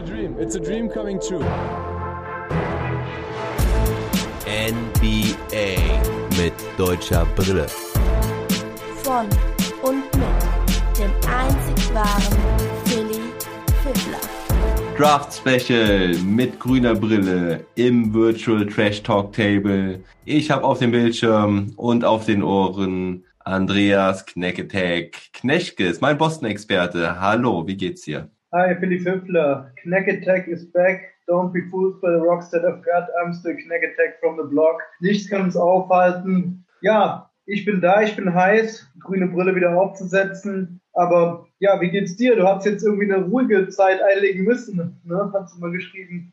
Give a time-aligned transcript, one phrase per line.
[0.00, 0.36] a dream.
[0.38, 1.44] It's a dream coming true.
[4.46, 5.76] NBA
[6.38, 7.66] mit deutscher Brille.
[9.02, 9.26] Von
[9.82, 12.38] und mit dem einzig wahren
[12.84, 13.20] Philly
[13.82, 14.20] Fiddler.
[14.96, 20.02] Draft Special mit grüner Brille im Virtual Trash Talk Table.
[20.24, 27.20] Ich habe auf dem Bildschirm und auf den Ohren Andreas Knecketek Kneschkes, mein Boston-Experte.
[27.20, 28.30] Hallo, wie geht's dir?
[28.52, 29.70] Hi, Philly Fiffler.
[29.84, 31.14] Knack Attack is back.
[31.28, 33.06] Don't be fooled by the rocks that I've got.
[33.22, 34.82] I'm still Knack Attack from the block.
[35.00, 36.64] Nichts kann uns aufhalten.
[36.80, 40.80] Ja, ich bin da, ich bin heiß, grüne Brille wieder aufzusetzen.
[40.94, 42.34] Aber ja, wie geht's dir?
[42.34, 45.32] Du hast jetzt irgendwie eine ruhige Zeit einlegen müssen, ne?
[45.32, 46.32] Hast du mal geschrieben.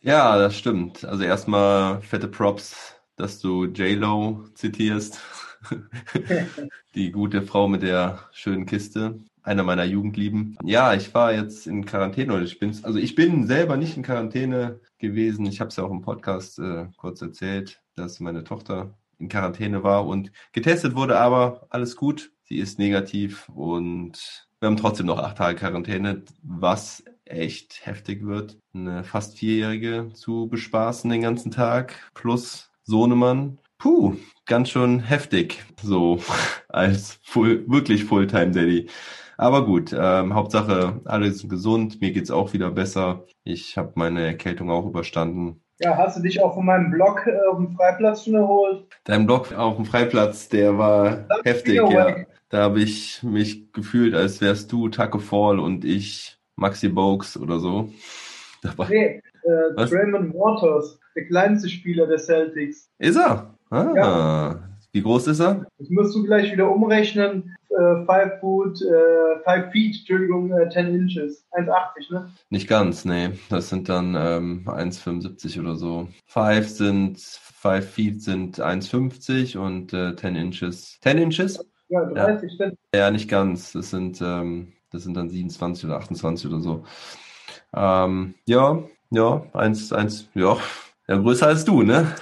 [0.00, 1.04] Ja, das stimmt.
[1.04, 5.20] Also erstmal fette Props, dass du J-Lo zitierst.
[6.94, 10.56] Die gute Frau mit der schönen Kiste einer meiner Jugendlieben.
[10.64, 14.02] Ja, ich war jetzt in Quarantäne oder ich bin, also ich bin selber nicht in
[14.02, 15.46] Quarantäne gewesen.
[15.46, 19.82] Ich habe es ja auch im Podcast äh, kurz erzählt, dass meine Tochter in Quarantäne
[19.82, 22.32] war und getestet wurde, aber alles gut.
[22.44, 28.58] Sie ist negativ und wir haben trotzdem noch acht Tage Quarantäne, was echt heftig wird.
[28.74, 33.58] Eine fast Vierjährige zu bespaßen den ganzen Tag plus Sohnemann.
[33.78, 36.20] Puh, ganz schön heftig, so
[36.68, 38.88] als full, wirklich Fulltime Daddy.
[39.40, 43.24] Aber gut, ähm, Hauptsache, alle sind gesund, mir geht's auch wieder besser.
[43.42, 45.62] Ich habe meine Erkältung auch überstanden.
[45.78, 48.84] Ja, hast du dich auch von meinem Blog äh, auf dem Freiplatz schon erholt?
[49.04, 52.16] Dein Blog auf dem Freiplatz, der war Das heftig, ja.
[52.50, 57.60] Da habe ich mich gefühlt, als wärst du Taco Fall und ich Maxi Bogues oder
[57.60, 57.88] so.
[58.62, 58.88] Dabei.
[58.90, 59.86] Nee, äh?
[59.86, 62.90] Draymond Waters, der kleinste Spieler der Celtics.
[62.98, 63.54] Ist er?
[63.70, 64.66] Ah, Ja.
[64.92, 65.66] Wie groß ist er?
[65.78, 67.56] Das musst du gleich wieder umrechnen.
[67.70, 71.46] Äh, five foot, äh, five feet, Entschuldigung, äh, 10 inches.
[71.52, 72.30] 1,80, ne?
[72.48, 73.30] Nicht ganz, nee.
[73.48, 76.08] Das sind dann ähm, 1,75 oder so.
[76.26, 80.98] Five sind, five feet sind 1,50 und äh, 10 inches.
[81.00, 81.64] 10 inches?
[81.88, 82.74] Ja, 30 Cent.
[82.92, 83.72] Ja, nicht ganz.
[83.72, 86.84] Das sind, ähm, das sind dann 27 oder 28 oder so.
[87.74, 90.56] Ähm, ja, ja, eins, eins, ja,
[91.08, 92.14] ja, größer als du, ne?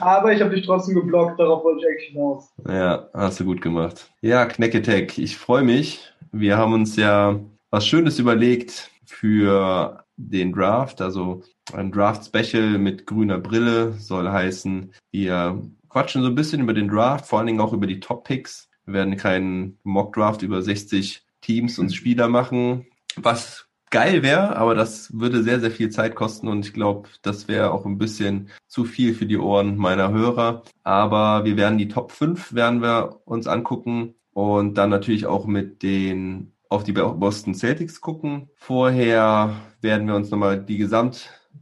[0.00, 2.52] Aber ich habe dich trotzdem geblockt, darauf wollte ich eigentlich hinaus.
[2.68, 4.10] Ja, hast du gut gemacht.
[4.20, 6.12] Ja, Knecketech, ich freue mich.
[6.32, 7.40] Wir haben uns ja
[7.70, 15.62] was Schönes überlegt für den Draft, also ein Draft-Special mit grüner Brille soll heißen, wir
[15.88, 18.68] quatschen so ein bisschen über den Draft, vor allen Dingen auch über die Top-Picks.
[18.84, 25.12] Wir werden keinen Mock-Draft über 60 Teams und Spieler machen, was geil wäre, aber das
[25.18, 28.84] würde sehr, sehr viel Zeit kosten und ich glaube, das wäre auch ein bisschen zu
[28.84, 30.62] viel für die Ohren meiner Hörer.
[30.84, 35.82] Aber wir werden die Top 5 werden wir uns angucken und dann natürlich auch mit
[35.82, 38.48] den auf die Boston Celtics gucken.
[38.54, 40.78] Vorher werden wir uns nochmal die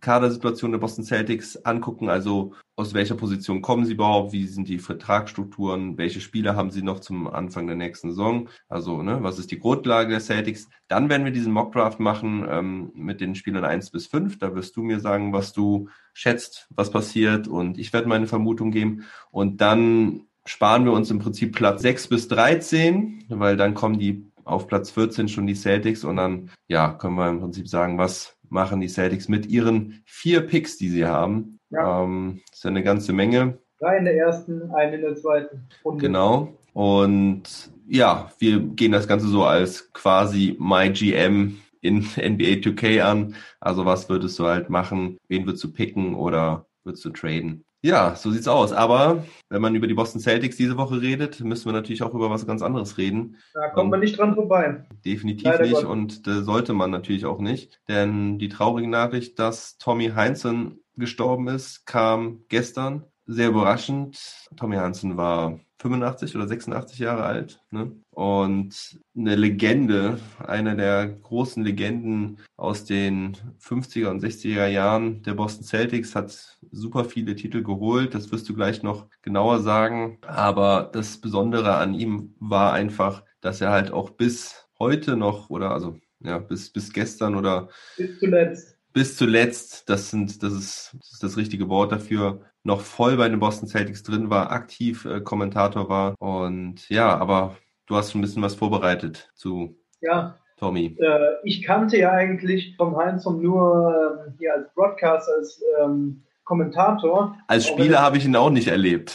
[0.01, 4.79] Gesamtkadersituation der Boston Celtics angucken, also aus welcher Position kommen sie überhaupt, wie sind die
[4.79, 9.51] Vertragsstrukturen, welche Spieler haben sie noch zum Anfang der nächsten Saison, also ne, was ist
[9.51, 10.69] die Grundlage der Celtics.
[10.87, 14.77] Dann werden wir diesen Mockdraft machen ähm, mit den Spielern 1 bis 5, da wirst
[14.77, 17.49] du mir sagen, was du schätzt, was passiert.
[17.49, 19.05] Und ich werde meine Vermutung geben.
[19.31, 24.31] Und dann sparen wir uns im Prinzip Platz 6 bis 13, weil dann kommen die
[24.45, 26.05] auf Platz 14 schon die Celtics.
[26.05, 30.41] Und dann ja, können wir im Prinzip sagen, was machen die Celtics mit ihren vier
[30.43, 31.59] Picks, die sie haben.
[31.71, 32.03] Ja.
[32.03, 33.59] Ähm, ist ja eine ganze Menge.
[33.79, 36.01] Drei in der ersten, einen in der zweiten Runde.
[36.01, 36.59] Genau.
[36.73, 43.35] Und ja, wir gehen das Ganze so als quasi My GM in NBA 2K an.
[43.61, 45.19] Also was würdest du halt machen?
[45.29, 47.65] Wen würdest du picken oder würdest du traden?
[47.81, 48.73] Ja, so sieht's aus.
[48.73, 52.29] Aber wenn man über die Boston Celtics diese Woche redet, müssen wir natürlich auch über
[52.31, 53.37] was ganz anderes reden.
[53.55, 54.85] Da kommt man nicht dran vorbei.
[55.05, 55.89] Definitiv Leider nicht Gottes.
[55.89, 57.81] und äh, sollte man natürlich auch nicht.
[57.89, 63.05] Denn die traurige Nachricht, dass Tommy Heinzen gestorben ist, kam gestern.
[63.27, 64.19] Sehr überraschend.
[64.57, 67.61] Tommy Heinzen war 85 oder 86 Jahre alt.
[67.71, 67.93] Ne?
[68.11, 75.65] Und eine Legende, einer der großen Legenden aus den 50er und 60er Jahren der Boston
[75.65, 78.15] Celtics, hat super viele Titel geholt.
[78.15, 80.19] Das wirst du gleich noch genauer sagen.
[80.27, 85.71] Aber das Besondere an ihm war einfach, dass er halt auch bis heute noch oder
[85.71, 88.78] also ja, bis, bis gestern oder Bis zuletzt.
[88.99, 93.29] Bis zuletzt, das sind, das ist, das ist das richtige Wort dafür, noch voll bei
[93.29, 96.17] den Boston Celtics drin war, aktiv äh, Kommentator war.
[96.19, 97.57] Und ja, aber
[97.87, 100.97] du hast schon ein bisschen was vorbereitet zu Ja, Tommy.
[100.99, 107.37] äh, ich kannte ja eigentlich Tom Heinzson nur ähm, hier als Broadcaster, als ähm, Kommentator.
[107.47, 109.15] Als Spieler habe ich ihn auch nicht erlebt.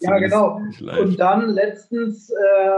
[0.00, 0.60] Ja, genau.
[1.00, 2.30] Und dann letztens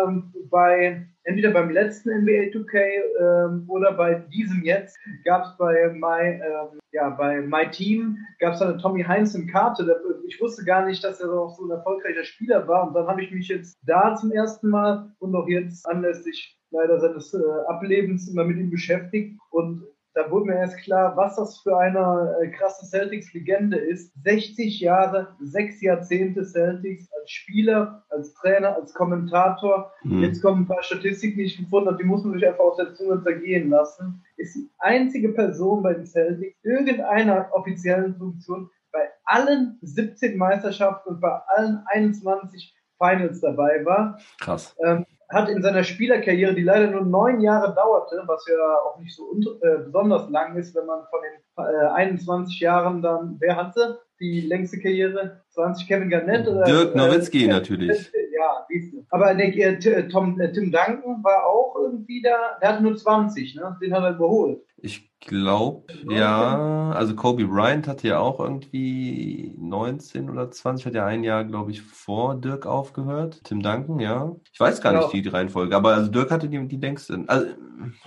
[0.07, 2.79] ähm, bei entweder beim letzten NBA 2K
[3.21, 8.55] ähm, oder bei diesem jetzt, gab es bei My, ähm, ja, bei My Team, gab
[8.55, 10.03] es eine Tommy Heinzen Karte.
[10.27, 12.87] Ich wusste gar nicht, dass er auch so ein erfolgreicher Spieler war.
[12.87, 16.99] Und dann habe ich mich jetzt da zum ersten Mal und auch jetzt anlässlich leider
[17.01, 17.39] seines äh,
[17.69, 19.39] Ablebens immer mit ihm beschäftigt.
[19.51, 19.85] Und
[20.17, 24.15] da wurde mir erst klar, was das für eine äh, krasse Celtics-Legende ist.
[24.25, 29.93] 60 Jahre, sechs Jahrzehnte Celtics als Spieler, als Trainer, als Kommentator.
[30.05, 30.23] Mhm.
[30.23, 32.77] Jetzt kommen ein paar Statistiken, die ich gefunden habe, die muss man sich einfach auf
[32.77, 34.25] der Zunge zergehen lassen.
[34.39, 41.21] Ist die einzige Person bei den Celtics, irgendeiner offiziellen Funktion, bei allen 17 Meisterschaften und
[41.21, 44.19] bei allen 21 Finals dabei war.
[44.41, 44.75] Krass.
[44.83, 49.15] Ähm, hat in seiner Spielerkarriere, die leider nur neun Jahre dauerte, was ja auch nicht
[49.15, 49.33] so
[49.63, 54.43] äh, besonders lang ist, wenn man von den äh, 21 Jahren dann, wer hatte die
[54.43, 55.43] längste Karriere?
[55.51, 56.65] 20 Kevin Garnett oder?
[56.65, 58.11] Dirk Nowitzki äh, natürlich.
[58.35, 58.67] Ja.
[59.11, 63.57] Aber der, äh, Tom, äh, Tim Duncan war auch irgendwie da, der hatte nur 20,
[63.57, 63.77] ne?
[63.81, 64.61] Den hat er überholt.
[64.79, 66.91] Ich glaube, ja.
[66.93, 71.71] Also Kobe Bryant hatte ja auch irgendwie 19 oder 20, hat ja ein Jahr, glaube
[71.71, 73.41] ich, vor Dirk aufgehört.
[73.45, 74.35] Tim Duncan, ja.
[74.53, 75.11] Ich weiß gar genau.
[75.13, 77.25] nicht die Reihenfolge, aber also Dirk hatte die, die längste.
[77.27, 77.49] Also,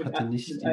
[0.04, 0.66] hatte nicht die,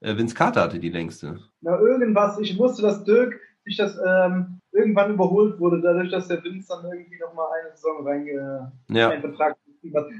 [0.00, 1.38] äh, Vince Carter hatte die längste.
[1.60, 2.38] Na, irgendwas.
[2.38, 6.84] Ich wusste, dass Dirk sich das ähm, irgendwann überholt wurde, dadurch, dass der Vince dann
[6.92, 9.10] irgendwie nochmal eine Saison reinge ja.
[9.10, 9.56] einen Vertrag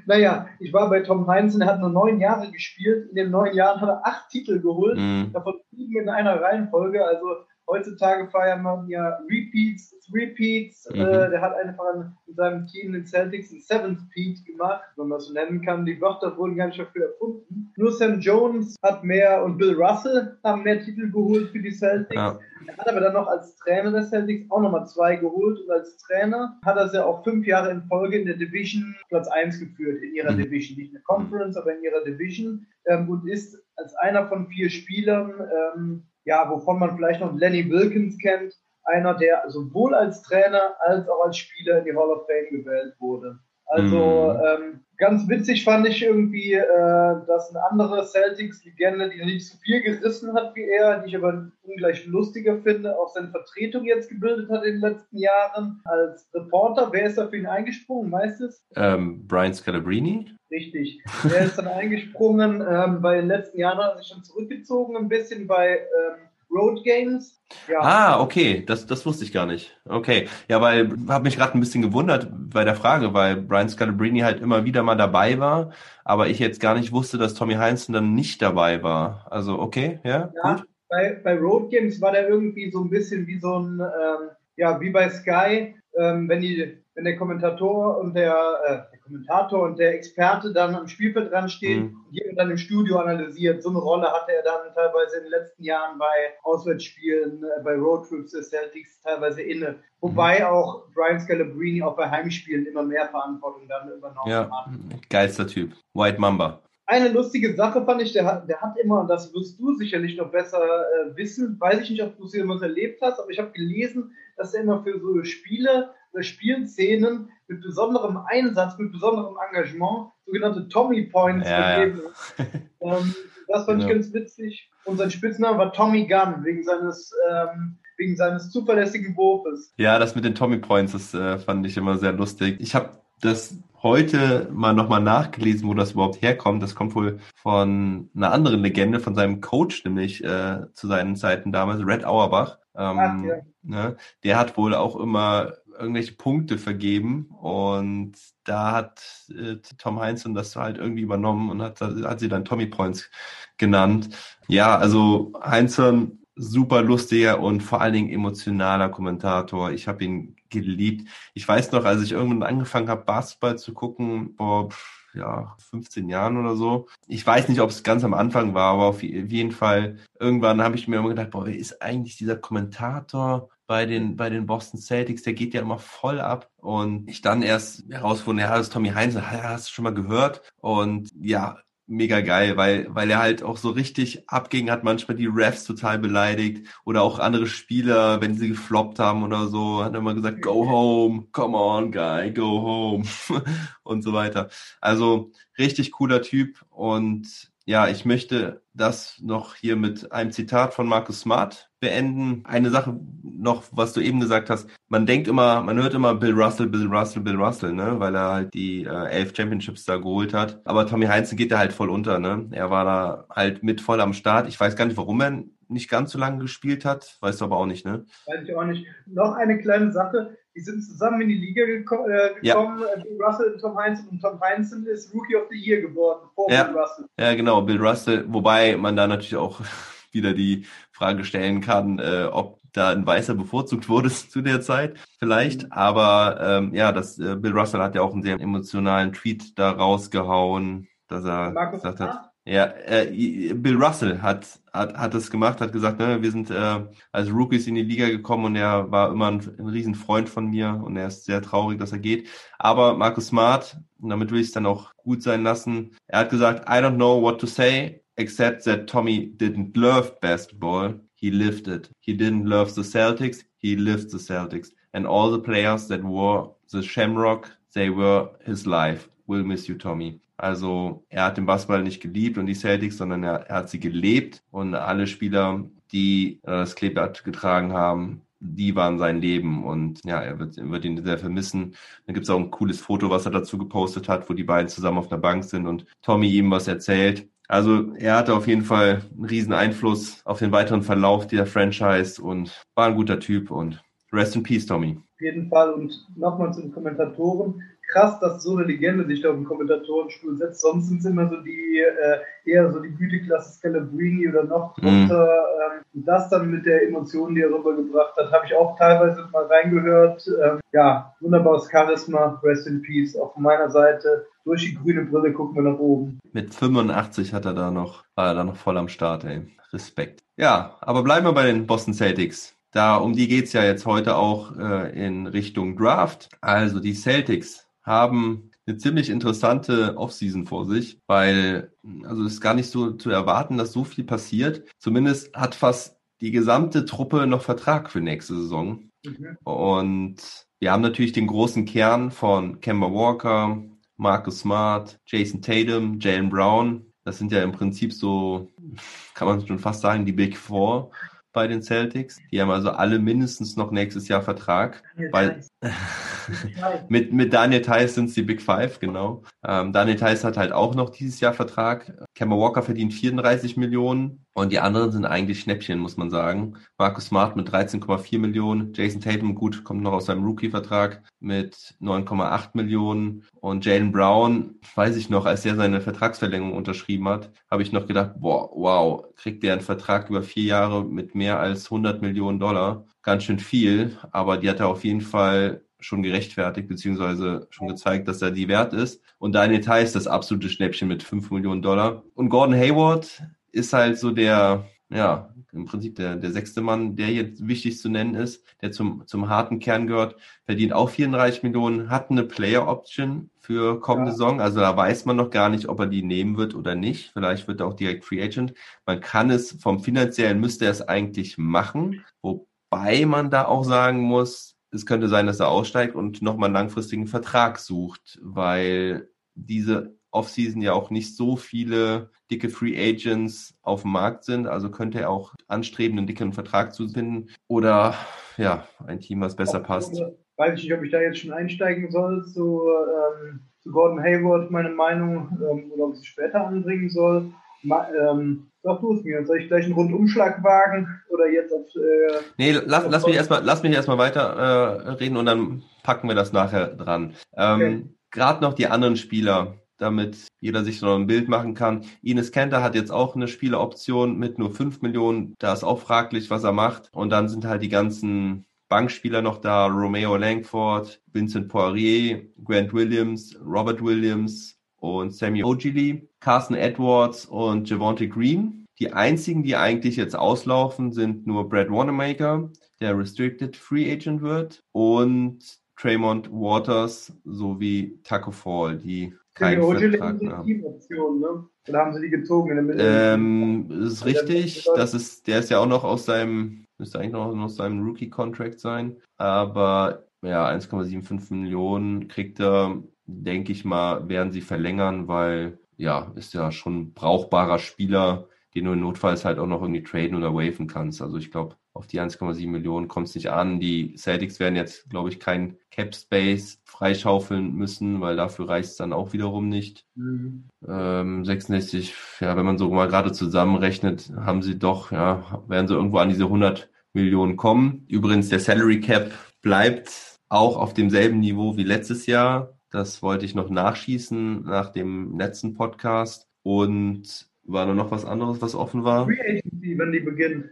[0.06, 3.08] naja, ich war bei Tom Heinz und er hat nur neun Jahre gespielt.
[3.10, 5.30] In den neun Jahren hat er acht Titel geholt, mhm.
[5.32, 7.04] davon sieben in einer Reihenfolge.
[7.04, 7.26] Also
[7.68, 10.88] heutzutage feiern man ja Repeats, Repeats.
[10.92, 11.00] Mhm.
[11.00, 11.84] Äh, der hat einfach
[12.26, 15.86] in seinem Team den Celtics einen Seventh Peat gemacht, wenn man es so nennen kann.
[15.86, 17.72] Die Wörter wurden gar nicht dafür erfunden.
[17.76, 22.14] Nur Sam Jones hat mehr und Bill Russell haben mehr Titel geholt für die Celtics.
[22.14, 22.38] Ja.
[22.66, 25.98] Er hat aber dann noch als Trainer der Celtics auch nochmal zwei geholt und als
[25.98, 30.02] Trainer hat er sie auch fünf Jahre in Folge in der Division Platz 1 geführt,
[30.02, 30.38] in ihrer mhm.
[30.38, 30.78] Division.
[30.78, 34.70] Nicht in der Conference, aber in ihrer Division ähm, und ist als einer von vier
[34.70, 35.32] Spielern,
[35.76, 38.54] ähm, ja, wovon man vielleicht noch Lenny Wilkins kennt,
[38.84, 42.94] einer, der sowohl als Trainer als auch als Spieler in die Hall of Fame gewählt
[42.98, 43.38] wurde.
[43.74, 44.40] Also mhm.
[44.46, 49.82] ähm, ganz witzig fand ich irgendwie, äh, dass eine andere Celtics-Legende, die nicht so viel
[49.82, 54.48] gerissen hat wie er, die ich aber ungleich lustiger finde, auch seine Vertretung jetzt gebildet
[54.48, 56.90] hat in den letzten Jahren als Reporter.
[56.92, 58.64] Wer ist da für ihn eingesprungen meistens?
[58.76, 60.26] Ähm, Brian Scalabrine.
[60.52, 61.02] Richtig.
[61.24, 62.64] Er ist dann eingesprungen.
[62.66, 66.84] Ähm, bei den letzten Jahren hat er sich schon zurückgezogen, ein bisschen bei ähm, Road
[66.84, 67.40] Games.
[67.68, 67.80] Ja.
[67.80, 69.78] Ah, okay, das, das wusste ich gar nicht.
[69.84, 74.24] Okay, ja, weil habe mich gerade ein bisschen gewundert bei der Frage, weil Brian Scalabrine
[74.24, 75.72] halt immer wieder mal dabei war,
[76.04, 79.26] aber ich jetzt gar nicht wusste, dass Tommy Heinzen dann nicht dabei war.
[79.30, 80.66] Also okay, ja, ja gut.
[80.88, 84.80] Bei, bei Road Games war der irgendwie so ein bisschen wie so ein, ähm, ja,
[84.80, 89.94] wie bei Sky, ähm, wenn die, wenn der Kommentator und der, äh, Kommentator und der
[89.94, 92.00] Experte dann am Spielfeld dran steht mhm.
[92.06, 93.62] und jemand dann im Studio analysiert.
[93.62, 96.06] So eine Rolle hatte er dann teilweise in den letzten Jahren bei
[96.42, 99.76] Auswärtsspielen, äh, bei Roadtrips des Celtics teilweise inne.
[100.00, 100.46] Wobei mhm.
[100.46, 105.10] auch Brian Scalabrine auch bei Heimspielen immer mehr Verantwortung dann übernommen ja, hat.
[105.10, 105.72] Geilster Typ.
[105.94, 106.62] White Mamba.
[106.86, 110.16] Eine lustige Sache fand ich, der hat, der hat immer, und das wirst du sicherlich
[110.16, 113.38] noch besser äh, wissen, weiß ich nicht, ob du es jemals erlebt hast, aber ich
[113.38, 119.36] habe gelesen, dass er immer für so Spiele oder Spielszenen mit besonderem Einsatz, mit besonderem
[119.48, 122.02] Engagement sogenannte Tommy Points ja, vergeben
[122.38, 122.44] ja.
[122.98, 123.14] ähm,
[123.48, 123.90] das fand genau.
[123.90, 124.70] ich ganz witzig.
[124.84, 129.72] Und sein Spitzname war Tommy Gunn, wegen seines, ähm, wegen seines zuverlässigen Wurfes.
[129.76, 132.56] Ja, das mit den Tommy Points, das äh, fand ich immer sehr lustig.
[132.60, 136.62] Ich habe das heute mal nochmal nachgelesen, wo das überhaupt herkommt.
[136.62, 141.52] Das kommt wohl von einer anderen Legende, von seinem Coach, nämlich äh, zu seinen Zeiten
[141.52, 142.58] damals, Red Auerbach.
[142.76, 143.36] Ähm, Ach, ja.
[143.62, 148.14] ne, der hat wohl auch immer irgendwelche Punkte vergeben und
[148.44, 152.66] da hat äh, Tom Heinzen das halt irgendwie übernommen und hat, hat sie dann Tommy
[152.66, 153.10] Points
[153.58, 154.08] genannt.
[154.48, 159.70] Ja, also Heinzen super lustiger und vor allen Dingen emotionaler Kommentator.
[159.70, 161.08] Ich habe ihn geliebt.
[161.34, 164.70] Ich weiß noch, als ich irgendwann angefangen habe, Basketball zu gucken, vor
[165.14, 166.88] ja, 15 Jahren oder so.
[167.06, 170.76] Ich weiß nicht, ob es ganz am Anfang war, aber auf jeden Fall, irgendwann habe
[170.76, 173.48] ich mir immer gedacht, boah, wer ist eigentlich dieser Kommentator?
[173.66, 176.50] bei den, bei den Boston Celtics, der geht ja immer voll ab.
[176.58, 180.42] Und ich dann erst herausgefunden, ja, das ist Tommy Heinz, hast du schon mal gehört?
[180.60, 185.26] Und ja, mega geil, weil, weil er halt auch so richtig abging, hat manchmal die
[185.26, 189.98] Refs total beleidigt oder auch andere Spieler, wenn sie gefloppt haben oder so, hat er
[189.98, 193.04] immer gesagt, go home, come on, guy, go home
[193.82, 194.48] und so weiter.
[194.80, 200.86] Also richtig cooler Typ und ja, ich möchte das noch hier mit einem Zitat von
[200.86, 202.44] Markus Smart beenden.
[202.44, 204.68] Eine Sache noch, was du eben gesagt hast.
[204.88, 208.32] Man denkt immer, man hört immer Bill Russell, Bill Russell, Bill Russell, ne, weil er
[208.32, 210.60] halt die äh, elf Championships da geholt hat.
[210.66, 212.48] Aber Tommy Heinzen geht da halt voll unter, ne.
[212.50, 214.46] Er war da halt mit voll am Start.
[214.48, 217.16] Ich weiß gar nicht, warum er nicht ganz so lange gespielt hat.
[217.20, 218.04] Weißt du aber auch nicht, ne?
[218.26, 218.86] Weiß ich auch nicht.
[219.06, 220.36] Noch eine kleine Sache.
[220.56, 223.02] Die sind zusammen in die Liga geko äh, gekommen, ja.
[223.02, 224.00] Bill Russell und Tom Heinz.
[224.08, 226.64] Und Tom Heinz ist Rookie of the Year geworden vor ja.
[226.64, 227.06] Bill Russell.
[227.18, 228.24] Ja, genau, Bill Russell.
[228.28, 229.60] Wobei man da natürlich auch
[230.12, 234.98] wieder die Frage stellen kann, äh, ob da ein Weißer bevorzugt wurde zu der Zeit,
[235.18, 235.64] vielleicht.
[235.64, 235.72] Mhm.
[235.72, 239.70] Aber ähm, ja, das äh, Bill Russell hat ja auch einen sehr emotionalen Tweet da
[239.70, 242.33] rausgehauen, dass er Markus gesagt hat.
[242.46, 246.84] Ja, äh, Bill Russell hat, hat, hat es gemacht, hat gesagt, ne, wir sind äh,
[247.10, 250.78] als Rookies in die Liga gekommen und er war immer ein, ein Riesenfreund von mir
[250.84, 252.28] und er ist sehr traurig, dass er geht.
[252.58, 256.68] Aber Markus Smart, damit will ich es dann auch gut sein lassen, er hat gesagt,
[256.68, 261.90] I don't know what to say, except that Tommy didn't love basketball, he lived it.
[262.00, 264.68] He didn't love the Celtics, he lived the Celtics.
[264.92, 269.08] And all the players that wore the Shamrock, they were his life.
[269.26, 270.20] Will miss you, Tommy.
[270.36, 273.80] Also er hat den Basketball nicht geliebt und die Celtics, sondern er, er hat sie
[273.80, 280.00] gelebt und alle Spieler, die äh, das Kleeblatt getragen haben, die waren sein Leben und
[280.04, 281.74] ja, er wird, wird ihn sehr vermissen.
[282.06, 284.68] Dann gibt es auch ein cooles Foto, was er dazu gepostet hat, wo die beiden
[284.68, 287.28] zusammen auf einer Bank sind und Tommy ihm was erzählt.
[287.48, 292.20] Also er hatte auf jeden Fall einen riesen Einfluss auf den weiteren Verlauf dieser Franchise
[292.22, 294.96] und war ein guter Typ und rest in peace, Tommy.
[294.96, 299.30] Auf jeden Fall und nochmal zu den Kommentatoren krass, dass so eine Legende sich da
[299.30, 300.60] auf den Kommentatorenstuhl setzt.
[300.60, 304.82] Sonst sind es immer so die, äh, eher so die Güteklasse Scalabrini oder noch mhm.
[304.82, 305.24] drunter.
[305.24, 305.78] Mhm.
[305.78, 309.44] Ähm, das dann mit der Emotion, die er rübergebracht hat, habe ich auch teilweise mal
[309.46, 310.28] reingehört.
[310.42, 314.26] Ähm, ja, wunderbares Charisma, Rest in Peace, auch von meiner Seite.
[314.44, 316.18] Durch die grüne Brille gucken wir nach oben.
[316.32, 319.42] Mit 85 hat er da noch, war er da noch voll am Start, ey.
[319.72, 320.22] Respekt.
[320.36, 322.54] Ja, aber bleiben wir bei den Boston Celtics.
[322.72, 326.28] Da, um die geht's ja jetzt heute auch äh, in Richtung Draft.
[326.40, 331.72] Also die Celtics haben eine ziemlich interessante Offseason vor sich, weil
[332.04, 334.64] also es ist gar nicht so zu erwarten, dass so viel passiert.
[334.78, 338.90] Zumindest hat fast die gesamte Truppe noch Vertrag für nächste Saison.
[339.04, 339.36] Mhm.
[339.44, 340.16] Und
[340.60, 343.62] wir haben natürlich den großen Kern von Kemba Walker,
[343.96, 346.86] Marcus Smart, Jason Tatum, Jalen Brown.
[347.04, 348.48] Das sind ja im Prinzip so,
[349.14, 350.90] kann man schon fast sagen, die Big Four
[351.34, 352.18] bei den Celtics.
[352.30, 354.82] Die haben also alle mindestens noch nächstes Jahr Vertrag.
[355.12, 355.44] Weil,
[356.88, 359.22] mit, mit Daniel Theiss sind es die Big Five, genau.
[359.46, 361.92] Ähm, Daniel Theiss hat halt auch noch dieses Jahr Vertrag.
[362.14, 366.54] Kemba Walker verdient 34 Millionen und die anderen sind eigentlich Schnäppchen, muss man sagen.
[366.76, 368.72] Marcus Smart mit 13,4 Millionen.
[368.74, 373.24] Jason Tatum, gut, kommt noch aus seinem Rookie-Vertrag mit 9,8 Millionen.
[373.40, 377.86] Und Jalen Brown, weiß ich noch, als er seine Vertragsverlängerung unterschrieben hat, habe ich noch
[377.86, 382.38] gedacht, boah, wow, kriegt der einen Vertrag über vier Jahre mit mehr als 100 Millionen
[382.38, 382.86] Dollar.
[383.02, 388.08] Ganz schön viel, aber die hat er auf jeden Fall schon gerechtfertigt, beziehungsweise schon gezeigt,
[388.08, 389.02] dass er die wert ist.
[389.18, 392.02] Und Daniel Theiss das absolute Schnäppchen mit 5 Millionen Dollar.
[392.14, 397.10] Und Gordon Hayward ist halt so der, ja, im Prinzip der, der sechste Mann, der
[397.10, 401.90] jetzt wichtig zu nennen ist, der zum, zum harten Kern gehört, verdient auch 34 Millionen,
[401.90, 404.16] hat eine Player Option für kommende ja.
[404.16, 404.40] Saison.
[404.40, 407.10] Also da weiß man noch gar nicht, ob er die nehmen wird oder nicht.
[407.12, 408.54] Vielleicht wird er auch direkt Free Agent.
[408.86, 414.00] Man kann es vom finanziellen müsste er es eigentlich machen, wobei man da auch sagen
[414.00, 419.96] muss, es könnte sein, dass er aussteigt und nochmal einen langfristigen Vertrag sucht, weil diese
[420.10, 424.46] Offseason ja auch nicht so viele dicke Free Agents auf dem Markt sind.
[424.46, 427.94] Also könnte er auch anstreben, einen dicken Vertrag zu finden oder
[428.36, 430.00] ja, ein Team, was besser auch, passt.
[430.36, 434.50] Weiß ich nicht, ob ich da jetzt schon einsteigen soll zu, ähm, zu Gordon Hayward,
[434.50, 437.32] meine Meinung, ähm, oder ob ich es später anbringen soll.
[437.62, 439.24] Ma ähm, Sag du es mir.
[439.26, 441.66] Soll ich gleich einen Rundumschlag wagen oder jetzt auf.
[441.76, 446.08] Äh, nee, lass, lass, mich erstmal, lass mich erstmal weiter äh, reden und dann packen
[446.08, 447.14] wir das nachher dran.
[447.36, 447.82] Ähm, okay.
[448.10, 451.84] Gerade noch die anderen Spieler, damit jeder sich so ein Bild machen kann.
[452.02, 455.34] Ines Kenter hat jetzt auch eine Spieleroption mit nur 5 Millionen.
[455.38, 456.88] Da ist auch fraglich, was er macht.
[456.92, 459.66] Und dann sind halt die ganzen Bankspieler noch da.
[459.66, 466.08] Romeo Langford, Vincent Poirier, Grant Williams, Robert Williams und Samuel Ogilvy.
[466.20, 468.64] Carson Edwards und Javonte Green.
[468.80, 472.50] Die einzigen, die eigentlich jetzt auslaufen, sind nur Brad Wanamaker,
[472.80, 475.38] der Restricted Free Agent wird, und
[475.76, 480.64] Traymond Waters sowie Taco Fall, die keinen Vertrag haben.
[480.64, 481.44] Option, ne?
[481.68, 482.84] Oder haben sie die gezogen in der Mitte?
[482.84, 484.66] Ähm, das ist richtig.
[484.76, 488.60] Das ist, der ist ja auch noch aus seinem, müsste eigentlich noch aus seinem Rookie-Contract
[488.60, 488.96] sein.
[489.16, 496.34] Aber ja, 1,75 Millionen kriegt er denke ich mal, werden sie verlängern, weil ja, ist
[496.34, 500.34] ja schon ein brauchbarer Spieler, den du in Notfalls halt auch noch irgendwie traden oder
[500.34, 501.02] waven kannst.
[501.02, 503.58] Also ich glaube, auf die 1,7 Millionen kommt es nicht an.
[503.58, 508.76] Die Celtics werden jetzt, glaube ich, kein Cap Space freischaufeln müssen, weil dafür reicht es
[508.76, 509.84] dann auch wiederum nicht.
[509.96, 510.44] Mhm.
[510.66, 515.74] Ähm, 66, ja, wenn man so mal gerade zusammenrechnet, haben sie doch, ja, werden sie
[515.74, 517.84] irgendwo an diese 100 Millionen kommen.
[517.88, 519.10] Übrigens, der Salary Cap
[519.42, 522.56] bleibt auch auf demselben Niveau wie letztes Jahr.
[522.70, 526.28] Das wollte ich noch nachschießen nach dem letzten Podcast.
[526.44, 529.06] Und war da noch was anderes, was offen war?
[529.06, 530.50] Free Agency, wenn die beginnen.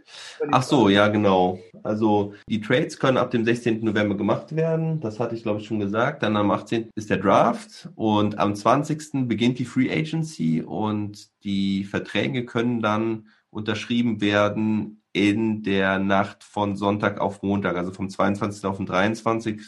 [0.51, 1.59] Ach so, ja, genau.
[1.83, 3.83] Also die Trades können ab dem 16.
[3.83, 4.99] November gemacht werden.
[4.99, 6.23] Das hatte ich, glaube ich, schon gesagt.
[6.23, 6.89] Dann am 18.
[6.95, 9.27] ist der Draft und am 20.
[9.27, 16.75] beginnt die Free Agency und die Verträge können dann unterschrieben werden in der Nacht von
[16.75, 18.65] Sonntag auf Montag, also vom 22.
[18.65, 19.61] auf den 23.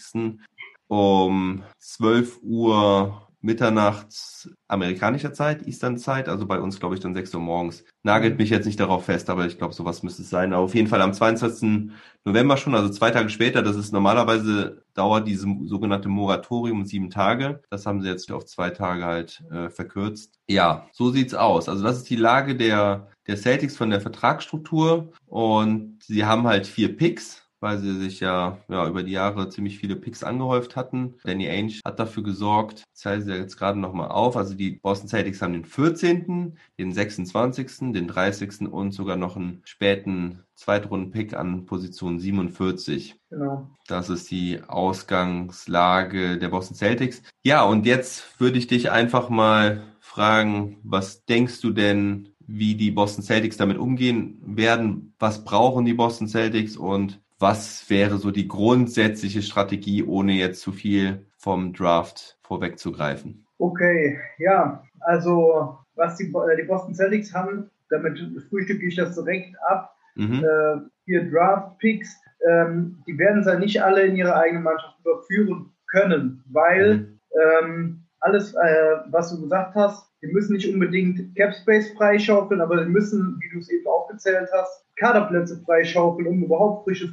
[0.87, 7.35] um 12 Uhr mitternachts amerikanischer Zeit, Eastern Zeit, also bei uns glaube ich dann 6
[7.35, 7.85] Uhr morgens.
[8.03, 8.37] Nagelt mhm.
[8.39, 10.51] mich jetzt nicht darauf fest, aber ich glaube, sowas müsste es sein.
[10.51, 11.91] Aber auf jeden Fall am 22.
[12.25, 17.61] November schon, also zwei Tage später, das ist normalerweise dauert diese sogenannte Moratorium sieben Tage.
[17.69, 20.39] Das haben sie jetzt auf zwei Tage halt äh, verkürzt.
[20.47, 21.69] Ja, so sieht's aus.
[21.69, 26.65] Also das ist die Lage der, der Celtics von der Vertragsstruktur und sie haben halt
[26.65, 31.15] vier Picks weil sie sich ja, ja über die Jahre ziemlich viele Picks angehäuft hatten.
[31.24, 35.10] Danny Ainge hat dafür gesorgt, ich zeige sie jetzt gerade nochmal auf, also die Boston
[35.10, 38.72] Celtics haben den 14., den 26., den 30.
[38.72, 43.15] und sogar noch einen späten Zweitrunden-Pick an Position 47.
[43.31, 43.67] Genau.
[43.88, 47.24] Das ist die Ausgangslage der Boston Celtics.
[47.43, 52.91] Ja, und jetzt würde ich dich einfach mal fragen, was denkst du denn, wie die
[52.91, 55.15] Boston Celtics damit umgehen werden?
[55.17, 60.71] Was brauchen die Boston Celtics und was wäre so die grundsätzliche Strategie, ohne jetzt zu
[60.71, 63.45] viel vom Draft vorwegzugreifen?
[63.59, 68.17] Okay, ja, also was die, äh, die Boston Celtics haben, damit
[68.49, 70.43] frühstücke ich das direkt ab, mhm.
[70.43, 76.43] äh, vier Draft-Picks, ähm, die werden sie nicht alle in ihre eigene Mannschaft überführen können,
[76.51, 77.19] weil mhm.
[77.43, 82.83] ähm, alles, äh, was du gesagt hast, die müssen nicht unbedingt Cap Space freischaufeln, aber
[82.83, 87.12] sie müssen, wie du es eben aufgezählt hast, Kaderplätze freischaufeln, um überhaupt frisches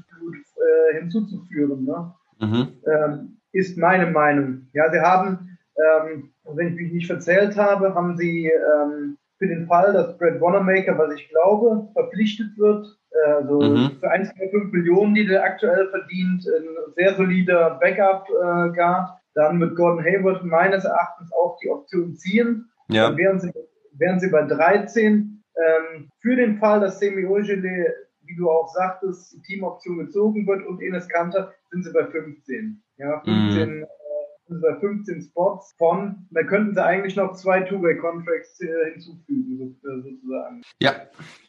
[0.63, 1.85] äh, hinzuzuführen.
[1.85, 2.15] Ne?
[2.41, 2.69] Mhm.
[2.87, 4.69] Ähm, ist meine Meinung.
[4.73, 9.67] Ja, sie haben, ähm, wenn ich mich nicht verzählt habe, haben sie ähm, für den
[9.67, 13.91] Fall, dass Brad Wanamaker, was ich glaube, verpflichtet wird, äh, also mhm.
[14.01, 20.05] für 1,5 Millionen, die der aktuell verdient, ein sehr solider Backup-Guard, äh, dann wird Gordon
[20.05, 22.71] Hayward meines Erachtens auch die Option ziehen.
[22.89, 23.09] Ja.
[23.09, 23.53] Dann wären sie,
[23.95, 27.95] wären sie bei 13 ähm, für den Fall, dass Semi Ojele,
[28.33, 32.83] wie du auch sagtest, die Teamoption gezogen wird und Enes Kanter, sind sie bei 15.
[32.97, 33.83] Ja, 15, mhm.
[33.83, 33.87] äh,
[34.47, 39.79] sind sie bei 15 Spots von, da könnten sie eigentlich noch zwei Two-Way-Contracts äh, hinzufügen,
[39.85, 40.63] äh, sozusagen.
[40.81, 40.93] Ja,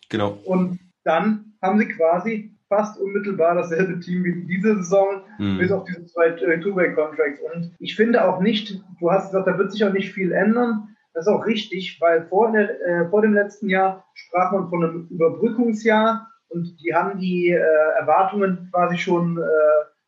[0.10, 0.40] genau.
[0.46, 5.60] Und dann haben sie quasi fast unmittelbar dasselbe Team wie diese Saison, mhm.
[5.60, 7.40] bis auf diese zwei äh, Two-Way-Contracts.
[7.54, 10.90] Und ich finde auch nicht, du hast gesagt, da wird sich auch nicht viel ändern.
[11.14, 14.84] Das ist auch richtig, weil vor, der, äh, vor dem letzten Jahr sprach man von
[14.84, 19.42] einem Überbrückungsjahr und die haben die äh, Erwartungen quasi schon äh,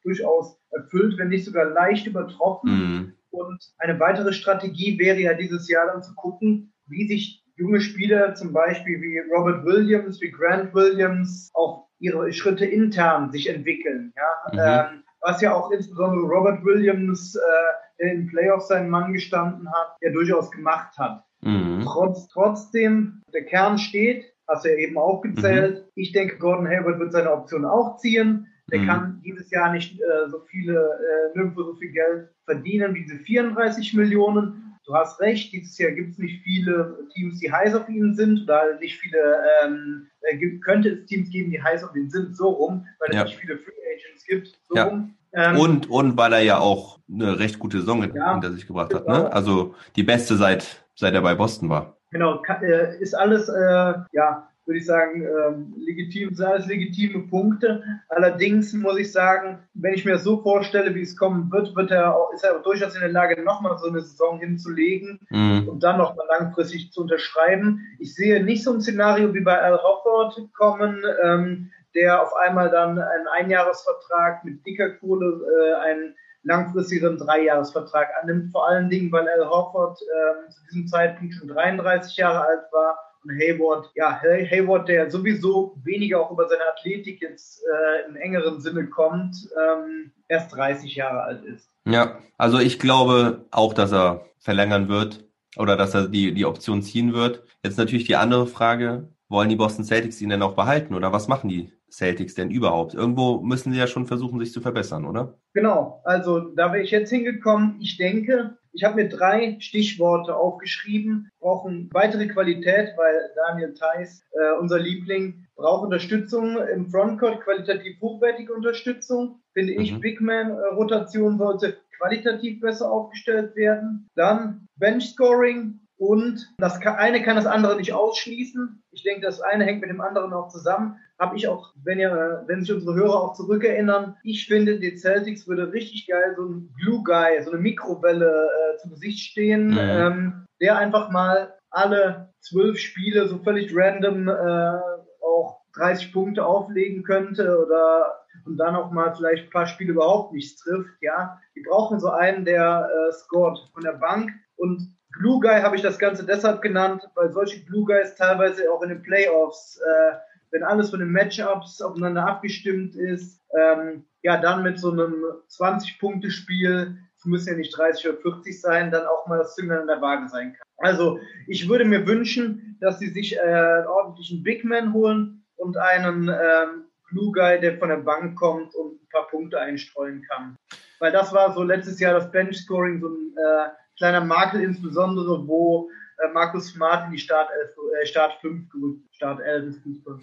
[0.04, 2.70] durchaus erfüllt, wenn nicht sogar leicht übertroffen.
[2.70, 3.14] Mhm.
[3.32, 8.36] Und eine weitere Strategie wäre ja dieses Jahr dann zu gucken, wie sich junge Spieler
[8.36, 14.14] zum Beispiel wie Robert Williams, wie Grant Williams auch ihre Schritte intern sich entwickeln.
[14.16, 14.54] Ja?
[14.54, 14.96] Mhm.
[14.96, 19.98] Ähm, was ja auch insbesondere Robert Williams, äh, der in Playoffs seinen Mann gestanden hat,
[20.02, 21.24] ja durchaus gemacht hat.
[21.42, 21.82] Mhm.
[21.86, 25.86] Trotz, trotzdem, der Kern steht, hast du ja eben aufgezählt.
[25.86, 25.92] Mhm.
[25.96, 28.48] Ich denke, Gordon Hayward wird seine Option auch ziehen.
[28.72, 28.88] Der mhm.
[28.88, 33.20] kann dieses Jahr nicht äh, so viele, äh, nirgendwo so viel Geld verdienen wie diese
[33.20, 34.76] 34 Millionen.
[34.86, 38.44] Du hast recht, dieses Jahr gibt es nicht viele Teams, die heiß auf ihn sind,
[38.44, 39.18] oder nicht viele,
[39.64, 43.10] ähm, äh, gibt, könnte es Teams geben, die heiß auf ihn sind, so rum, weil
[43.10, 43.24] es ja.
[43.24, 44.84] nicht viele Free Agents gibt, so ja.
[44.86, 45.16] rum.
[45.34, 48.94] Ähm, und, und weil er ja auch eine recht gute Saison ja, hinter sich gebracht
[48.94, 49.08] hat.
[49.08, 49.32] Ne?
[49.34, 51.95] Also die beste seit, seit er bei Boston war.
[52.12, 57.84] Genau, äh, ist alles, äh, ja, würde ich sagen, ähm, legitim, sind alles legitime Punkte.
[58.10, 61.92] Allerdings muss ich sagen, wenn ich mir das so vorstelle, wie es kommen wird, wird
[61.92, 65.68] er auch, ist er durchaus in der Lage, nochmal so eine Saison hinzulegen mhm.
[65.68, 67.82] und dann nochmal langfristig zu unterschreiben.
[68.00, 72.70] Ich sehe nicht so ein Szenario wie bei Al Hofford kommen, ähm, der auf einmal
[72.72, 76.16] dann einen Einjahresvertrag mit dicker Kohle, äh, einen
[76.46, 82.16] langfristigeren Dreijahresvertrag annimmt, vor allen Dingen, weil Al Hofford äh, zu diesem Zeitpunkt schon 33
[82.18, 87.64] Jahre alt war und Hayward, ja, Hayward, der sowieso weniger auch über seine Athletik jetzt
[87.64, 91.70] äh, im engeren Sinne kommt, ähm, erst 30 Jahre alt ist.
[91.88, 95.26] Ja, also ich glaube auch, dass er verlängern wird.
[95.58, 97.44] oder dass er die, die Option ziehen wird.
[97.64, 101.28] Jetzt natürlich die andere Frage, wollen die Boston Celtics ihn denn auch behalten oder was
[101.28, 102.94] machen die Celtics denn überhaupt?
[102.94, 105.38] Irgendwo müssen sie ja schon versuchen, sich zu verbessern, oder?
[105.54, 107.78] Genau, also da wäre ich jetzt hingekommen.
[107.80, 114.60] Ich denke, ich habe mir drei Stichworte aufgeschrieben, brauchen weitere Qualität, weil Daniel Theiss, äh,
[114.60, 119.40] unser Liebling, braucht Unterstützung im Frontcourt, qualitativ hochwertige Unterstützung.
[119.54, 120.02] Finde ich, mhm.
[120.02, 124.10] Big Man-Rotation sollte qualitativ besser aufgestellt werden.
[124.16, 128.84] Dann Bench Scoring, und das eine kann das andere nicht ausschließen.
[128.92, 130.98] Ich denke, das eine hängt mit dem anderen auch zusammen.
[131.18, 135.48] Habe ich auch, wenn ihr, wenn sich unsere Hörer auch zurückerinnern, ich finde, die Celtics
[135.48, 139.78] würde richtig geil so ein Glue Guy, so eine Mikrowelle äh, zu Gesicht stehen, mhm.
[139.80, 144.80] ähm, der einfach mal alle zwölf Spiele so völlig random äh,
[145.24, 150.34] auch 30 Punkte auflegen könnte oder und dann auch mal vielleicht ein paar Spiele überhaupt
[150.34, 151.02] nichts trifft.
[151.02, 155.76] Ja, die brauchen so einen, der äh, scored von der Bank und Blue Guy habe
[155.76, 160.16] ich das Ganze deshalb genannt, weil solche Blue Guys teilweise auch in den Playoffs, äh,
[160.52, 166.98] wenn alles von den Matchups aufeinander abgestimmt ist, ähm, ja, dann mit so einem 20-Punkte-Spiel,
[167.18, 170.02] es müssen ja nicht 30 oder 40 sein, dann auch mal das Zünglein in der
[170.02, 170.66] Waage sein kann.
[170.78, 175.78] Also, ich würde mir wünschen, dass sie sich äh, einen ordentlichen Big Man holen und
[175.78, 180.56] einen ähm, Blue Guy, der von der Bank kommt und ein paar Punkte einstreuen kann.
[181.00, 185.90] Weil das war so letztes Jahr das Bench-Scoring, so ein äh, kleiner Makel, insbesondere wo
[186.18, 187.70] äh, Markus Smart in die Startelf,
[188.02, 190.20] äh, Start 5 gerückt, Start 11 ist Fußball.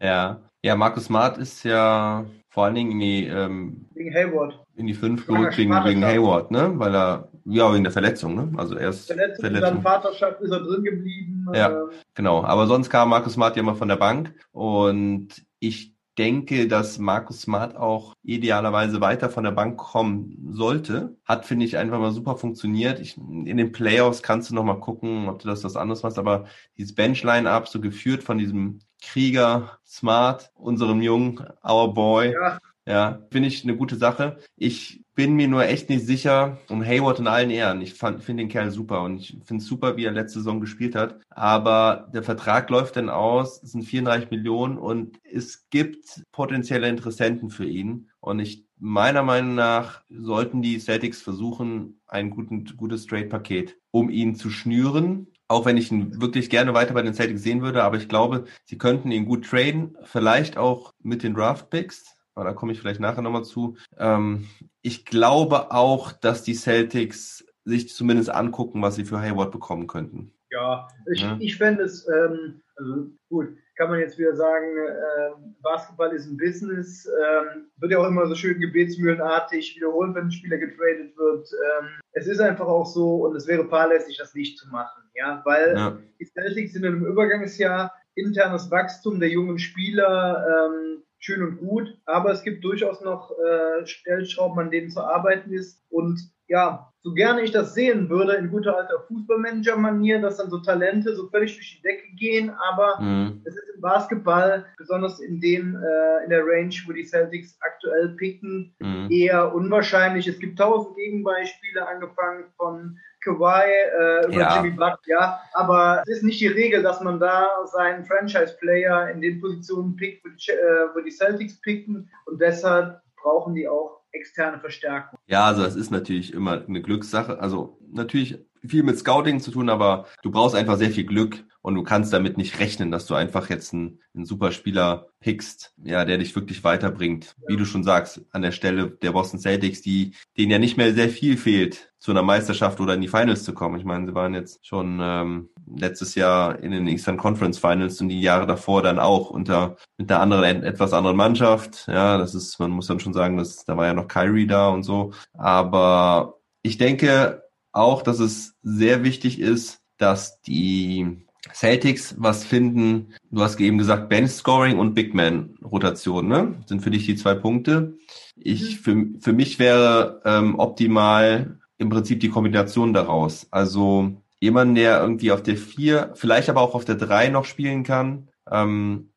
[0.00, 0.40] Ja.
[0.64, 4.64] Ja, Markus Smart ist ja vor allen Dingen in die, ähm, wegen Hayward.
[4.76, 6.72] in die 5 gerückt wegen, wegen Hayward, ne?
[6.76, 8.52] Weil er, ja, wegen der Verletzung, ne?
[8.56, 9.74] Also erst Verletzung, Verletzung.
[9.74, 11.46] dann Vaterschaft ist er drin geblieben.
[11.52, 12.44] Ja, äh, genau.
[12.44, 17.42] Aber sonst kam Markus Smart ja immer von der Bank und ich denke, dass Markus
[17.42, 21.16] Smart auch idealerweise weiter von der Bank kommen sollte.
[21.24, 23.00] Hat, finde ich, einfach mal super funktioniert.
[23.00, 26.18] Ich, in den Playoffs kannst du noch mal gucken, ob du das was anderes machst,
[26.18, 26.46] aber
[26.76, 32.58] dieses Bench-Line-Up, so geführt von diesem Krieger Smart, unserem Jungen, our boy, ja.
[32.86, 34.38] Ja, finde ich eine gute Sache.
[34.56, 37.80] Ich bin mir nur echt nicht sicher um Hayward in allen Ehren.
[37.80, 40.96] Ich finde den Kerl super und ich finde es super, wie er letzte Saison gespielt
[40.96, 41.20] hat.
[41.30, 47.50] Aber der Vertrag läuft dann aus, es sind 34 Millionen und es gibt potenzielle Interessenten
[47.50, 48.10] für ihn.
[48.20, 54.34] Und ich meiner Meinung nach sollten die Celtics versuchen, ein guten, gutes Trade-Paket, um ihn
[54.34, 55.28] zu schnüren.
[55.46, 58.46] Auch wenn ich ihn wirklich gerne weiter bei den Celtics sehen würde, aber ich glaube,
[58.64, 63.00] sie könnten ihn gut traden, vielleicht auch mit den Draft-Picks aber da komme ich vielleicht
[63.00, 63.76] nachher nochmal zu.
[63.98, 64.46] Ähm,
[64.82, 70.32] ich glaube auch, dass die Celtics sich zumindest angucken, was sie für Hayward bekommen könnten.
[70.50, 71.36] Ja, ich, ja.
[71.40, 75.30] ich fände es, ähm, also gut, kann man jetzt wieder sagen, äh,
[75.62, 80.32] Basketball ist ein Business, ähm, wird ja auch immer so schön gebetsmühlenartig wiederholt, wenn ein
[80.32, 81.48] Spieler getradet wird.
[81.52, 85.40] Ähm, es ist einfach auch so und es wäre fahrlässig, das nicht zu machen, ja,
[85.44, 85.98] weil ja.
[86.20, 91.96] die Celtics sind in einem Übergangsjahr, internes Wachstum der jungen Spieler, ähm, schön und gut,
[92.04, 95.80] aber es gibt durchaus noch äh, Stellschrauben, an denen zu arbeiten ist.
[95.88, 100.58] Und ja, so gerne ich das sehen würde, in guter alter Fußballmanager-Manier, dass dann so
[100.58, 103.42] Talente so völlig durch die Decke gehen, aber mhm.
[103.44, 108.10] es ist im Basketball, besonders in dem, äh, in der Range, wo die Celtics aktuell
[108.10, 109.08] picken, mhm.
[109.10, 110.26] eher unwahrscheinlich.
[110.26, 114.56] Es gibt tausend Gegenbeispiele, angefangen von Kawhi, äh, über ja.
[114.56, 115.40] Jimmy Butler, ja.
[115.54, 120.24] Aber es ist nicht die Regel, dass man da seinen Franchise-Player in den Positionen pickt,
[120.24, 125.18] wo die, äh, wo die Celtics picken und deshalb brauchen die auch externe Verstärkung.
[125.26, 127.40] Ja, also das ist natürlich immer eine Glückssache.
[127.40, 131.76] Also natürlich viel mit Scouting zu tun, aber du brauchst einfach sehr viel Glück und
[131.76, 136.04] du kannst damit nicht rechnen, dass du einfach jetzt einen, einen super Spieler pickst, ja,
[136.04, 137.36] der dich wirklich weiterbringt.
[137.46, 140.92] Wie du schon sagst, an der Stelle der Boston Celtics, die denen ja nicht mehr
[140.92, 143.78] sehr viel fehlt, zu einer Meisterschaft oder in die Finals zu kommen.
[143.78, 148.08] Ich meine, sie waren jetzt schon ähm, letztes Jahr in den Eastern Conference Finals und
[148.08, 151.86] die Jahre davor dann auch unter mit einer anderen, etwas anderen Mannschaft.
[151.86, 154.68] Ja, das ist, man muss dann schon sagen, dass da war ja noch Kyrie da
[154.68, 155.12] und so.
[155.34, 157.41] Aber ich denke
[157.72, 163.14] auch, dass es sehr wichtig ist, dass die Celtics was finden.
[163.30, 166.54] Du hast eben gesagt, Bench Scoring und Big Man Rotation, ne?
[166.66, 167.98] Sind für dich die zwei Punkte.
[168.36, 169.14] Ich, mhm.
[169.14, 173.48] für, für mich wäre ähm, optimal im Prinzip die Kombination daraus.
[173.50, 177.82] Also jemand, der irgendwie auf der vier, vielleicht aber auch auf der drei noch spielen
[177.82, 178.28] kann.
[178.50, 179.10] Ähm,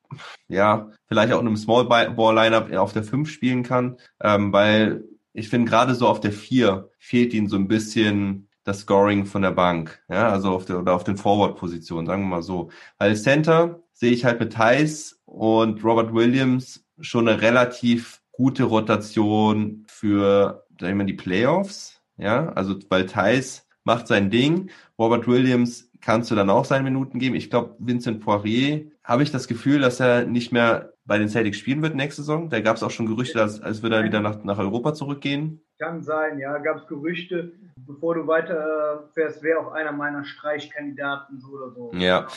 [0.48, 5.04] ja, vielleicht auch in einem Small Ball Lineup auf der fünf spielen kann, ähm, weil
[5.34, 9.44] ich finde gerade so auf der vier fehlt ihnen so ein bisschen das Scoring von
[9.44, 12.72] der Bank, ja, also auf der oder auf den Forward-Positionen, sagen wir mal so.
[12.98, 19.86] Weil Center sehe ich halt mit Thais und Robert Williams schon eine relativ gute Rotation
[19.88, 24.72] für, sagen wir mal, die Playoffs, ja, also weil Thais macht sein Ding.
[24.98, 27.36] Robert Williams kannst du dann auch seine Minuten geben.
[27.36, 31.58] Ich glaube, Vincent Poirier habe ich das Gefühl, dass er nicht mehr bei den Celtics
[31.58, 32.50] spielen wird nächste Saison.
[32.50, 35.62] Da gab es auch schon Gerüchte, als, als würde er wieder nach, nach Europa zurückgehen.
[35.78, 37.52] Kann sein, ja, gab es Gerüchte.
[37.78, 41.92] Bevor du weiterfährst, wäre auch einer meiner Streichkandidaten so oder so.
[41.94, 42.28] Ja.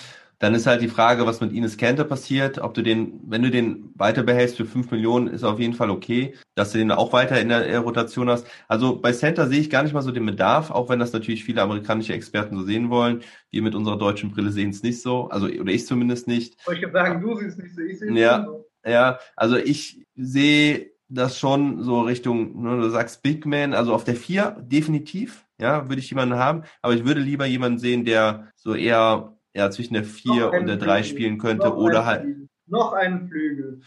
[0.40, 2.58] Dann ist halt die Frage, was mit Ines Kenter passiert.
[2.58, 5.90] Ob du den, wenn du den weiter behältst für 5 Millionen, ist auf jeden Fall
[5.90, 8.46] okay, dass du den auch weiter in der Rotation hast.
[8.68, 11.44] Also bei Center sehe ich gar nicht mal so den Bedarf, auch wenn das natürlich
[11.44, 13.22] viele amerikanische Experten so sehen wollen.
[13.50, 15.28] Wir mit unserer deutschen Brille sehen es nicht so.
[15.28, 16.56] Also, oder ich zumindest nicht.
[16.72, 18.64] Ich kann sagen, du siehst es nicht so, ich sehe es ja, so.
[18.86, 24.04] Ja, also ich sehe das schon so Richtung, ne, du sagst Big Man, also auf
[24.04, 28.52] der 4 definitiv, ja, würde ich jemanden haben, aber ich würde lieber jemanden sehen, der
[28.56, 32.48] so eher ja, zwischen der 4 und der 3 spielen könnte Noch oder halt Flügel.
[32.66, 33.80] Noch einen Flügel.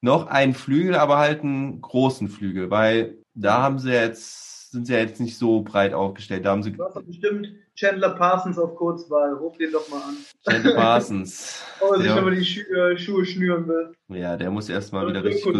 [0.00, 4.92] noch einen Flügel, aber halt einen großen Flügel, weil da haben sie jetzt, sind sie
[4.94, 6.44] ja jetzt nicht so breit aufgestellt.
[6.44, 9.34] Da haben sie Du hast bestimmt Chandler Parsons auf Kurzwahl.
[9.34, 10.16] Ruf den doch mal an.
[10.48, 11.62] Chandler Parsons.
[11.80, 13.92] Ob er sich nochmal die Schu äh, Schuhe schnüren will.
[14.08, 15.56] Ja, der muss erstmal wieder richtig.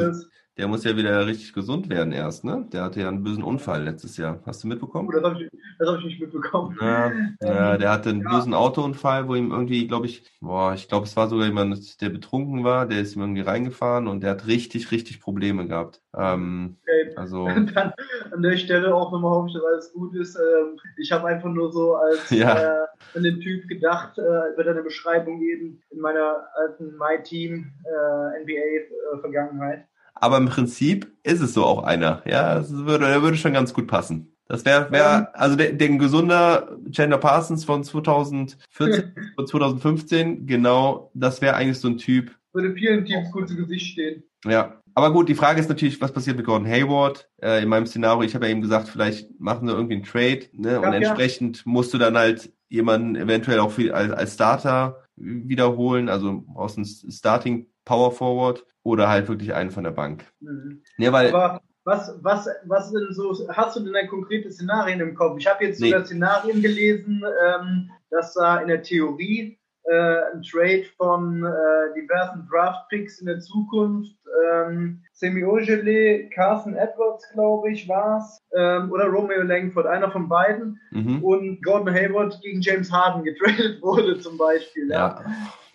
[0.56, 2.66] Der muss ja wieder richtig gesund werden erst, ne?
[2.72, 4.40] Der hatte ja einen bösen Unfall letztes Jahr.
[4.46, 5.08] Hast du mitbekommen?
[5.08, 6.76] Oh, das habe ich, das hab ich nicht mitbekommen.
[6.80, 7.12] Ja,
[7.42, 8.30] ja, der hatte einen ja.
[8.30, 12.10] bösen Autounfall, wo ihm irgendwie, glaube ich, boah, ich glaube, es war sogar jemand, der
[12.10, 16.00] betrunken war, der ist ihm irgendwie reingefahren und der hat richtig, richtig Probleme gehabt.
[16.16, 17.12] Ähm, Okay.
[17.16, 17.92] also, dann
[18.30, 20.36] an der Stelle auch nochmal hoffe ich, dass alles gut ist.
[20.36, 22.82] Ähm, ich habe einfach nur so als Ja.
[22.82, 24.22] äh, an den Typ gedacht, äh,
[24.56, 29.86] bei deiner Beschreibung eben in meiner alten My Team äh, NBA äh, Vergangenheit.
[30.14, 32.22] Aber im Prinzip ist es so auch einer.
[32.26, 34.34] Ja, das würde, der würde schon ganz gut passen.
[34.46, 41.40] Das wäre, wär, also der, der gesunder Chandler Parsons von 2014, von 2015, genau, das
[41.40, 44.22] wäre eigentlich so ein Typ, Würde vielen Teams gut zu Gesicht stehen.
[44.44, 47.28] Ja, aber gut, die Frage ist natürlich, was passiert mit Gordon Hayward?
[47.42, 50.46] Äh, in meinem Szenario, ich habe ja eben gesagt, vielleicht machen sie irgendwie einen Trade,
[50.52, 50.78] ne?
[50.78, 50.94] Und Ja, ja.
[50.94, 56.76] entsprechend musst du dann halt jemanden eventuell auch viel als, als Starter wiederholen, also aus
[56.76, 60.24] einem Starting Power Forward oder halt wirklich einen von der Bank.
[60.40, 60.82] Mhm.
[60.98, 65.14] Ja, weil Aber was, was, was denn so, hast du denn ein konkretes Szenarien im
[65.14, 65.38] Kopf?
[65.38, 65.90] Ich habe jetzt Nee.
[65.90, 72.48] sogar Szenarien gelesen, ähm, dass da in der Theorie äh, ein Trade von äh, diversen
[72.50, 74.16] Draft-Picks in der Zukunft,
[74.50, 80.80] ähm, Semi Ogele, Carson Edwards, glaube ich, war's, ähm, oder Romeo Langford, einer von beiden,
[80.90, 81.22] mhm.
[81.22, 84.88] und Gordon Hayward gegen James Harden getradet wurde zum Beispiel.
[84.88, 85.22] Ja.
[85.22, 85.24] ja,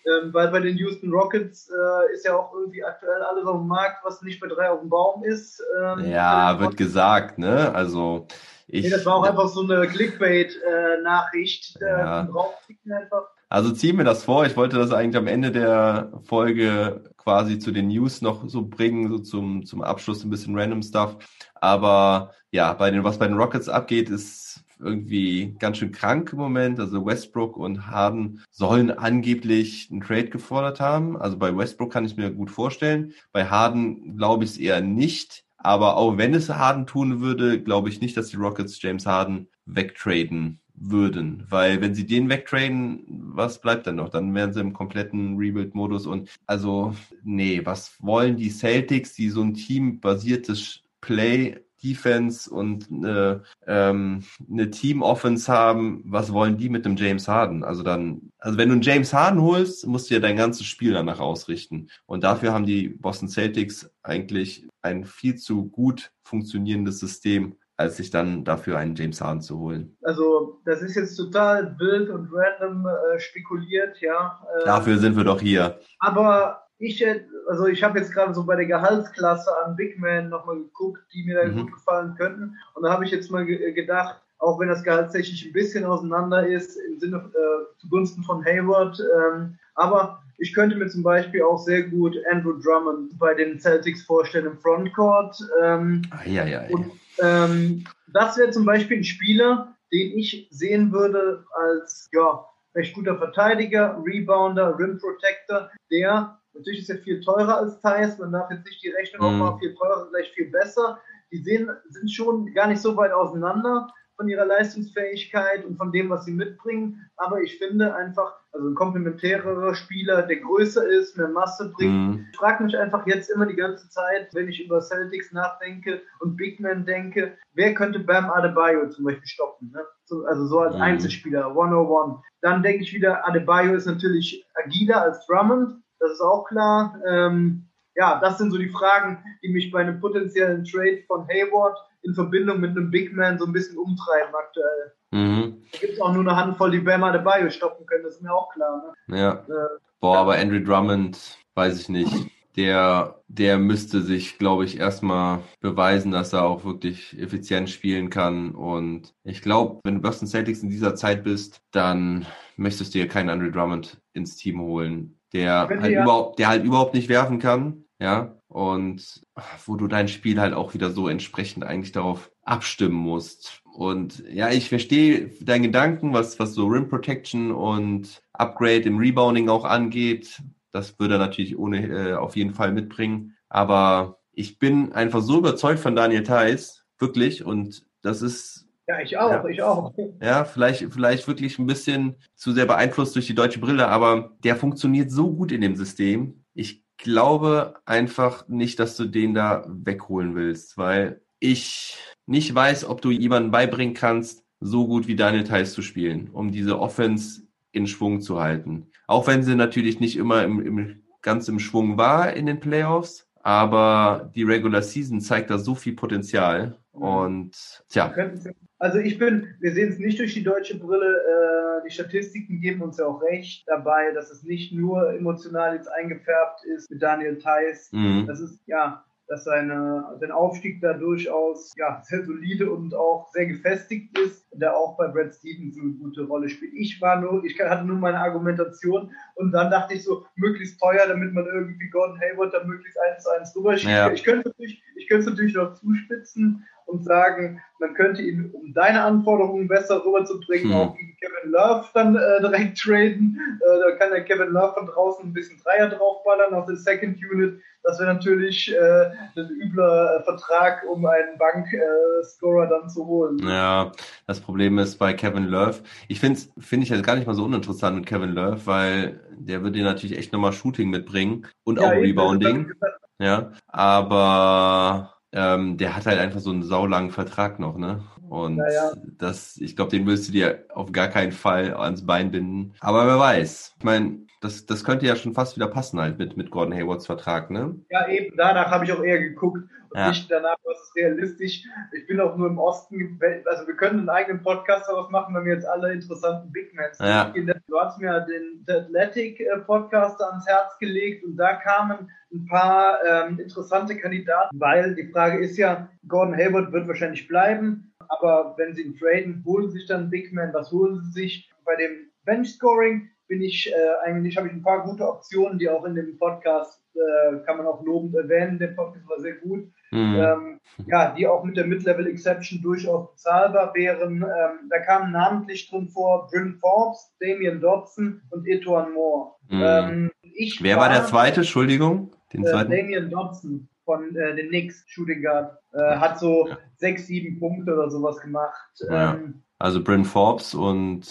[0.05, 3.67] Ähm, weil bei den Houston Rockets äh, ist ja auch irgendwie aktuell alles auf dem
[3.67, 5.62] Markt, was nicht bei drei auf dem Baum ist.
[5.81, 7.73] Ähm, ja, wird gesagt, ne?
[7.73, 8.27] Also
[8.67, 11.77] ich, Nee, das war auch einfach so eine Clickbait-Nachricht.
[11.81, 12.23] Ja.
[12.23, 13.23] Äh, Draufklicken einfach.
[13.49, 14.45] Also zieh mir das vor.
[14.45, 19.09] Ich wollte das eigentlich am Ende der Folge quasi zu den News noch so bringen,
[19.09, 21.17] so zum, zum Abschluss ein bisschen random Stuff.
[21.55, 26.39] Aber ja, bei den, was bei den Rockets abgeht, ist irgendwie ganz schön krank im
[26.39, 26.80] Moment.
[26.80, 31.18] Also Westbrook und Harden sollen angeblich einen Trade gefordert haben.
[31.18, 33.13] Also bei Westbrook kann ich mir gut vorstellen.
[33.32, 35.44] Bei Harden glaube ich es eher nicht.
[35.58, 39.50] Aber auch wenn es Harden tun würde, glaube ich nicht, dass die Rockets James Harden
[39.65, 41.46] wegtraden würden.
[41.50, 44.10] Weil wenn sie den wegtraden, was bleibt dann noch?
[44.10, 46.06] Dann wären sie im kompletten Rebuild-Modus.
[46.06, 53.44] Und also, nee, was wollen die Celtics, die so ein teambasiertes Play Defense und eine,
[53.68, 57.63] ähm, eine Team-Offense haben, was wollen die mit einem James Harden?
[57.63, 60.94] Also dann, also wenn du einen James Harden holst, musst du ja dein ganzes Spiel
[60.94, 61.89] danach ausrichten.
[62.06, 68.10] Und dafür haben die Boston Celtics eigentlich ein viel zu gut funktionierendes System, als sich
[68.12, 69.96] dann dafür einen James Harden zu holen.
[70.04, 74.46] Also, das ist jetzt total wild und random äh, spekuliert, ja.
[74.60, 75.80] Äh, Dafür sind wir doch hier.
[76.00, 77.06] Aber ich,
[77.48, 81.24] also ich habe jetzt gerade so bei der Gehaltsklasse an Big Man nochmal geguckt, die
[81.26, 81.62] mir da Mhm.
[81.62, 82.56] gut gefallen könnten.
[82.74, 86.48] Und da habe ich jetzt mal ge gedacht, auch wenn das gehaltstechnisch ein bisschen auseinander
[86.48, 91.58] ist, im Sinne äh, zugunsten von Hayward, ähm, aber ich könnte mir zum Beispiel auch
[91.60, 95.36] sehr gut Andrew Drummond bei den Celtics vorstellen im Frontcourt.
[95.62, 96.70] Ähm, Ja, ja, ja.
[96.70, 96.86] und
[97.22, 103.18] ähm, das wäre zum Beispiel ein Spieler, den ich sehen würde als ja, recht guter
[103.18, 108.65] Verteidiger, Rebounder, Rim Protector, der natürlich ist er viel teurer als Thais, man darf jetzt
[108.65, 109.41] nicht die Rechnung Mhm.
[109.41, 110.99] aufmachen, viel teurer, vielleicht viel besser.
[111.31, 116.09] Die sehen, sind schon gar nicht so weit auseinander von ihrer Leistungsfähigkeit und von dem,
[116.09, 117.09] was sie mitbringen.
[117.17, 122.27] Aber ich finde einfach, also ein komplementärerer Spieler, der größer ist, mehr Masse bringt, Mhm.
[122.31, 126.35] ich frage mich einfach jetzt immer die ganze Zeit, wenn ich über Celtics nachdenke und
[126.35, 129.71] Big Man denke, wer könnte Bam Adebayo zum Beispiel stoppen?
[129.73, 129.81] Ne?
[130.05, 130.81] So, also so als Mhm.
[130.81, 132.21] Einzelspieler, 101.
[132.41, 136.99] Dann denke ich wieder, Adebayo ist natürlich agiler als Drummond, das ist auch klar.
[137.07, 141.77] Ähm, ja, das sind so die Fragen, die mich bei einem potenziellen Trade von Hayward
[142.03, 144.93] in Verbindung mit einem Big Man so ein bisschen umtreiben aktuell.
[145.12, 145.63] Mhm.
[145.71, 148.33] Da gibt es auch nur eine Handvoll, die Bama dabei stoppen können, das ist mir
[148.33, 148.93] auch klar.
[149.07, 149.19] Ne?
[149.19, 149.33] Ja.
[149.33, 152.13] Äh, Boah, aber Andrew Drummond, weiß ich nicht.
[152.55, 158.51] Der, der müsste sich, glaube ich, erstmal beweisen, dass er auch wirklich effizient spielen kann.
[158.51, 162.25] Und ich glaube, wenn du Boston Celtics in dieser Zeit bist, dann
[162.57, 166.63] möchtest du dir keinen Andrew Drummond ins Team holen, der halt ja- überhaupt, der halt
[166.63, 167.86] überhaupt nicht werfen kann.
[168.00, 168.36] Ja.
[168.48, 169.22] Und
[169.65, 173.62] wo du dein Spiel halt auch wieder so entsprechend eigentlich darauf abstimmen musst.
[173.72, 179.50] Und ja, ich verstehe deinen Gedanken, was, was so Rim Protection und Upgrade im Rebounding
[179.50, 180.42] auch angeht.
[180.72, 183.36] Das würde er natürlich ohne äh, auf jeden Fall mitbringen.
[183.50, 187.44] Aber ich bin einfach so überzeugt von Daniel Theiss, wirklich.
[187.46, 189.45] Und das ist ja, ich auch, Ja.
[189.47, 189.93] ich auch.
[190.21, 194.56] ja, vielleicht, vielleicht wirklich ein bisschen zu sehr beeinflusst durch die deutsche Brille, aber der
[194.56, 196.43] funktioniert so gut in dem System.
[196.54, 203.02] Ich glaube einfach nicht, dass du den da wegholen willst, weil ich nicht weiß, ob
[203.02, 207.88] du jemanden beibringen kannst, so gut wie Daniel Theiss zu spielen, um diese Offense in
[207.88, 208.88] Schwung zu halten.
[209.08, 213.28] Auch wenn sie natürlich nicht immer im, im, ganz im Schwung war in den Playoffs,
[213.41, 216.78] aber die Regular Season zeigt da so viel Potenzial.
[216.91, 217.56] Und
[217.88, 221.94] tja, Könnten- Also ich bin, wir sehen es nicht durch die deutsche Brille, äh, die
[221.94, 226.89] Statistiken geben uns ja auch recht dabei, dass es nicht nur emotional jetzt eingefärbt ist
[226.89, 227.92] mit Daniel Theiss.
[227.92, 228.26] mhm.
[228.26, 233.46] Das ist, ja, dass seine, sein Aufstieg da durchaus ja, sehr solide und auch sehr
[233.46, 236.74] gefestigt ist, der auch bei Brad Stevens eine gute Rolle spielt.
[236.74, 241.06] Ich war nur, ich hatte nur meine Argumentation und dann dachte ich so, möglichst teuer,
[241.08, 243.92] damit man irgendwie Gordon Hayward da möglichst eins zu eins drüber schiebt.
[243.92, 244.12] Ja.
[244.12, 248.73] Ich könnte natürlich, ich könnte es natürlich noch zuspitzen und sagen, man könnte ihn, um
[248.73, 250.75] deine Anforderungen besser rüberzubringen, Hm.
[250.80, 253.39] auch gegen Kevin Love dann äh, direkt traden.
[253.62, 257.17] Äh, da kann der Kevin Love von draußen ein bisschen Dreier draufballern aus der Second
[257.32, 257.62] Unit.
[257.84, 259.06] Das wäre natürlich äh,
[259.39, 263.39] ein übler äh, Vertrag, um einen Bank-Scorer dann zu holen.
[263.47, 263.91] Ja,
[264.28, 265.75] das Problem ist bei Kevin Love.
[266.10, 269.62] Ich finde finde ich jetzt gar nicht mal so uninteressant mit Kevin Love, weil der
[269.62, 272.73] würde dir natürlich echt nochmal Shooting mitbringen und auch eben, Rebounding.
[273.19, 278.04] Ja, aber ähm, der hat halt einfach so einen saulangen Vertrag noch, ne?
[278.30, 278.92] Und Ja, ja.
[279.18, 282.74] das, ich glaube, den du dir auf gar keinen Fall ans Bein binden.
[282.80, 283.76] Aber wer weiß.
[283.78, 287.06] Ich meine, das, das könnte ja schon fast wieder passen halt mit, mit Gordon Haywards
[287.06, 287.76] Vertrag, ne?
[287.89, 289.63] Ja, eben, danach habe ich auch eher geguckt
[289.95, 290.10] Ja.
[290.10, 291.63] nicht danach, was ist realistisch.
[291.93, 295.45] Ich bin auch nur im Osten, also wir können einen eigenen Podcast daraus machen, wenn
[295.45, 297.34] wir jetzt alle interessanten Big Men Ja.
[297.67, 302.45] Du hast mir den The Athletic äh, Podcast ans Herz gelegt und da kamen ein
[302.45, 308.56] paar ähm, interessante Kandidaten, weil die Frage ist ja, Gordon Hayward wird wahrscheinlich bleiben, aber
[308.58, 311.52] wenn sie ihn traden, holen sie sich dann Big Man, was holen sie sich?
[311.65, 315.69] Bei dem Bench Scoring bin ich äh, eigentlich, habe ich ein paar gute Optionen, die
[315.69, 318.60] auch in dem Podcast äh, kann man auch lobend erwähnen.
[318.60, 319.71] Der Podcast war sehr gut.
[319.89, 320.15] Hm.
[320.15, 324.17] Ähm, ja, die auch mit der Mid-Level Exception durchaus bezahlbar wären.
[324.17, 329.32] Ähm, da kamen namentlich drin vor Bryn Forbes, Damian Dodson und Etoan Moore.
[329.49, 329.62] Hm.
[329.62, 331.41] Ähm, ich Wer war der zweite?
[331.41, 332.12] Entschuldigung?
[332.34, 332.71] Den Äh, zweiten?
[332.71, 336.58] Damian Dodson von äh, den Knicks, Shooting Guard, äh, hat so Ja.
[336.78, 338.69] sechs, sieben Punkte oder sowas gemacht.
[338.88, 339.15] Ja.
[339.15, 341.06] Ähm, Also Bryn Forbes und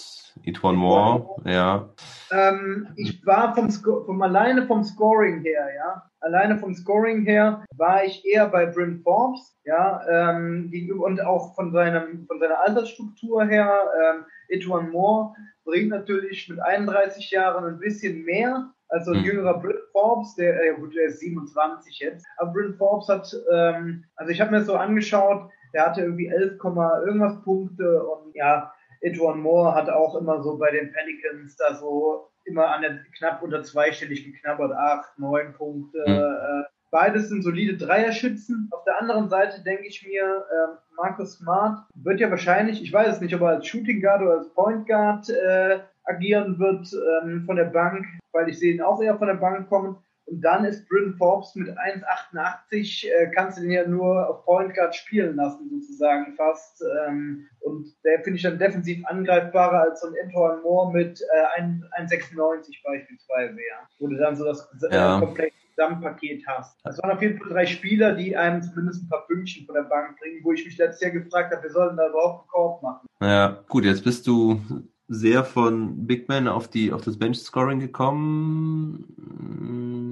[0.45, 1.91] Etwan Moore, ja.
[2.31, 8.05] Ähm, ich war vom, vom alleine vom Scoring her, ja, alleine vom Scoring her war
[8.05, 13.45] ich eher bei Bryn Forbes, ja, ähm, gegenüber und auch von seinem von seiner Altersstruktur
[13.45, 13.71] her.
[14.03, 15.35] Ähm, Etwan Moore
[15.65, 19.25] bringt natürlich mit 31 Jahren ein bisschen mehr als so ein Mhm.
[19.25, 24.05] jüngerer Bryn Forbes, der, äh, gut, der ist 27 jetzt, aber Bryn Forbes hat, ähm,
[24.17, 28.73] also ich habe mir so angeschaut, der hatte irgendwie 11, Komma irgendwas Punkte und ja,
[29.01, 33.43] Edwan Moore hat auch immer so bei den Pelicans da so immer an der knapp
[33.43, 35.99] unter zweistellig geknabbert, acht, neun Punkte.
[36.07, 36.15] Mhm.
[36.15, 38.69] Äh, beides sind solide Dreierschützen.
[38.73, 43.15] Auf der anderen Seite denke ich mir, ähm, Marcus Smart wird ja wahrscheinlich, ich weiß
[43.15, 46.89] es nicht, ob er als Shooting Guard oder als Point Guard äh, agieren wird
[47.23, 49.99] ähm, von der Bank, weil ich sehe ihn auch eher von der Bank kommen.
[50.31, 54.75] Und dann ist Bryn Forbes mit 1,88, äh, kannst du den ja nur auf Point
[54.75, 56.83] Guard spielen lassen, sozusagen fast.
[57.07, 61.61] Ähm, und der finde ich dann defensiv angreifbarer als so ein Antoine Moore mit äh,
[61.61, 63.89] 1 1,96 beispielsweise, ja.
[63.99, 65.19] Wo du dann so das äh, Ja.
[65.19, 66.77] komplette Gesamtpaket hast.
[66.85, 69.83] Das waren auf jeden Fall drei Spieler, die einem zumindest ein paar Pünktchen von der
[69.83, 72.83] Bank bringen, wo ich mich letztes Jahr gefragt habe, wir sollten da überhaupt einen Korb
[72.83, 73.07] machen.
[73.23, 74.61] Ja, gut, jetzt bist du
[75.09, 79.05] sehr von Big Man auf die auf das Bench Scoring gekommen.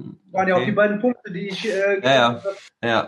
[0.03, 2.41] Hm, Waren ja auch die beiden Punkte, die ich äh, Ja,
[2.83, 3.07] ja.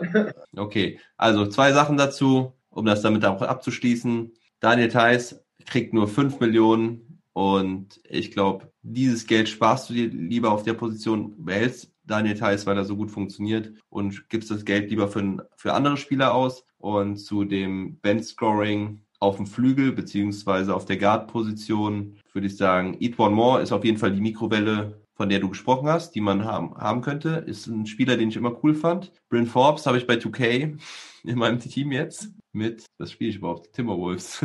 [0.56, 0.98] okay.
[1.16, 4.32] Also zwei Sachen dazu, um das damit auch abzuschließen.
[4.60, 10.50] Daniel Theiss kriegt nur 5 Millionen und ich glaube, dieses Geld sparst du dir lieber
[10.50, 14.90] auf der Position, behältst Daniel Theiss, weil er so gut funktioniert und gibst das Geld
[14.90, 16.64] lieber für, für andere Spieler aus.
[16.78, 22.96] Und zu dem Bench Scoring auf dem Flügel beziehungsweise auf der Guard-Position würde ich sagen,
[23.00, 26.22] Eat One More ist auf jeden Fall die Mikrowelle, von der du gesprochen hast, die
[26.22, 27.44] man haben, haben könnte.
[27.46, 29.12] Ist ein Spieler, den ich immer cool fand.
[29.28, 30.78] Bryn Forbes habe ich bei 2K
[31.24, 33.70] in meinem Team jetzt mit, was spiele ich überhaupt?
[33.74, 34.42] Timberwolves.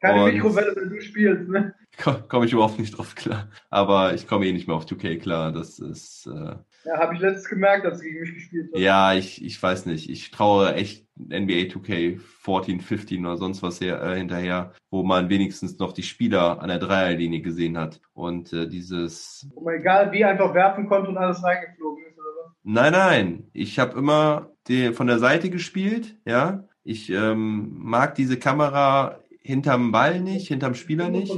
[0.00, 1.74] Keine Und- Mikrowelle, wenn du spielst, ne?
[2.02, 3.50] Komme komm ich überhaupt nicht drauf klar.
[3.68, 5.52] Aber ich komme eh nicht mehr auf 2K klar.
[5.52, 6.54] Das ist, äh,
[6.84, 8.80] Ja, habe ich letztens gemerkt, als du gegen mich gespielt hast.
[8.80, 10.10] ja, ich, ich weiß nicht.
[10.10, 15.28] Ich traue echt NBA 2K 14, 15 oder sonst was her, äh, hinterher, wo man
[15.28, 18.00] wenigstens noch die Spieler an der Dreierlinie gesehen hat.
[18.14, 22.28] Und äh, dieses, Wo man egal wie einfach werfen konnte und alles reingeflogen ist oder
[22.44, 22.52] was.
[22.64, 26.64] nein, nein, ich habe immer die, von der Seite gespielt, ja.
[26.84, 31.32] Ich ähm, mag diese Kamera hinterm Ball nicht, hinterm Spieler nicht.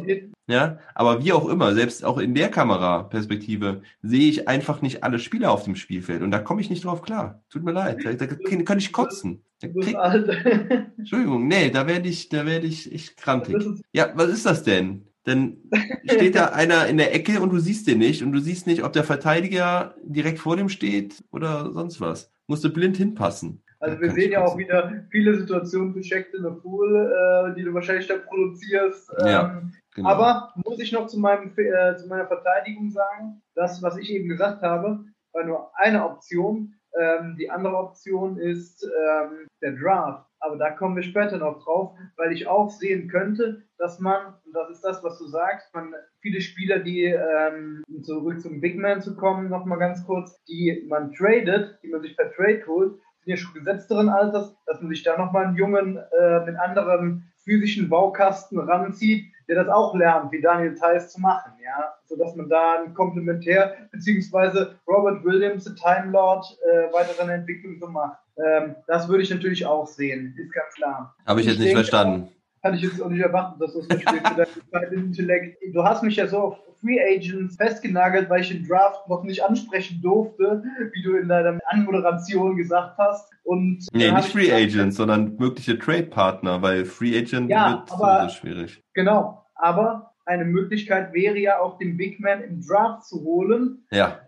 [0.46, 5.18] Ja, aber wie auch immer, selbst auch in der Kameraperspektive sehe ich einfach nicht alle
[5.18, 7.42] Spieler auf dem Spielfeld und da komme ich nicht drauf klar.
[7.48, 9.42] Tut mir leid, da, da kann ich kotzen.
[9.72, 9.96] Krieg.
[10.98, 13.56] Entschuldigung, nee, da werde ich, da werde ich echt krantig.
[13.92, 15.06] Ja, was ist das denn?
[15.24, 15.56] Dann
[16.04, 18.84] steht da einer in der Ecke und du siehst den nicht und du siehst nicht,
[18.84, 22.30] ob der Verteidiger direkt vor dem steht oder sonst was.
[22.46, 23.62] Musst du blind hinpassen.
[23.84, 27.62] Also Da wir sehen ja auch wieder viele Situationen gescheckt in der Pool, äh, die
[27.62, 29.12] du wahrscheinlich dann produzierst.
[29.24, 29.58] Ja.
[29.58, 30.08] Ähm, Genau.
[30.08, 34.28] Aber muss ich noch zu, meinem, äh, zu meiner Verteidigung sagen, das, was ich eben
[34.28, 36.74] gesagt habe, war nur eine Option.
[37.00, 40.28] Ähm, die andere Option ist ähm, der Draft.
[40.40, 44.52] Aber da kommen wir später noch drauf, weil ich auch sehen könnte, dass man, und
[44.52, 49.00] das ist das, was du sagst, man viele Spieler, die ähm, zurück zum Big Man
[49.00, 53.30] zu kommen, nochmal ganz kurz, die man tradet, die man sich per Trade holt, sind
[53.30, 57.88] ja schon gesetzteren Alters, dass man sich da nochmal einen jungen, äh, mit anderem physischen
[57.88, 62.48] Baukasten ranzieht, der das auch lernt, wie Daniel Theiss zu machen, ja, so dass man
[62.48, 68.18] da ein Komplementär, beziehungsweise Robert Williams, der Time Lord, äh, weiter seine Entwicklung so macht.
[68.36, 71.14] Ähm, das würde ich natürlich auch sehen, ist ganz klar.
[71.26, 72.28] Habe ich jetzt ich nicht denke verstanden.
[72.64, 75.58] Kann ich jetzt auch nicht erwarten, dass du es verstehst für deinen Intellekt.
[75.74, 79.44] Du hast mich ja so auf Free Agents festgenagelt, weil ich den Draft noch nicht
[79.44, 80.62] ansprechen durfte,
[80.94, 83.30] wie du in deiner Anmoderation gesagt hast.
[83.42, 87.50] Und Nee, dann hab nicht ich Free gesagt, Agent, sondern mögliche Trade-Partner, weil Free Agent
[87.50, 88.82] Ja, wird aber- so schwierig.
[88.94, 93.84] Genau, aber eine Möglichkeit wäre ja auch den Big Man im Draft zu holen.
[93.90, 94.20] Ja,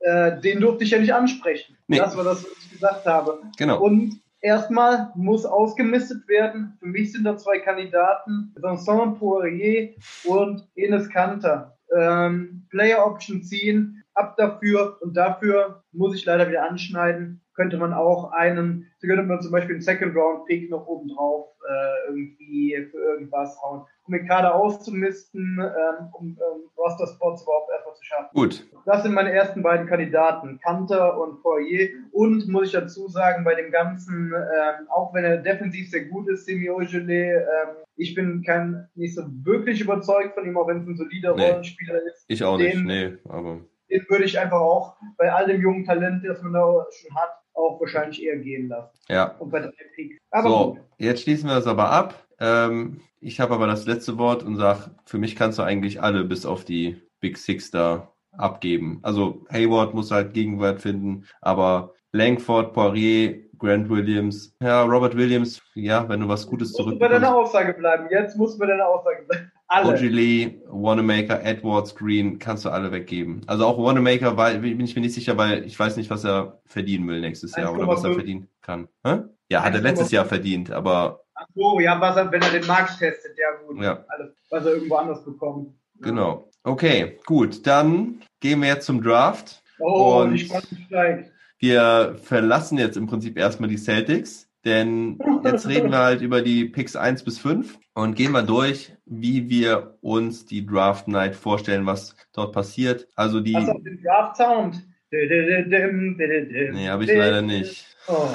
[0.00, 1.76] Äh, den durfte ich ja nicht ansprechen.
[1.86, 1.96] Nee.
[1.98, 3.40] Das war das, was ich gesagt habe.
[3.58, 3.80] genau.
[3.80, 6.76] Und erstmal muss ausgemistet werden.
[6.78, 11.78] Für mich sind da zwei Kandidaten, Vincent Poirier und Enes Kanter.
[11.96, 17.40] Ähm, Player Option ziehen, ab dafür und dafür muss ich leider wieder anschneiden.
[17.54, 21.08] Könnte man auch einen, so könnte man zum Beispiel einen Second Round Pick noch oben
[21.08, 27.42] drauf äh, irgendwie für irgendwas hauen, um den Kader auszumisten, ähm, um ähm, Roster Spots
[27.42, 28.28] überhaupt erstmal zu schaffen.
[28.34, 28.66] Gut.
[28.86, 31.88] Das sind meine ersten beiden Kandidaten, Kanter und Poirier.
[32.12, 36.28] Und muss ich dazu sagen, bei dem Ganzen, ähm, auch wenn er defensiv sehr gut
[36.28, 40.80] ist, Semi Ojelé, ähm, ich bin kein, nicht so wirklich überzeugt von ihm, auch wenn
[40.82, 41.48] es ein solider Nee.
[41.50, 42.24] Rollenspieler ist.
[42.28, 45.84] Ich auch nicht, Den- nee, aber Den würde ich einfach auch bei all dem jungen
[45.84, 48.90] Talent, das man da schon hat, auch wahrscheinlich eher gehen lassen.
[49.08, 49.36] ja.
[49.38, 50.16] Und bei drei Picks.
[50.30, 50.80] Aber so, gut.
[50.98, 52.26] jetzt schließen wir das aber ab.
[52.40, 56.24] Ähm, ich habe aber das letzte Wort und sag, für mich kannst du eigentlich alle
[56.24, 58.98] bis auf die Big Six da abgeben.
[59.02, 66.06] Also Hayward muss halt Gegenwart finden, aber Langford, Poirier, Grant Williams, ja, Robert Williams, ja,
[66.08, 67.34] wenn du was Gutes Musst du bei deiner.
[67.34, 68.08] Aussage bleiben.
[68.10, 69.50] Jetzt musst du bei deiner Aussage bleiben.
[69.68, 69.94] Alle.
[69.94, 73.40] Ogilvy, Wanamaker, Edwards, Green, kannst du alle weggeben.
[73.46, 76.60] Also auch Wanamaker weil, bin ich mir nicht sicher, weil ich weiß nicht, was er
[76.66, 78.14] verdienen will nächstes Jahr oder was er 1,5.
[78.14, 78.88] verdienen kann.
[79.02, 79.20] Hä?
[79.48, 79.82] Ja, hat er 1,5.
[79.82, 83.46] letztes Jahr verdient, aber Ach so, ja, was er, wenn er den Markt testet, ja
[83.66, 83.82] gut.
[83.82, 84.04] Ja.
[84.08, 85.74] Alles, was er irgendwo anders bekommt.
[86.00, 86.50] Genau.
[86.62, 87.66] Okay, gut.
[87.66, 89.62] Dann gehen wir jetzt zum Draft.
[89.80, 91.33] Oh, Und- die Spannung steigt.
[91.64, 96.66] Wir verlassen jetzt im Prinzip erstmal die Celtics, denn jetzt reden wir halt über die
[96.66, 101.86] Picks 1 bis 5 und gehen mal durch, wie wir uns die Draft Night vorstellen,
[101.86, 103.08] was dort passiert.
[103.16, 104.86] Also die, auch den Draft Sound?
[105.10, 107.96] nee, habe ich leider nicht.
[108.08, 108.28] Oh,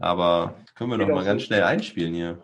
[0.00, 2.42] Aber können wir doch Geht mal ganz schnell einspielen hier.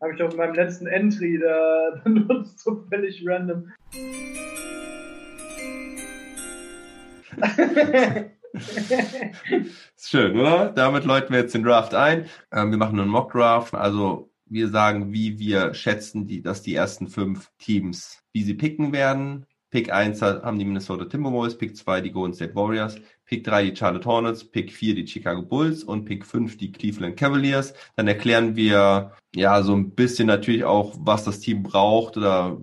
[0.00, 3.72] habe ich doch in meinem letzten Entry da benutzt, so völlig random.
[9.96, 10.70] Ist schön, oder?
[10.70, 12.26] Damit läuten wir jetzt den Draft ein.
[12.52, 17.08] Ähm, wir machen einen Mock-Draft, also wir sagen, wie wir schätzen, die, dass die ersten
[17.08, 19.46] fünf Teams, wie sie picken werden.
[19.70, 23.76] Pick 1 haben die Minnesota Timberwolves, Pick 2 die Golden State Warriors, Pick 3 die
[23.76, 27.74] Charlotte Hornets, Pick 4 die Chicago Bulls und Pick 5 die Cleveland Cavaliers.
[27.96, 32.58] Dann erklären wir ja so ein bisschen natürlich auch, was das Team braucht oder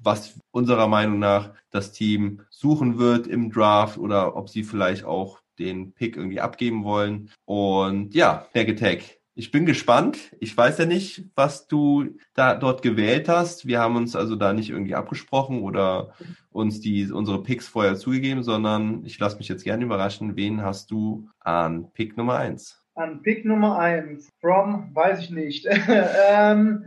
[0.00, 5.40] was unserer Meinung nach das Team suchen wird im Draft oder ob sie vielleicht auch
[5.58, 7.30] den Pick irgendwie abgeben wollen.
[7.44, 9.18] Und ja, Tag Attack.
[9.34, 10.34] ich bin gespannt.
[10.38, 13.66] Ich weiß ja nicht, was du da dort gewählt hast.
[13.66, 16.14] Wir haben uns also da nicht irgendwie abgesprochen oder
[16.50, 20.36] uns die unsere Picks vorher zugegeben, sondern ich lasse mich jetzt gerne überraschen.
[20.36, 22.78] Wen hast du an Pick Nummer eins?
[22.94, 25.66] An Pick Nummer eins from, weiß ich nicht,
[26.30, 26.84] ähm,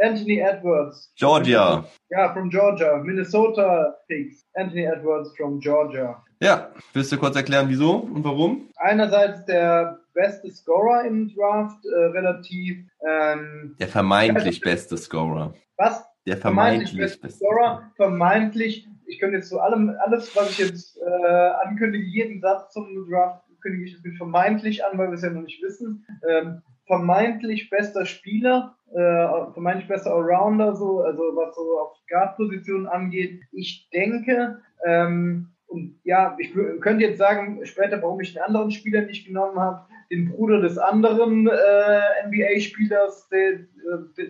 [0.00, 1.12] Anthony Edwards.
[1.16, 1.84] Georgia.
[2.10, 2.96] Ja, from Georgia.
[2.98, 4.44] Minnesota Picks.
[4.54, 6.22] Anthony Edwards from Georgia.
[6.40, 8.68] Ja, willst du kurz erklären, wieso und warum?
[8.76, 12.78] Einerseits der beste Scorer im Draft, äh, relativ.
[13.08, 15.54] Ähm, Der vermeintlich beste Scorer.
[15.76, 16.04] was?
[16.26, 18.86] Der vermeintlich beste Scorer, vermeintlich.
[19.06, 23.42] Ich könnte jetzt so allem, alles, was ich jetzt äh, ankündige, jeden Satz zum Draft
[23.60, 26.06] kündige ich jetzt mit vermeintlich an, weil wir es ja noch nicht wissen.
[26.28, 33.42] Ähm, vermeintlich bester Spieler, äh, vermeintlich bester Allrounder, so, also was so auf Guard-Positionen angeht.
[33.52, 39.02] Ich denke, ähm, und ja, ich könnte jetzt sagen später, warum ich den anderen Spieler
[39.02, 43.58] nicht genommen habe, den Bruder des anderen äh, NBA-Spielers, äh,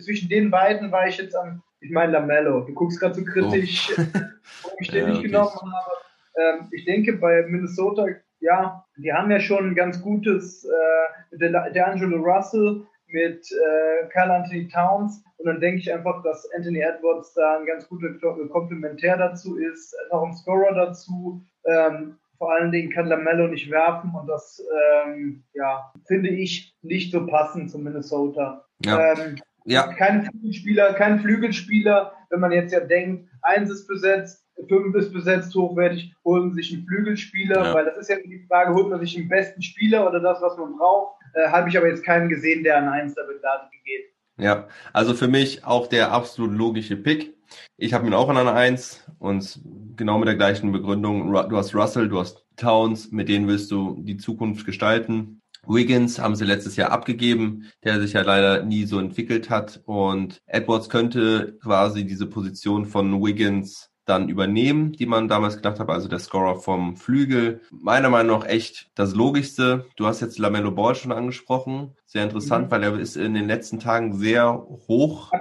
[0.00, 2.62] zwischen den beiden war ich jetzt am, ich meine Lamello.
[2.62, 3.92] Du guckst gerade so kritisch,
[4.62, 5.28] warum ich den Ja, nicht okay.
[5.28, 6.60] genommen habe.
[6.60, 8.06] Ähm, ich denke bei Minnesota,
[8.40, 14.06] ja, die haben ja schon ein ganz gutes äh, der, der Angelo Russell, mit äh,
[14.08, 18.12] Carl Anthony Towns und dann denke ich einfach, dass Anthony Edwards da ein ganz guter
[18.20, 21.42] Ko- Komplementär dazu ist, noch ein Scorer dazu.
[21.64, 24.62] Ähm, vor allen Dingen kann Lamello nicht werfen und das
[25.06, 28.64] ähm, ja, finde ich nicht so passend zu Minnesota.
[28.84, 29.14] Ja.
[29.14, 32.12] Ähm, Ja, kein Flügelspieler, kein Flügelspieler.
[32.30, 36.72] Wenn man jetzt ja denkt, eins ist besetzt, fünf ist besetzt, hochwertig, holen sie sich
[36.74, 37.74] einen Flügelspieler, Ja.
[37.74, 40.56] weil das ist ja die Frage, holt man sich den besten Spieler oder das, was
[40.56, 41.16] man braucht?
[41.34, 44.04] Äh, Habe ich aber jetzt keinen gesehen, der an eins der Bedarf geht.
[44.38, 44.66] ja.
[44.92, 47.34] Also für mich auch der absolut logische Pick.
[47.76, 49.58] Ich habe ihn auch an einer Eins und
[49.96, 51.32] genau mit der gleichen Begründung.
[51.32, 55.40] Du hast Russell, du hast Towns, mit denen willst du die Zukunft gestalten.
[55.66, 59.80] Wiggins haben sie letztes Jahr abgegeben, der sich ja leider nie so entwickelt hat.
[59.86, 65.88] Und Edwards könnte quasi diese Position von Wiggins dann übernehmen, die man damals gedacht hat,
[65.88, 67.60] also der Scorer vom Flügel.
[67.70, 69.86] Meiner Meinung nach echt das Logischste.
[69.96, 71.92] Du hast jetzt Lamello Ball schon angesprochen.
[72.06, 72.70] Sehr interessant, Mhm.
[72.70, 74.54] weil er ist in den letzten Tagen sehr
[74.88, 75.32] hoch.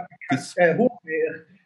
[0.56, 1.12] Äh, hoch, nee,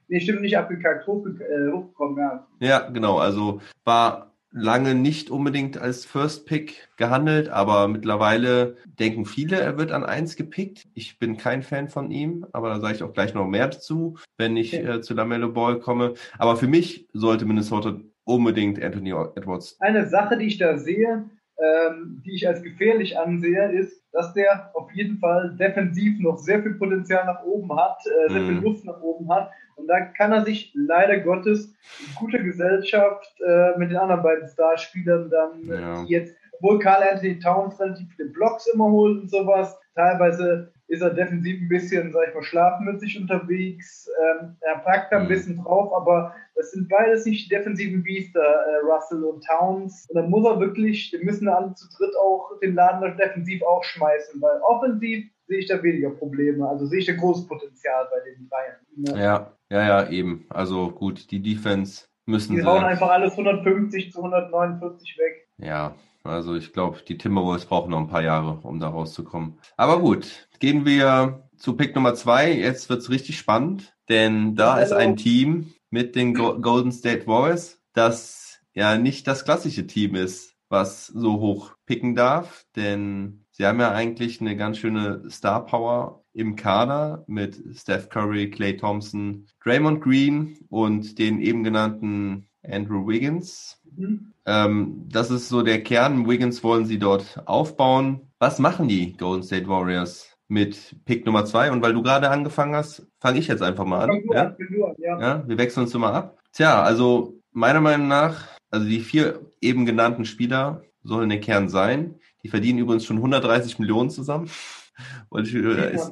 [0.07, 2.47] nee, stimmt nicht abgekackt, hochge äh, hochgekommen, ja.
[2.59, 3.17] Ja, genau.
[3.17, 9.91] Also war lange nicht unbedingt als First Pick gehandelt, aber mittlerweile denken viele, er wird
[9.91, 10.83] an eins gepickt.
[10.93, 14.17] Ich bin kein Fan von ihm, aber da sage ich auch gleich noch mehr dazu,
[14.37, 14.97] wenn ich Okay.
[14.97, 16.13] äh, zu Lamello Ball komme.
[16.37, 19.77] Aber für mich sollte Minnesota unbedingt Anthony Edwards.
[19.79, 24.71] Eine Sache, die ich da sehe, ähm, die ich als gefährlich ansehe, ist, dass der
[24.73, 28.63] auf jeden Fall defensiv noch sehr viel Potenzial nach oben hat, äh, sehr viel Mhm.
[28.63, 29.51] Luft nach oben hat.
[29.75, 34.47] Und da kann er sich leider Gottes in guter Gesellschaft äh, mit den anderen beiden
[34.47, 36.03] Starspielern dann, Ja.
[36.03, 41.01] die jetzt, obwohl Carl Anthony Towns relativ viele Blocks immer holt und sowas, teilweise ist
[41.01, 44.09] er defensiv ein bisschen, sag ich mal, schlafmützig unterwegs.
[44.41, 45.29] Ähm, er packt da ein Mhm.
[45.29, 50.05] bisschen drauf, aber das sind beides nicht die defensiven Biester, äh, Russell und Towns.
[50.09, 53.83] Und dann muss er wirklich, wir müssen alle zu dritt auch den Laden defensiv auch
[53.85, 56.67] schmeißen, weil offensiv sehe ich da weniger Probleme.
[56.67, 58.77] Also sehe ich da großes Potenzial bei den Bayern.
[58.97, 59.17] Ja.
[59.17, 60.45] Ja, ja, ja, eben.
[60.49, 62.67] Also gut, die Defense müssen Die sie.
[62.67, 65.47] hauen einfach alles 150 zu 149 weg.
[65.57, 69.59] Ja, also ich glaube, die Timberwolves brauchen noch ein paar Jahre, um da rauszukommen.
[69.77, 72.51] Aber gut, gehen wir zu Pick Nummer zwei.
[72.53, 77.79] Jetzt wird's richtig spannend, denn da ist ein Team mit den Go Golden State Warriors,
[77.93, 83.79] das ja nicht das klassische Team ist, was so hoch picken darf, denn sie haben
[83.79, 90.01] ja eigentlich eine ganz schöne Star Power im Kader mit Steph Curry, Klay Thompson, Draymond
[90.01, 93.80] Green und den eben genannten Andrew Wiggins.
[93.95, 94.33] Mhm.
[94.45, 96.27] Ähm, das ist so der Kern.
[96.27, 98.31] Wiggins wollen sie dort aufbauen.
[98.39, 101.71] Was machen die Golden State Warriors mit Pick Nummer zwei?
[101.71, 104.21] Und weil du gerade angefangen hast, fange ich jetzt einfach mal an.
[104.31, 104.43] Ja?
[104.43, 104.55] an,
[104.97, 105.19] ja.
[105.19, 106.39] ja, wir wechseln uns immer ab.
[106.53, 112.15] Tja, also meiner Meinung nach, also die vier eben genannten Spieler sollen der Kern sein.
[112.43, 114.49] Die verdienen übrigens schon 130 Millionen zusammen.
[115.29, 116.11] Und ich, äh, ist,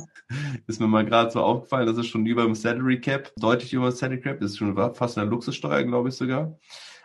[0.68, 3.90] ist mir mal gerade so aufgefallen, das ist schon über dem Salary Cap, deutlich über
[3.90, 6.58] dem Salary Cap, das ist schon fast eine Luxussteuer, glaube ich sogar.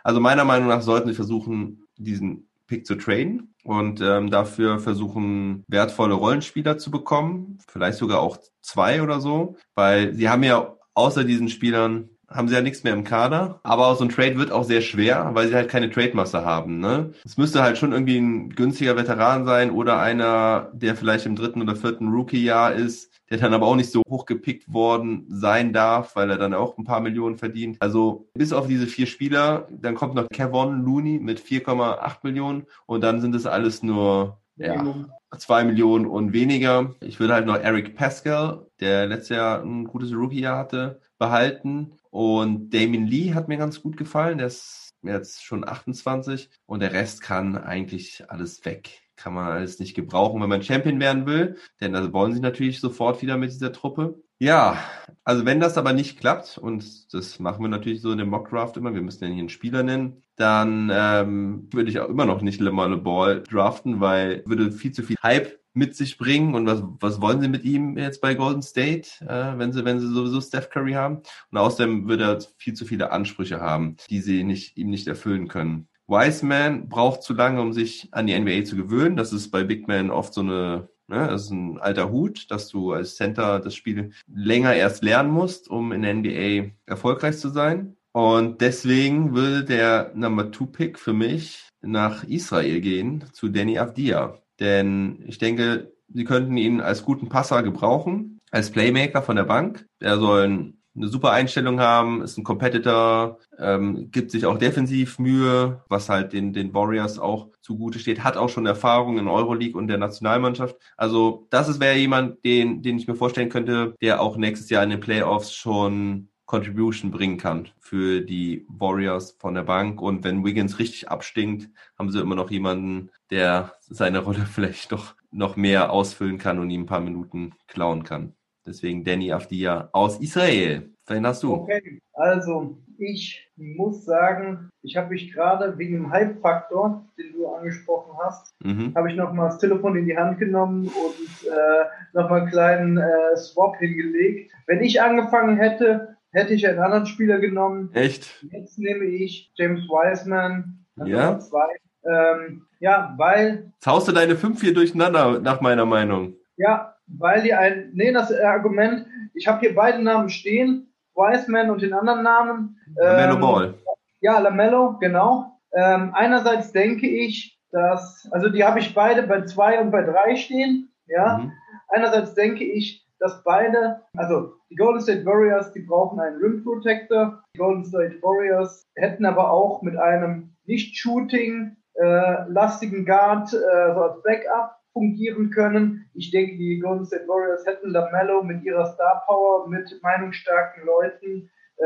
[0.05, 5.63] Also meiner Meinung nach sollten sie versuchen, diesen Pick zu traden und ähm, dafür versuchen,
[5.67, 11.23] wertvolle Rollenspieler zu bekommen, vielleicht sogar auch zwei oder so, weil sie haben ja außer
[11.23, 13.59] diesen Spielern haben sie ja nichts mehr im Kader.
[13.63, 16.79] Aber so ein Trade wird auch sehr schwer, weil sie halt keine Trade-Masse haben.
[16.79, 17.11] Ne?
[17.23, 21.61] Es müsste halt schon irgendwie ein günstiger Veteran sein oder einer, der vielleicht im dritten
[21.61, 26.15] oder vierten Rookie-Jahr ist, der dann aber auch nicht so hoch gepickt worden sein darf,
[26.15, 27.77] weil er dann auch ein paar Millionen verdient.
[27.79, 33.01] Also bis auf diese vier Spieler, dann kommt noch Kevon Looney mit 4,8 Millionen und
[33.01, 35.11] dann sind es alles nur Minimum.
[35.37, 36.95] zwei Millionen und weniger.
[37.01, 41.93] Ich würde halt noch Eric Pascal, der letztes Jahr ein gutes Rookie-Jahr hatte, behalten.
[42.09, 44.37] Und Damien Lee hat mir ganz gut gefallen.
[44.37, 49.01] Der ist jetzt schon 28 und der Rest kann eigentlich alles weg.
[49.15, 51.57] Kann man alles nicht gebrauchen, wenn man Champion werden will.
[51.81, 54.21] Denn das wollen sie natürlich sofort wieder mit dieser Truppe.
[54.37, 54.77] Ja,
[55.23, 58.75] also wenn das aber nicht klappt, und das machen wir natürlich so in dem Mock-Draft
[58.75, 62.41] immer, wir müssen ja hier einen Spieler nennen, dann ähm, würde ich auch immer noch
[62.41, 66.53] nicht Lamar Ball draften, weil würde viel zu viel Hype mit sich bringen.
[66.53, 69.99] Und was, was wollen sie mit ihm jetzt bei Golden State, äh, wenn sie, wenn
[69.99, 71.21] sie sowieso Steph Curry haben?
[71.51, 75.47] Und außerdem würde er viel zu viele Ansprüche haben, die sie nicht, ihm nicht erfüllen
[75.47, 75.87] können.
[76.07, 79.15] Wiseman braucht zu lange, um sich an die NBA zu gewöhnen.
[79.15, 82.67] Das ist bei Big Man oft so eine Ne, das ist ein alter Hut, dass
[82.67, 87.49] du als Center das Spiel länger erst lernen musst, um in der NBA erfolgreich zu
[87.49, 87.95] sein.
[88.11, 94.39] Und deswegen würde der Number Two Pick für mich nach Israel gehen, zu Danny Avdia.
[94.59, 99.85] Denn ich denke, sie könnten ihn als guten Passer gebrauchen, als Playmaker von der Bank.
[99.99, 105.83] Er soll eine super Einstellung haben, ist ein Competitor, ähm, gibt sich auch defensiv Mühe,
[105.89, 109.87] was halt den, den Warriors auch zugute steht, hat auch schon Erfahrung in Euroleague und
[109.87, 110.77] der Nationalmannschaft.
[110.97, 114.91] Also das wäre jemand, den, den ich mir vorstellen könnte, der auch nächstes Jahr in
[114.91, 120.01] den Playoffs schon Contribution bringen kann für die Warriors von der Bank.
[120.01, 125.15] Und wenn Wiggins richtig abstinkt, haben sie immer noch jemanden, der seine Rolle vielleicht doch
[125.31, 128.33] noch mehr ausfüllen kann und ihm ein paar Minuten klauen kann.
[128.65, 130.89] Deswegen Danny Afdia aus Israel.
[131.07, 131.53] Wen hast du?
[131.53, 138.17] Okay, also ich muss sagen, ich habe mich gerade wegen dem Hype-Faktor, den du angesprochen
[138.23, 138.93] hast, Mhm.
[138.95, 143.35] habe ich nochmal das Telefon in die Hand genommen und äh, nochmal einen kleinen äh,
[143.37, 144.51] Swap hingelegt.
[144.65, 147.91] Wenn ich angefangen hätte, hätte ich einen anderen Spieler genommen.
[147.93, 148.43] Echt?
[148.51, 151.39] Jetzt nehme ich James Wiseman an Ja?
[151.39, 151.67] Zwei.
[152.03, 156.33] Ähm, ja, weil Jetzt haust du deine fünf hier durcheinander, nach meiner Meinung.
[156.57, 161.81] Ja, weil die ein, nee, das Argument, ich habe hier beide Namen stehen, Wiseman und
[161.81, 162.77] den anderen Namen.
[162.95, 163.73] Mellow Ähm, Ball.
[164.21, 165.59] Ja, Lamello, genau.
[165.73, 170.35] Ähm, einerseits denke ich, dass, also die habe ich beide bei zwei und bei drei
[170.35, 171.37] stehen, ja.
[171.37, 171.51] Mhm.
[171.89, 177.41] Einerseits denke ich, dass beide, also die Golden State Warriors, die brauchen einen Rim Protector.
[177.53, 184.01] Die Golden State Warriors hätten aber auch mit einem nicht-shooting äh, lastigen Guard äh, so
[184.01, 184.74] als Backup
[185.05, 186.09] fungieren können.
[186.13, 191.49] Ich denke, die Golden State Warriors hätten LaMelo mit ihrer Star Power, mit meinungsstarken Leuten
[191.77, 191.85] äh,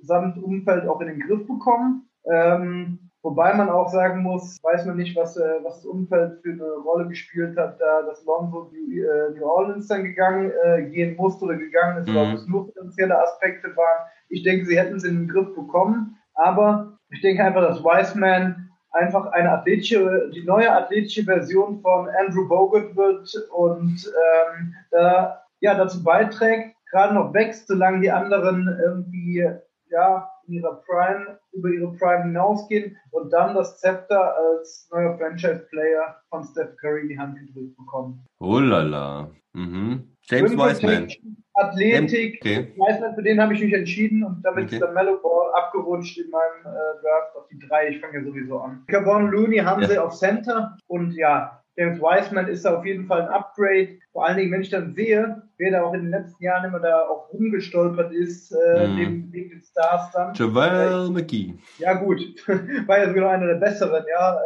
[0.00, 2.08] samt Umfeld auch in den Griff bekommen.
[2.32, 6.52] Ähm, wobei man auch sagen muss, weiß man nicht, was, äh, was das Umfeld für
[6.52, 11.14] eine Rolle gespielt hat, da das Lonzo New, äh, New Orleans dann gegangen äh, gehen
[11.16, 12.16] musste oder gegangen ist, Mhm.
[12.16, 14.08] ob es nur finanzielle Aspekte waren.
[14.30, 18.65] Ich denke, sie hätten es in den Griff bekommen, aber ich denke einfach, dass Wiseman
[18.92, 24.12] einfach eine athletische, die neue athletische Version von Andrew Bogut wird und
[24.50, 29.44] ähm, da, ja, dazu beiträgt, gerade noch wächst, solange die anderen irgendwie
[29.90, 36.16] ja, in ihrer Prime, über ihre Prime hinausgehen und dann das Zepter als neuer Franchise-Player
[36.28, 38.24] von Steph Curry in die Hand gedrückt bekommen.
[38.40, 39.30] Oh la la.
[39.52, 40.15] Mhm.
[40.28, 41.08] James Wiseman.
[41.54, 42.72] Athletik, Okay.
[42.76, 44.74] Wiseman, für den habe ich mich entschieden und damit Okay.
[44.76, 47.88] ist der Mellow Ball abgerutscht in meinem äh, Draft auf die drei.
[47.88, 48.84] Ich fange ja sowieso an.
[48.88, 49.88] Carbon Looney haben Ja.
[49.88, 53.98] sie auf Center und ja, James Wiseman ist da auf jeden Fall ein Upgrade.
[54.12, 56.80] Vor allen Dingen, wenn ich dann sehe, wer da auch in den letzten Jahren immer
[56.80, 58.94] da auch rumgestolpert ist, äh, Mhm.
[58.96, 60.34] neben, neben den Stars dann.
[60.34, 61.54] JaVale McGee.
[61.78, 62.20] Ja, gut.
[62.86, 64.38] War ja sogar einer der besseren, ja, äh,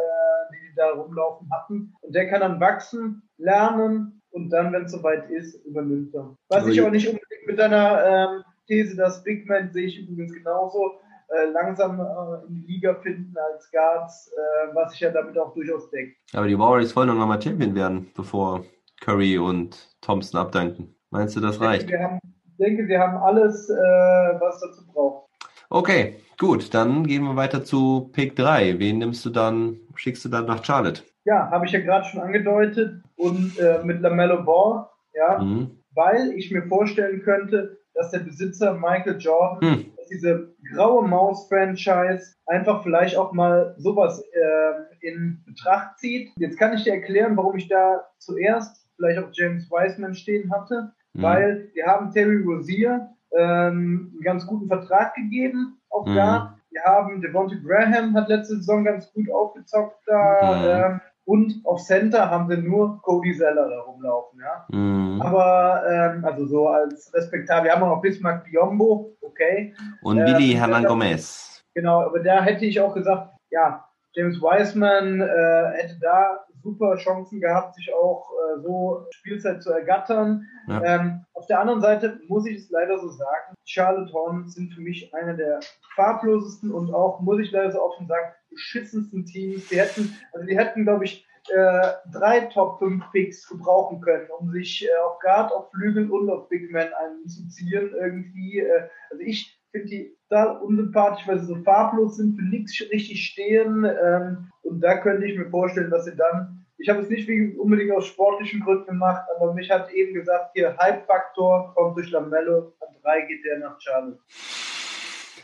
[0.53, 1.93] die, die da rumlaufen hatten.
[2.01, 6.35] Und der kann dann wachsen, lernen und dann, wenn es soweit ist, übernimmt er.
[6.49, 9.99] Was Also ich aber nicht unbedingt mit deiner ähm, These, dass Big Man sehe ich
[9.99, 15.11] übrigens genauso, äh, langsam äh, in die Liga finden als Guards, äh, was ich ja
[15.11, 16.13] damit auch durchaus decke.
[16.33, 18.65] Aber die Warriors wollen doch nochmal Champion werden, bevor
[19.01, 20.95] Curry und Thompson abdanken.
[21.09, 21.89] Meinst du, das Ich reicht?
[21.89, 25.29] denke, wir haben, ich denke, wir haben alles, was dazu braucht.
[25.69, 26.73] Okay, gut.
[26.73, 28.77] Dann gehen wir weiter zu Pick 3.
[28.79, 31.03] Wen nimmst du dann, schickst du dann nach Charlotte?
[31.25, 33.01] Ja, habe ich ja gerade schon angedeutet.
[33.15, 35.77] Und äh, mit LaMelo Ball, ja, Mhm.
[35.93, 39.85] weil ich mir vorstellen könnte, dass der Besitzer Michael Jordan Hm.
[39.97, 46.31] dass diese graue Maus-Franchise einfach vielleicht auch mal sowas äh, in Betracht zieht.
[46.37, 50.91] Jetzt kann ich dir erklären, warum ich da zuerst vielleicht auch James Wiseman stehen hatte,
[51.13, 51.21] Mhm.
[51.21, 56.15] weil wir haben Terry Rozier ähm, einen ganz guten Vertrag gegeben, auch Mhm.
[56.15, 56.57] da.
[56.71, 60.87] Wir haben Devontae Graham hat letzte Saison ganz gut aufgezockt da.
[60.87, 60.93] Mhm.
[60.95, 61.01] Ähm,
[61.31, 64.65] und auf Center haben wir nur Cody Zeller da rumlaufen, ja.
[64.77, 65.21] Mhm.
[65.21, 67.65] Aber, ähm, also so als respektabel.
[67.69, 69.73] Wir haben auch noch Bismarck Biombo, okay.
[70.01, 71.63] Und äh, das- Hernan Gomez.
[71.73, 77.41] Genau, aber da hätte ich auch gesagt, ja, James Wiseman äh, hätte da super Chancen
[77.41, 80.45] gehabt, sich auch äh, so Spielzeit zu ergattern.
[80.67, 80.83] Ja.
[80.83, 84.81] Ähm, auf der anderen Seite muss ich es leider so sagen, Charlotte Hornets sind für
[84.81, 85.59] mich einer der
[85.95, 89.67] farblosesten und auch, muss ich leider so offen sagen, beschissensten Teams.
[89.69, 94.51] Die hätten, also die hätten, glaube ich, äh, drei Top 5 Picks gebrauchen können, um
[94.51, 98.59] sich äh, auf Guard, auf Flügel und auf Big Man einzuziehen irgendwie.
[98.59, 103.25] Äh, also ich finde die total unsympathisch, weil sie so farblos sind, für nichts richtig
[103.25, 103.85] stehen.
[103.85, 107.91] Ähm, und da könnte ich mir vorstellen, dass sie dann, ich habe es nicht unbedingt
[107.91, 112.95] aus sportlichen Gründen gemacht, aber mich hat eben gesagt, hier Hype-Faktor kommt durch Lamello, an
[113.01, 114.19] drei geht der nach Charlotte.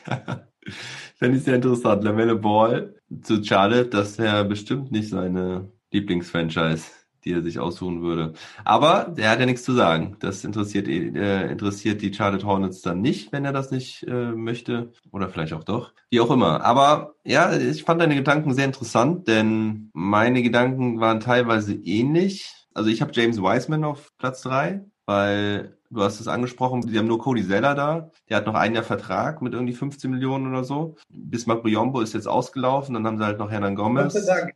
[1.17, 2.03] Fände ich sehr interessant.
[2.03, 6.91] Lamelle Ball zu Charlotte, das wäre bestimmt nicht seine Lieblingsfranchise,
[7.27, 8.33] die er sich aussuchen würde.
[8.63, 10.15] Aber er hat ja nichts zu sagen.
[10.19, 14.91] Das interessiert, äh, interessiert die Charlotte Hornets dann nicht, wenn er das nicht äh, möchte.
[15.11, 15.93] Oder vielleicht auch doch.
[16.09, 16.63] Wie auch immer.
[16.63, 22.53] Aber ja, ich fand deine Gedanken sehr interessant, denn meine Gedanken waren teilweise ähnlich.
[22.73, 27.07] Also ich habe James Wiseman auf Platz drei, weil Du hast es angesprochen, die haben
[27.07, 28.11] nur Cody Zeller da.
[28.29, 30.95] Der hat noch ein Jahr Vertrag mit irgendwie 15 Millionen oder so.
[31.09, 34.13] Bismarck Briombo ist jetzt ausgelaufen, dann haben sie halt noch Hernan Gomez.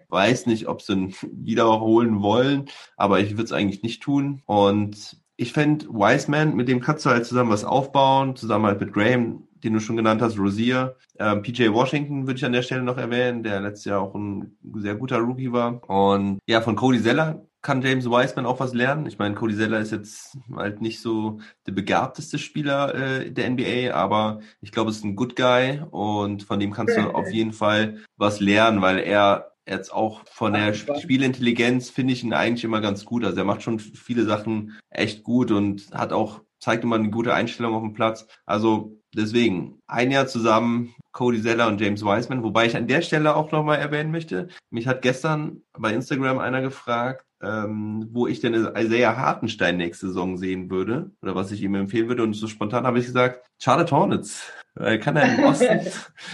[0.09, 2.65] Weiß nicht, ob sie ihn wiederholen wollen,
[2.97, 4.41] aber ich würde es eigentlich nicht tun.
[4.45, 8.93] Und ich fände Wiseman, mit dem kannst du halt zusammen was aufbauen, zusammen halt mit
[8.93, 10.97] Graham, den du schon genannt hast, Rosier.
[11.17, 14.57] Ähm, PJ Washington würde ich an der Stelle noch erwähnen, der letztes Jahr auch ein
[14.75, 15.81] sehr guter Rookie war.
[15.89, 19.05] Und ja, von Cody Zeller kann James Wiseman auch was lernen.
[19.05, 23.93] Ich meine, Cody Zeller ist jetzt halt nicht so der begabteste Spieler äh, der NBA,
[23.93, 27.53] aber ich glaube, es ist ein Good Guy und von dem kannst du auf jeden
[27.53, 32.81] Fall was lernen, weil er jetzt auch von der Spielintelligenz finde ich ihn eigentlich immer
[32.81, 33.23] ganz gut.
[33.23, 37.33] Also er macht schon viele Sachen echt gut und hat auch, zeigt immer eine gute
[37.33, 38.27] Einstellung auf dem Platz.
[38.45, 43.35] Also deswegen, ein Jahr zusammen, Cody Zeller und James Wiseman, wobei ich an der Stelle
[43.35, 44.47] auch nochmal erwähnen möchte.
[44.71, 50.37] Mich hat gestern bei Instagram einer gefragt, ähm, wo ich denn Isaiah Hartenstein nächste Saison
[50.37, 52.23] sehen würde oder was ich ihm empfehlen würde.
[52.23, 54.51] Und so spontan habe ich gesagt, Charlotte Hornets.
[54.79, 55.81] Äh, kann er im Osten.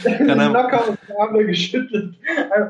[0.03, 0.95] kann er locker
[1.43, 2.15] geschüttelt.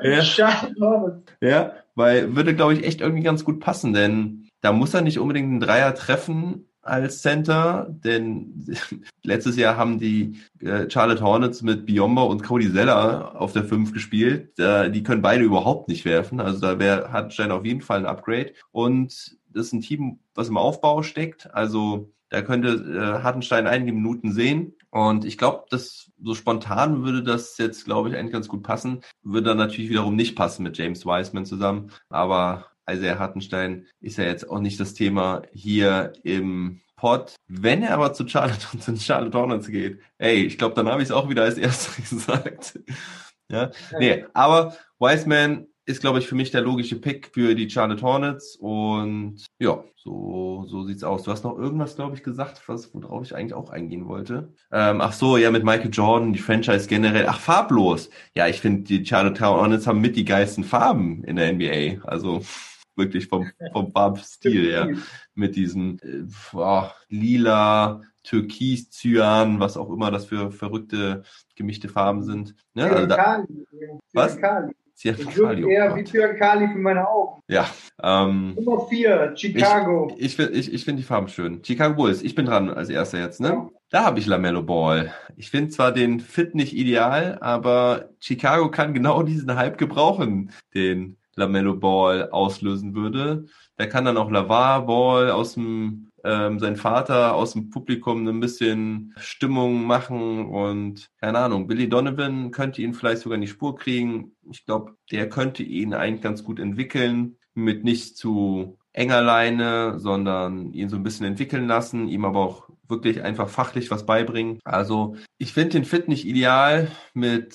[0.01, 0.21] Ja.
[0.21, 1.31] Charlotte Hornets.
[1.41, 5.19] Ja, weil würde, glaube ich, echt irgendwie ganz gut passen, denn da muss er nicht
[5.19, 8.65] unbedingt einen Dreier treffen, als Center, denn
[9.23, 13.93] letztes Jahr haben die äh, Charlotte Hornets mit Biomba und Cody Zeller auf der 5
[13.93, 14.57] gespielt.
[14.57, 16.39] Die können beide überhaupt nicht werfen.
[16.39, 18.53] Also da wäre Hartenstein auf jeden Fall ein Upgrade.
[18.71, 21.53] Und das ist ein Team, was im Aufbau steckt.
[21.53, 24.73] Also da könnte äh, Hartenstein einige Minuten sehen.
[24.89, 29.01] Und ich glaube, dass so spontan würde das jetzt, glaube ich, eigentlich ganz gut passen.
[29.23, 31.91] Würde dann natürlich wiederum nicht passen mit James Wiseman zusammen.
[32.09, 37.35] Aber Isaiah Hartenstein ist ja jetzt auch nicht das Thema hier im Pod.
[37.47, 41.01] Wenn er aber zu Charlotte und zu Charlotte Hornets geht, ey, ich glaube, dann habe
[41.01, 42.79] ich es auch wieder als erstes gesagt.
[43.51, 48.01] ja, nee, aber Wiseman ist, glaube ich, für mich der logische Pick für die Charlotte
[48.01, 51.23] Hornets und ja, so, so sieht's aus.
[51.23, 54.53] Du hast noch irgendwas, glaube ich, gesagt, was, worauf ich eigentlich auch eingehen wollte.
[54.71, 57.25] Ähm, ach so, ja, mit Michael Jordan, die Franchise generell.
[57.27, 58.09] Ach, farblos.
[58.35, 62.05] Ja, ich finde, die Charlotte Hornets haben mit die geilsten Farben in der NBA.
[62.05, 62.41] Also,
[62.97, 64.89] wirklich vom, vom Farbstil her.
[65.35, 66.23] Mit diesem äh,
[66.53, 71.23] oh, lila, türkis, cyan, was auch immer das für verrückte
[71.55, 72.55] gemischte Farben sind.
[72.73, 73.45] Ja, also da,
[74.13, 74.37] was?
[74.99, 77.43] Ich wirke eher wie Cyankali für meine Augen.
[77.47, 77.67] Ja.
[78.01, 80.11] Ähm, Nummer vier, Chicago.
[80.17, 81.63] Ich, ich, ich, ich finde die Farben schön.
[81.63, 83.49] Chicago Bulls, ich bin dran als erster jetzt, ne?
[83.49, 83.69] Ja.
[83.89, 85.13] Da habe ich Lamello Ball.
[85.35, 91.17] Ich finde zwar den Fit nicht ideal, aber Chicago kann genau diesen Hype gebrauchen, den
[91.37, 93.45] Lamello Ball auslösen würde.
[93.79, 98.39] Der kann dann auch Lavar Ball aus dem ähm, sein Vater aus dem Publikum ein
[98.39, 103.75] bisschen Stimmung machen und keine Ahnung, Billy Donovan könnte ihn vielleicht sogar in die Spur
[103.75, 104.35] kriegen.
[104.51, 110.73] Ich glaube, der könnte ihn eigentlich ganz gut entwickeln, mit nicht zu enger Leine, sondern
[110.73, 114.59] ihn so ein bisschen entwickeln lassen, ihm aber auch wirklich einfach fachlich was beibringen.
[114.63, 117.53] Also ich finde den Fit nicht ideal mit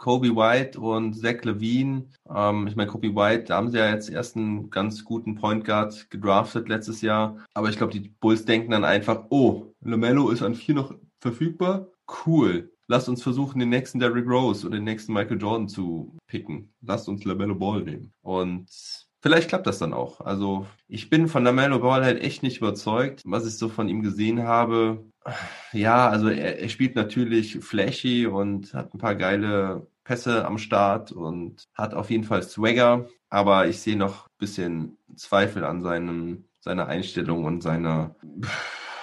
[0.00, 2.06] Kobe White und Zach Levine.
[2.34, 5.64] Ähm, ich meine, Kobe White, da haben sie ja jetzt erst einen ganz guten Point
[5.64, 7.36] Guard gedraftet letztes Jahr.
[7.52, 11.86] Aber ich glaube, die Bulls denken dann einfach, oh, LaMelo ist an vier noch verfügbar.
[12.24, 12.72] Cool.
[12.88, 16.72] Lasst uns versuchen, den nächsten Derrick Rose und den nächsten Michael Jordan zu picken.
[16.80, 18.14] Lasst uns LaMelo Ball nehmen.
[18.22, 18.70] Und
[19.22, 20.20] Vielleicht klappt das dann auch.
[20.20, 24.02] Also ich bin von Lamello Ball halt echt nicht überzeugt, was ich so von ihm
[24.02, 25.04] gesehen habe.
[25.72, 31.12] Ja, also er, er spielt natürlich flashy und hat ein paar geile Pässe am Start
[31.12, 36.46] und hat auf jeden Fall Swagger, aber ich sehe noch ein bisschen Zweifel an seinem,
[36.60, 38.16] seiner Einstellung und seiner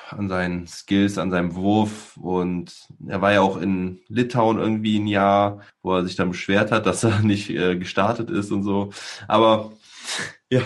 [0.09, 5.07] an seinen Skills, an seinem Wurf und er war ja auch in Litauen irgendwie ein
[5.07, 8.91] Jahr, wo er sich dann beschwert hat, dass er nicht äh, gestartet ist und so.
[9.27, 9.71] Aber
[10.49, 10.61] Ja,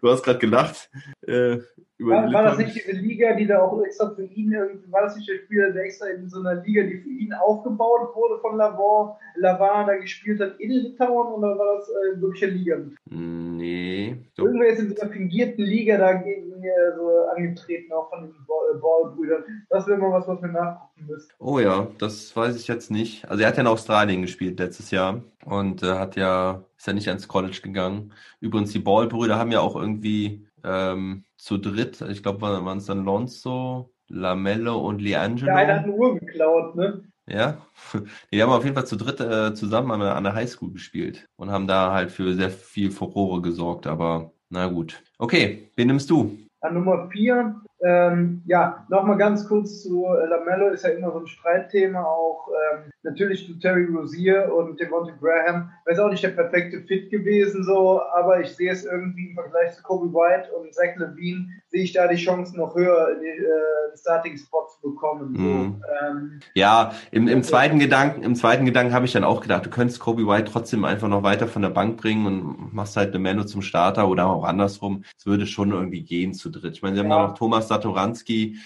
[0.00, 0.90] du hast gerade gelacht.
[1.26, 1.58] Äh,
[1.98, 5.02] über War, war das nicht diese Liga, die da auch extra für ihn, irgendwie- war
[5.02, 8.40] das nicht der Spieler, der extra in so einer Liga, die für ihn aufgebaut wurde
[8.40, 12.76] von Lavon, Lavan da gespielt hat in Litauen oder war das äh, wirklich eine Liga?
[13.10, 14.16] Nee.
[14.36, 14.44] Doch.
[14.44, 19.44] Irgendwer ist in dieser fingierten Liga dagegen äh, so angetreten, auch von den Ball- Ballbrüdern.
[19.68, 21.32] Das wäre mal was, was wir nachgucken müssten.
[21.38, 23.28] Oh ja, das weiß ich jetzt nicht.
[23.28, 26.92] Also er hat ja in Australien gespielt letztes Jahr und äh, hat ja, ist ja
[26.92, 28.12] nicht ans College gegangen.
[28.40, 33.04] Übrigens, die Ball-Brüder haben ja auch irgendwie ähm, zu dritt, ich glaube, waren es dann
[33.04, 35.56] Lonzo, Lamello und Der eine hat Leangelo.
[35.68, 37.02] eine Uhr geklaut, ne?
[37.26, 37.58] Ja,
[38.32, 41.28] die haben auf jeden Fall zu dritt äh, zusammen an der, an der Highschool gespielt
[41.36, 45.02] und haben da halt für sehr viel Furore gesorgt, aber na gut.
[45.18, 46.38] Okay, wen nimmst du?
[46.60, 47.54] An Nummer 4,
[47.84, 52.48] ähm, ja, nochmal ganz kurz zu äh, Lamello, ist ja immer so ein Streitthema, auch
[52.48, 55.70] ähm, natürlich zu Terry Rozier und Devontae Graham.
[55.86, 59.74] Wäre auch nicht der perfekte Fit gewesen, so, aber ich sehe es irgendwie im Vergleich
[59.74, 63.26] zu Kobe White und Zach Levine, sehe ich da die Chancen noch höher, in die
[63.26, 65.34] äh, Starting-Spot zu bekommen.
[65.34, 65.40] So.
[65.42, 65.82] Mhm.
[66.02, 69.70] Ähm, Ja, im, im zweiten Gedanken, im zweiten Gedanken habe ich dann auch gedacht, du
[69.70, 73.18] könntest Kobe White trotzdem einfach noch weiter von der Bank bringen und machst halt eine
[73.18, 75.04] Mano zum Starter oder auch andersrum.
[75.16, 76.74] Es würde schon irgendwie gehen zu dritt.
[76.74, 77.22] Ich meine, sie haben Ja.
[77.22, 78.58] da noch Thomas Satoranski,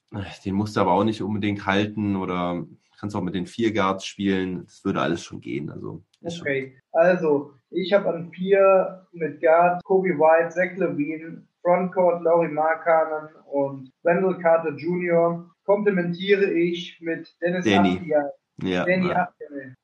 [0.45, 2.65] den musst du aber auch nicht unbedingt halten oder
[3.03, 4.63] kannst auch mit den vier Guards spielen.
[4.65, 5.71] Das würde alles schon gehen.
[5.71, 6.47] Also ist schon.
[6.47, 13.29] Okay, also ich habe an vier mit Guard Kobe White, Zach Levine, Frontcourt Laurie Markkanen
[13.51, 15.51] und Wendell Carter Jr.
[15.65, 17.97] Komplementiere ich mit Dennis Danny.
[17.99, 18.31] Afdia.
[18.63, 18.85] Ja,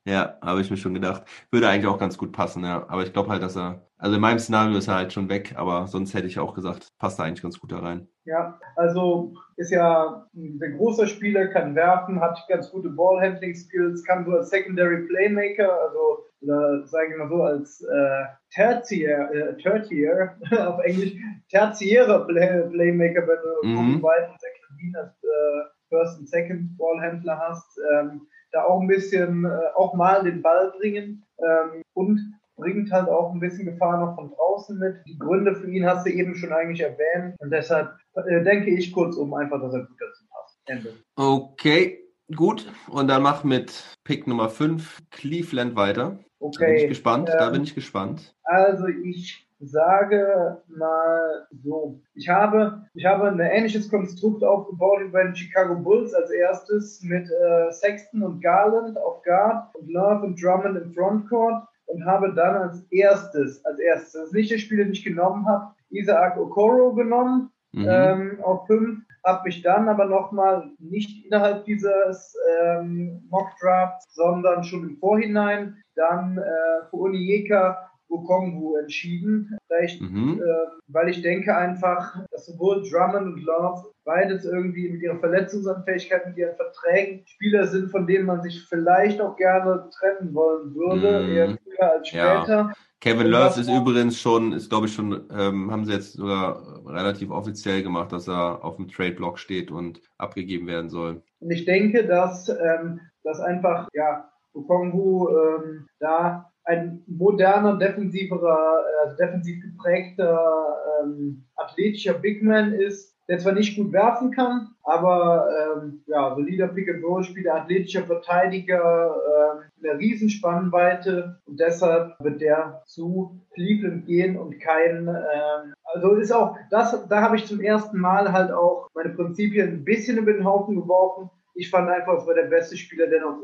[0.05, 1.23] ja, habe ich mir schon gedacht.
[1.51, 2.85] Würde eigentlich auch ganz gut passen, ja.
[2.87, 5.53] Aber ich glaube halt, dass er, also in meinem Szenario ist er halt schon weg,
[5.55, 8.07] aber sonst hätte ich auch gesagt, passt er eigentlich ganz gut da rein.
[8.25, 14.31] Ja, also ist ja ein großer Spieler, kann werfen, hat ganz gute Ballhandling-Skills, kann so
[14.31, 18.23] als Secondary Playmaker, also oder sage ich mal so als äh,
[18.53, 21.13] Tertiär, äh, Tertiär auf Englisch,
[21.49, 24.01] tertiärer Play Playmaker, wenn du Mhm.
[24.01, 28.21] Zach Levine als äh, First und Second Ballhändler hast, ähm,
[28.51, 32.19] da auch ein bisschen, äh, auch mal den Ball bringen ähm, und
[32.55, 34.97] bringt halt auch ein bisschen Gefahr noch von draußen mit.
[35.07, 38.91] Die Gründe für ihn hast du eben schon eigentlich erwähnt und deshalb äh, denke ich
[38.91, 40.59] kurzum einfach, dass er gut dazu passt.
[40.65, 40.93] Ende.
[41.15, 41.99] Okay,
[42.35, 42.71] gut.
[42.89, 46.03] Und dann mach mit Pick Nummer 5 Cleveland weiter.
[46.03, 46.83] Da bin Okay.
[46.83, 47.27] ich gespannt.
[47.29, 48.33] da ähm, bin ich gespannt.
[48.43, 55.23] Also ich sage mal so, ich habe, ich habe ein ähnliches Konstrukt aufgebaut wie bei
[55.23, 60.41] den Chicago Bulls als erstes mit äh, Sexton und Garland auf Guard und Love und
[60.41, 64.93] Drummond im Frontcourt und habe dann als erstes, als erstes, das nicht der Spieler, den
[64.93, 67.85] ich genommen habe, Isaac Okoro genommen Mhm.
[67.87, 74.63] ähm, auf 5, habe mich dann aber nochmal nicht innerhalb dieses ähm, Mock Drafts, sondern
[74.63, 80.41] schon im Vorhinein dann äh, für Onyeka Okongwu entschieden, vielleicht, Mhm.
[80.41, 86.27] äh, weil ich denke einfach, dass sowohl Drummond und Love beides irgendwie mit ihrer Verletzungsanfähigkeit,
[86.27, 91.23] mit ihren Verträgen Spieler sind, von denen man sich vielleicht auch gerne trennen wollen würde,
[91.23, 91.29] Mhm.
[91.29, 92.37] eher früher als Ja.
[92.41, 92.73] später.
[93.01, 96.83] Kevin und Love ist übrigens schon, ist glaube ich schon, ähm, haben sie jetzt sogar
[96.85, 101.21] relativ offiziell gemacht, dass er auf dem Trade-Block steht und abgegeben werden soll.
[101.39, 109.15] Und ich denke, dass, ähm, dass einfach, ja, Okongwu ähm, da ein moderner, defensiverer, äh,
[109.17, 116.33] defensiv geprägter, ähm, athletischer Bigman ist, der zwar nicht gut werfen kann, aber ähm, ja,
[116.35, 124.59] solider Pick-and-Roll-Spieler, athletischer Verteidiger, ähm, eine Riesenspannweite und deshalb wird der zu Cleveland gehen und
[124.59, 129.09] kein, ähm, also ist auch, das, da habe ich zum ersten Mal halt auch meine
[129.09, 131.31] Prinzipien ein bisschen über den Haufen geworfen.
[131.59, 133.37] Ich fand einfach, es war der beste Spieler, der noch,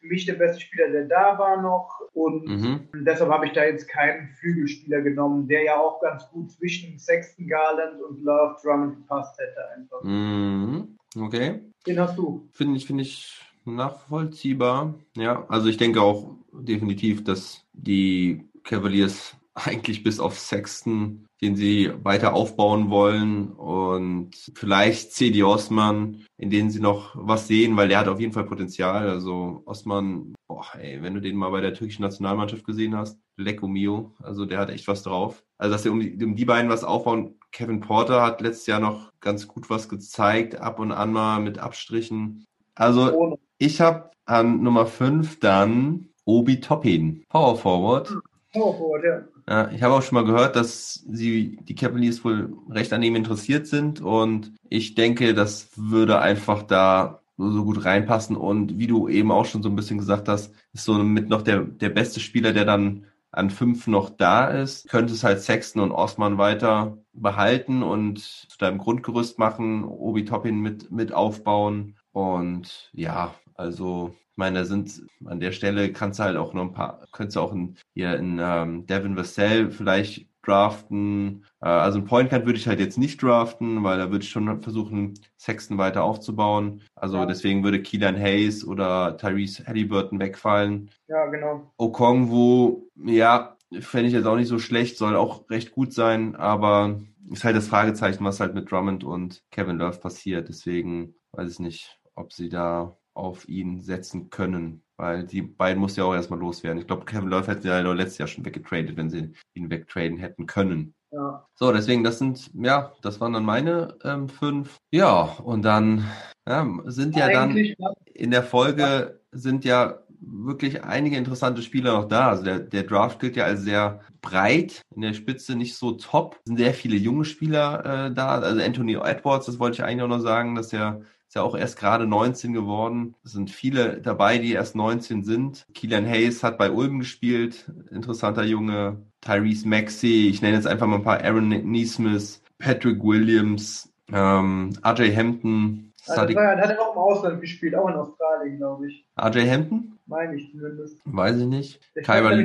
[0.00, 2.00] für mich der beste Spieler, der da war noch.
[2.12, 2.88] Und Mhm.
[3.06, 7.46] deshalb habe ich da jetzt keinen Flügelspieler genommen, der ja auch ganz gut zwischen Sexton
[7.46, 10.02] Garland und Love Drummond gepasst hätte einfach.
[10.02, 10.98] Mhm.
[11.16, 11.60] Okay.
[11.86, 12.48] Den hast du.
[12.52, 14.94] Finde ich, finde ich nachvollziehbar.
[15.16, 21.92] Ja, also ich denke auch definitiv, dass die Cavaliers eigentlich bis auf Sexton, den sie
[22.02, 25.42] weiter aufbauen wollen und vielleicht C.D.
[25.42, 29.08] Osman, in denen sie noch was sehen, weil der hat auf jeden Fall Potenzial.
[29.08, 33.68] Also Osman, boah, ey, wenn du den mal bei der türkischen Nationalmannschaft gesehen hast, Lecco
[33.68, 35.42] Mio, also der hat echt was drauf.
[35.58, 37.38] Also dass sie um die, um die beiden was aufbauen.
[37.50, 41.58] Kevin Porter hat letztes Jahr noch ganz gut was gezeigt, ab und an mal mit
[41.58, 42.46] Abstrichen.
[42.74, 48.14] Also ich habe an Nummer 5 dann Obi Toppin, Power Forward.
[48.52, 49.31] Power Forward, ja.
[49.48, 53.16] Ja, ich habe auch schon mal gehört, dass sie die Cavaliers wohl recht an ihm
[53.16, 59.08] interessiert sind und ich denke, das würde einfach da so gut reinpassen und wie du
[59.08, 62.20] eben auch schon so ein bisschen gesagt hast, ist so mit noch der, der beste
[62.20, 67.82] Spieler, der dann an fünf noch da ist, könntest halt Sexton und Osman weiter behalten
[67.82, 71.96] und zu deinem Grundgerüst machen, Obi Toppin mit, mit aufbauen.
[72.12, 76.62] Und ja, also ich meine, da sind an der Stelle kannst du halt auch noch
[76.62, 81.44] ein paar, könntest du auch in, hier in ähm, Devin Vassell vielleicht draften.
[81.60, 84.30] Äh, also ein Point Guard würde ich halt jetzt nicht draften, weil da würde ich
[84.30, 86.82] schon versuchen, Sexton weiter aufzubauen.
[86.94, 87.26] Also Ja.
[87.26, 90.90] deswegen würde Keelan Hayes oder Tyrese Halliburton wegfallen.
[91.08, 91.70] Ja, genau.
[91.76, 97.00] Okongwu, ja, fände ich jetzt auch nicht so schlecht, soll auch recht gut sein, aber
[97.30, 100.48] ist halt das Fragezeichen, was halt mit Drummond und Kevin Love passiert.
[100.48, 105.96] Deswegen weiß ich nicht, ob sie da auf ihn setzen können, weil die beiden muss
[105.96, 106.80] ja auch erstmal loswerden.
[106.80, 110.46] Ich glaube, Kevin Love hätte ja letztes Jahr schon weggetradet, wenn sie ihn wegtraden hätten
[110.46, 110.94] können.
[111.10, 111.46] Ja.
[111.54, 114.76] So, deswegen, das sind, ja, das waren dann meine ähm, fünf.
[114.92, 116.04] Ja, und dann
[116.48, 121.92] ja, sind ja dann Eigentlich war- in der Folge sind ja wirklich einige interessante Spieler
[121.92, 122.28] noch da.
[122.30, 126.36] Also der, der Draft gilt ja als sehr breit, in der Spitze nicht so top.
[126.36, 128.38] Es sind sehr viele junge Spieler äh, da.
[128.38, 131.02] Also Anthony Edwards, das wollte ich eigentlich auch noch sagen, dass er
[131.32, 133.14] ist ja auch erst gerade 19 geworden.
[133.24, 135.66] Es sind viele dabei, die erst 19 sind.
[135.72, 138.98] Keelan Hayes hat bei Ulm gespielt, interessanter Junge.
[139.22, 141.24] Tyrese Maxey, ich nenne jetzt einfach mal ein paar.
[141.24, 147.88] Aaron Neesmith, Patrick Williams, ähm, RJ Hampton, Also, hat er auch im Ausland gespielt, auch
[147.88, 149.06] in Australien, glaube ich.
[149.18, 149.98] RJ Hampton?
[150.04, 150.98] Meine ich zumindest.
[151.06, 151.80] Weiß ich nicht.
[152.04, 152.36] Kyra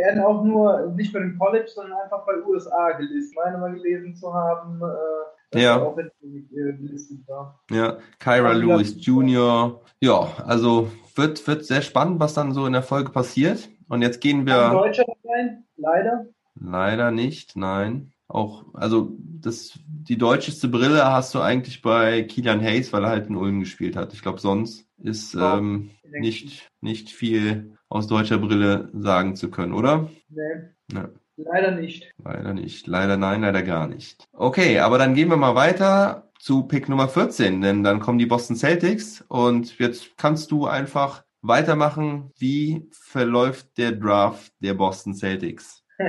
[0.00, 3.30] werden auch nur nicht bei dem College, sondern einfach bei USA gelistet.
[3.30, 4.86] Ich meine mal gelesen zu haben, äh,
[5.50, 5.82] dass Ja.
[5.82, 6.10] auch in
[6.52, 7.60] äh, gelistet war.
[7.70, 9.80] Ja, Kyra Also, Lewis Jr.
[10.00, 13.68] Ja, also wird, wird sehr spannend, was dann so in der Folge passiert.
[13.88, 16.26] Und jetzt gehen wir Deutscher sein, leider.
[16.54, 18.12] leider nicht, nein.
[18.28, 23.26] Auch, also das, die deutscheste Brille hast du eigentlich bei Kilian Hayes, weil er halt
[23.28, 24.12] in Ulm gespielt hat.
[24.12, 29.72] Ich glaube, sonst ist Ja, ähm, nicht, nicht viel aus deutscher Brille sagen zu können,
[29.72, 30.08] oder?
[30.28, 30.42] Nee,
[30.92, 31.08] Ja.
[31.36, 32.10] leider nicht.
[32.24, 32.86] Leider nicht.
[32.86, 34.24] Leider nein, leider gar nicht.
[34.32, 38.26] Okay, aber dann gehen wir mal weiter zu Pick Nummer 14, denn dann kommen die
[38.26, 42.30] Boston Celtics und jetzt kannst du einfach weitermachen.
[42.38, 45.84] Wie verläuft der Draft der Boston Celtics?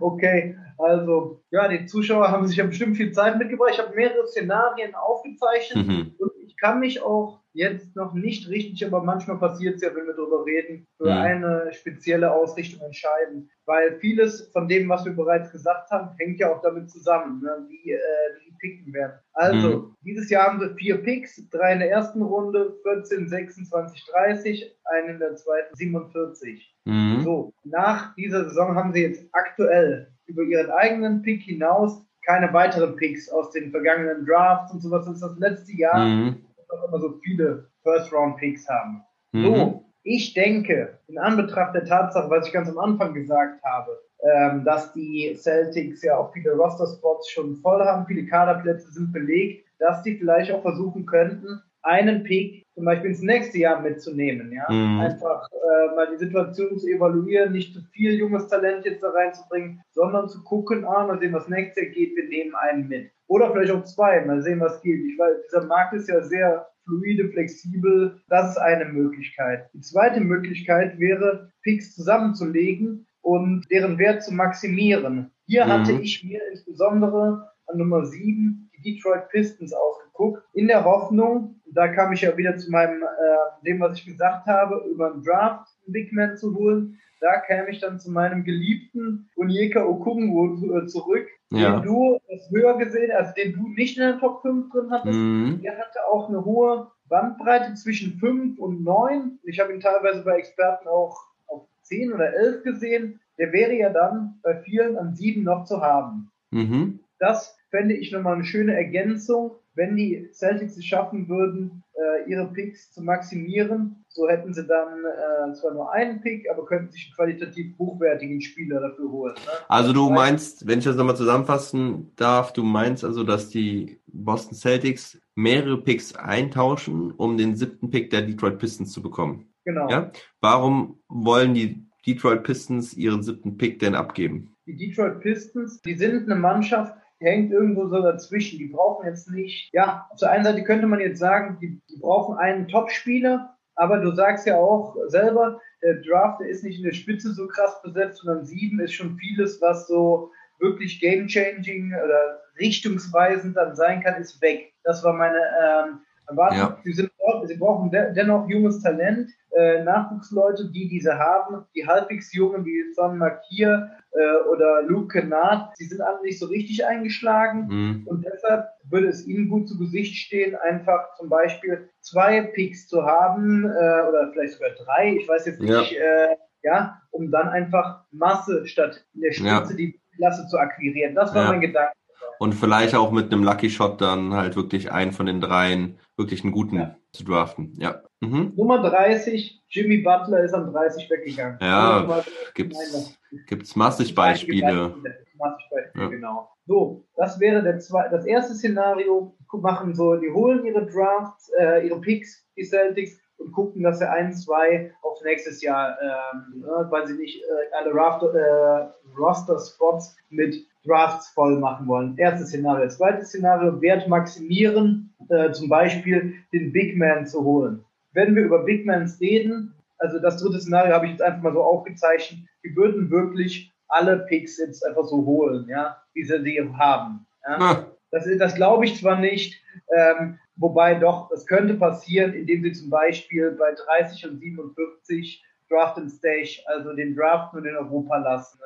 [0.00, 3.70] Okay, also, ja, die Zuschauer haben sich ja bestimmt viel Zeit mitgebracht.
[3.74, 6.14] Ich habe mehrere Szenarien aufgezeichnet Mhm.
[6.18, 10.14] und kann mich auch jetzt noch nicht richtig, aber manchmal passiert es ja, wenn wir
[10.14, 11.10] darüber reden, für Mhm.
[11.10, 13.50] eine spezielle Ausrichtung entscheiden.
[13.66, 17.66] Weil vieles von dem, was wir bereits gesagt haben, hängt ja auch damit zusammen, ne,
[17.68, 17.98] wie, äh,
[18.46, 19.18] die picken werden.
[19.32, 19.94] Also, Mhm.
[20.02, 25.08] dieses Jahr haben wir vier Picks, drei in der ersten Runde, 14, 26, 30, einen
[25.10, 26.74] in der zweiten, 47.
[26.84, 27.22] Mhm.
[27.22, 32.94] So, nach dieser Saison haben sie jetzt aktuell über ihren eigenen Pick hinaus keine weiteren
[32.96, 35.06] Picks aus den vergangenen Drafts und sowas.
[35.06, 36.36] Das ist das letzte Jahr, Mhm.
[36.70, 39.02] Wir immer so viele First-Round-Picks haben.
[39.32, 39.44] Mhm.
[39.44, 44.64] So, ich denke, in Anbetracht der Tatsache, was ich ganz am Anfang gesagt habe, ähm,
[44.64, 50.02] dass die Celtics ja auch viele Roster-Spots schon voll haben, viele Kaderplätze sind belegt, dass
[50.02, 54.52] die vielleicht auch versuchen könnten, einen Pick zum Beispiel ins nächste Jahr mitzunehmen.
[54.52, 54.72] Ja?
[54.72, 55.00] Mhm.
[55.00, 59.80] Einfach äh, mal die Situation zu evaluieren, nicht zu viel junges Talent jetzt da reinzubringen,
[59.90, 63.10] sondern zu gucken, ah, mal sehen, was nächstes Jahr geht, wir nehmen einen mit.
[63.26, 65.00] Oder vielleicht auch zwei, mal sehen, was geht.
[65.04, 68.20] Ich weiß, dieser Markt ist ja sehr fluide, flexibel.
[68.28, 69.68] Das ist eine Möglichkeit.
[69.74, 75.30] Die zweite Möglichkeit wäre, Picks zusammenzulegen und deren Wert zu maximieren.
[75.46, 75.70] Hier Mhm.
[75.70, 81.88] hatte ich mir insbesondere an Nummer 7 die Detroit Pistons ausgeguckt, in der Hoffnung, da
[81.88, 85.68] kam ich ja wieder zu meinem, äh, dem, was ich gesagt habe, über einen Draft
[85.86, 86.98] einen Big Man zu holen.
[87.20, 91.80] Da käme ich dann zu meinem geliebten Onyeka Okungwu äh, zurück, Ja.
[91.80, 92.18] den du
[92.50, 95.18] höher gesehen, also den du nicht in der Top 5 drin hattest.
[95.18, 95.60] Mhm.
[95.64, 99.38] Er hatte auch eine hohe Bandbreite zwischen 5 und 9.
[99.42, 103.20] Ich habe ihn teilweise bei Experten auch auf 10 oder 11 gesehen.
[103.36, 106.30] Der wäre ja dann bei vielen an 7 noch zu haben.
[106.50, 107.00] Mhm.
[107.18, 112.52] Das fände ich nochmal eine schöne Ergänzung, wenn die Celtics es schaffen würden, äh, ihre
[112.52, 114.04] Picks zu maximieren.
[114.08, 118.40] So hätten sie dann äh, zwar nur einen Pick, aber könnten sich einen qualitativ hochwertigen
[118.40, 119.34] Spieler dafür holen.
[119.34, 119.52] Ne?
[119.68, 124.56] Also du meinst, wenn ich das nochmal zusammenfassen darf, du meinst also, dass die Boston
[124.56, 129.52] Celtics mehrere Picks eintauschen, um den siebten Pick der Detroit Pistons zu bekommen.
[129.64, 129.88] Genau.
[129.88, 130.10] Ja?
[130.40, 134.56] Warum wollen die Detroit Pistons ihren siebten Pick denn abgeben?
[134.68, 138.58] die Detroit Pistons, die sind eine Mannschaft, hängt irgendwo so dazwischen.
[138.58, 142.00] Die brauchen jetzt nicht, ja, auf der einen Seite könnte man jetzt sagen, die, die
[142.00, 146.84] brauchen einen Top-Spieler, aber du sagst ja auch selber, der Draft, der ist nicht in
[146.84, 152.40] der Spitze so krass besetzt, sondern sieben ist schon vieles, was so wirklich game-changing oder
[152.58, 154.72] richtungsweisend dann sein kann, ist weg.
[154.82, 156.58] Das war meine ähm, Erwartung.
[156.58, 156.78] Ja.
[156.84, 157.10] Die sind
[157.44, 162.92] sie brauchen de dennoch junges Talent, äh, Nachwuchsleute, die diese haben, die halbwegs jungen wie
[162.94, 168.02] Son Makir äh, oder Luke Kennard, die sind alle nicht so richtig eingeschlagen Mhm.
[168.06, 173.04] und deshalb würde es ihnen gut zu Gesicht stehen, einfach zum Beispiel zwei Picks zu
[173.04, 173.68] haben äh,
[174.08, 175.80] oder vielleicht sogar drei, ich weiß jetzt Ja.
[175.80, 179.76] nicht, äh, ja, um dann einfach Masse statt in der Spitze Ja.
[179.76, 181.14] die Klasse zu akquirieren.
[181.14, 181.48] Das war Ja.
[181.50, 181.92] mein Gedanke.
[182.38, 186.42] Und vielleicht auch mit einem Lucky Shot dann halt wirklich einen von den dreien, wirklich
[186.44, 186.96] einen guten Ja.
[187.12, 187.74] zu draften.
[187.78, 188.02] Ja.
[188.20, 188.52] Mhm.
[188.56, 191.58] Nummer 30, Jimmy Butler ist an 30 weggegangen.
[191.60, 194.94] Ja, Also Gibt's, gibt's massig Beispiele.
[195.38, 196.08] Massig Beispiele, Ja.
[196.10, 196.50] genau.
[196.66, 199.34] So, das wäre der zwei, das erste Szenario.
[199.52, 204.10] Machen so, die holen ihre Drafts, äh, ihre Picks, die Celtics, und gucken, dass sie
[204.10, 210.66] ein, zwei auf nächstes Jahr, ähm, ne, weil sie nicht äh, alle äh, Roster-Spots mit
[210.88, 212.16] Drafts voll machen wollen.
[212.16, 212.88] Erstes Szenario.
[212.88, 217.84] Zweites Szenario, Wert maximieren, äh, zum Beispiel den Big Man zu holen.
[218.12, 221.52] Wenn wir über Big Mans reden, also das dritte Szenario habe ich jetzt einfach mal
[221.52, 226.60] so aufgezeichnet, die würden wirklich alle Picks jetzt einfach so holen, ja, wie sie die
[226.60, 227.26] haben.
[227.46, 227.56] Ja.
[227.58, 229.60] Ah, Das, das glaube ich zwar nicht,
[229.94, 235.98] ähm, wobei doch, das könnte passieren, indem sie zum Beispiel bei 30 und 47 Draft
[235.98, 238.58] and Stage, also den Draft nur in Europa lassen.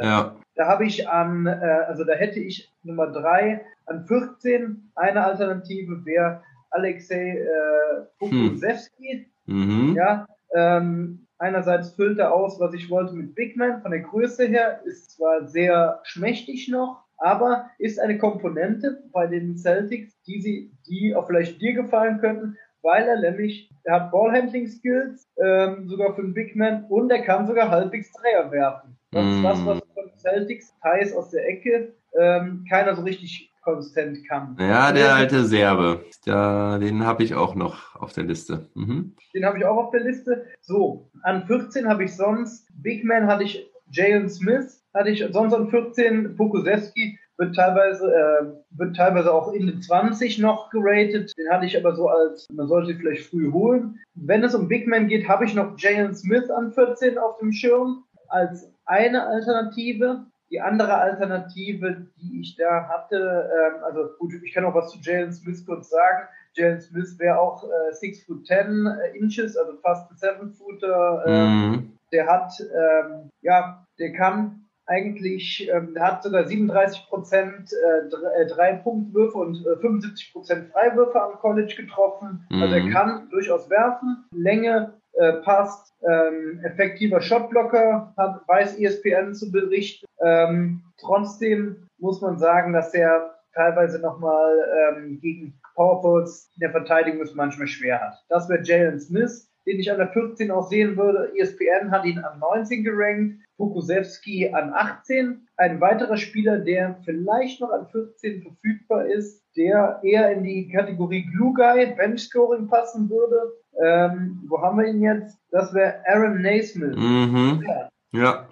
[0.00, 0.36] Äh, ja.
[0.56, 4.90] Da habe ich an, äh, also da hätte ich Nummer 3 an 14.
[4.94, 9.26] Eine Alternative wäre Alexei äh, Pokusewski.
[9.46, 9.94] Mhm.
[9.96, 13.82] Ja, ähm, einerseits füllt er aus, was ich wollte mit Big Man.
[13.82, 19.56] Von der Größe her ist zwar sehr schmächtig noch, aber ist eine Komponente bei den
[19.56, 25.26] Celtics, die sie, die auch vielleicht dir gefallen könnten, weil er nämlich, er hat Ballhandling-Skills,
[25.42, 28.96] ähm, sogar für einen Big Man und er kann sogar halbwegs Dreier werfen.
[29.10, 29.42] Das ist Mm.
[29.42, 34.56] das, was von den Celtics heiß aus der Ecke ähm, keiner so richtig konsistent kann.
[34.60, 36.04] Ja, der alte Serbe.
[36.26, 38.68] Da, den habe ich auch noch auf der Liste.
[38.74, 39.14] Mhm.
[39.34, 40.46] Den habe ich auch auf der Liste.
[40.60, 45.54] So, an 14 habe ich sonst, Big Man hatte ich Jalen Smith, hatte ich sonst
[45.54, 48.46] an 14 Pokusewski, wird teilweise, äh,
[48.78, 51.32] wird teilweise auch in den 20 noch geratet.
[51.36, 53.98] Den hatte ich aber so als, man sollte ihn vielleicht früh holen.
[54.14, 57.52] Wenn es um Big Man geht, habe ich noch Jalen Smith an 14 auf dem
[57.52, 60.26] Schirm als eine Alternative.
[60.50, 64.98] Die andere Alternative, die ich da hatte, ähm, also gut, ich kann auch was zu
[65.00, 66.28] Jalen Smith kurz sagen.
[66.52, 71.24] Jalen Smith wäre auch äh, 6 foot 10 äh, Inches, also fast ein 7 Footer.
[71.26, 71.90] Ähm, Mhm.
[72.12, 78.46] Der hat, ähm, ja, der kann eigentlich, ähm, der hat sogar 37 Prozent äh, äh,
[78.46, 82.46] Drei-Punkt-Würfe und äh, 75 Prozent Freiwürfe am College getroffen.
[82.50, 82.90] Also er Mhm.
[82.90, 84.24] kann durchaus werfen.
[84.32, 85.92] Länge äh, passt.
[86.06, 90.06] Ähm, effektiver Shotblocker, hat, weiß ESPN zu berichten.
[90.20, 94.52] Ähm, trotzdem muss man sagen, dass er teilweise nochmal
[94.96, 98.22] ähm, gegen Powerforwards in der Verteidigung es manchmal schwer hat.
[98.28, 101.32] Das wäre Jalen Smith, den ich an der 14 auch sehen würde.
[101.38, 105.46] ESPN hat ihn an 19 gerankt, Pokusewski an 18.
[105.56, 111.26] Ein weiterer Spieler, der vielleicht noch an 14 verfügbar ist, der eher in die Kategorie
[111.32, 113.52] Glue Guy, Bench Scoring passen würde.
[113.82, 115.38] Ähm, wo haben wir ihn jetzt?
[115.50, 116.96] Das wäre Aaron Naismith.
[116.96, 117.64] Mhm.
[117.66, 117.90] Ja.
[118.14, 118.46] Ja.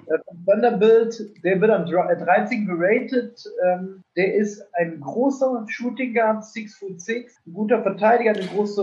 [0.44, 3.44] Vanderbilt, der wird an äh, 13 geratet.
[3.64, 8.82] Ähm, der ist ein großer Shooting Guard, 6 foot 6, ein guter Verteidiger, eine große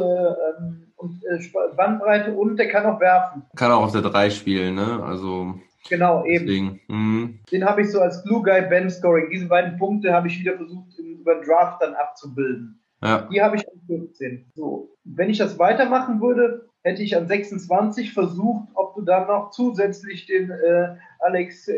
[0.57, 1.39] ähm, und, äh,
[1.75, 3.43] Bandbreite und der kann auch werfen.
[3.57, 5.03] Kann auch auf der 3 spielen, ne?
[5.03, 5.55] Also
[5.87, 6.79] Genau, eben.
[6.87, 7.39] Mhm.
[7.51, 9.29] Den habe ich so als Glue Guy Ben Scoring.
[9.31, 12.81] Diese beiden Punkte habe ich wieder versucht, über den Draft dann abzubilden.
[13.01, 13.27] Ja.
[13.31, 14.51] Die habe ich an 15.
[14.55, 14.95] So.
[15.05, 20.25] Wenn ich das weitermachen würde, hätte ich an 26 versucht, ob du dann noch zusätzlich
[20.25, 21.75] den äh, Alex äh,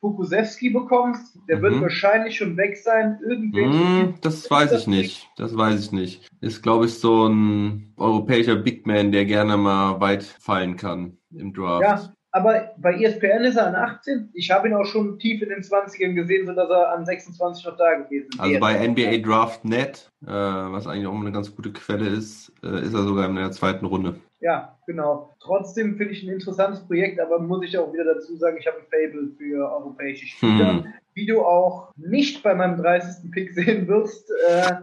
[0.00, 1.38] bekommst.
[1.48, 1.80] Der wird Mhm.
[1.82, 3.18] wahrscheinlich schon weg sein.
[3.26, 5.28] Mhm, das weiß ich nicht.
[5.36, 6.28] Das weiß ich nicht.
[6.40, 11.52] Ist, glaube ich, so ein europäischer Big Man, der gerne mal weit fallen kann im
[11.52, 11.82] Draft.
[11.82, 14.30] Ja, aber bei ESPN ist er an 18.
[14.32, 17.76] Ich habe ihn auch schon tief in den 20ern gesehen, sodass er an 26 noch
[17.76, 18.42] da gewesen wäre.
[18.42, 22.94] Also bei NBA Draft.net, äh, was eigentlich auch eine ganz gute Quelle ist, äh, ist
[22.94, 24.14] er sogar in der zweiten Runde.
[24.40, 25.34] Ja, genau.
[25.40, 28.78] Trotzdem finde ich ein interessantes Projekt, aber muss ich auch wieder dazu sagen, ich habe
[28.78, 30.84] ein Fable für europäische Spieler.
[30.84, 30.84] Hm.
[31.14, 33.32] Wie du auch nicht bei meinem 30.
[33.32, 34.76] Pick sehen wirst, äh,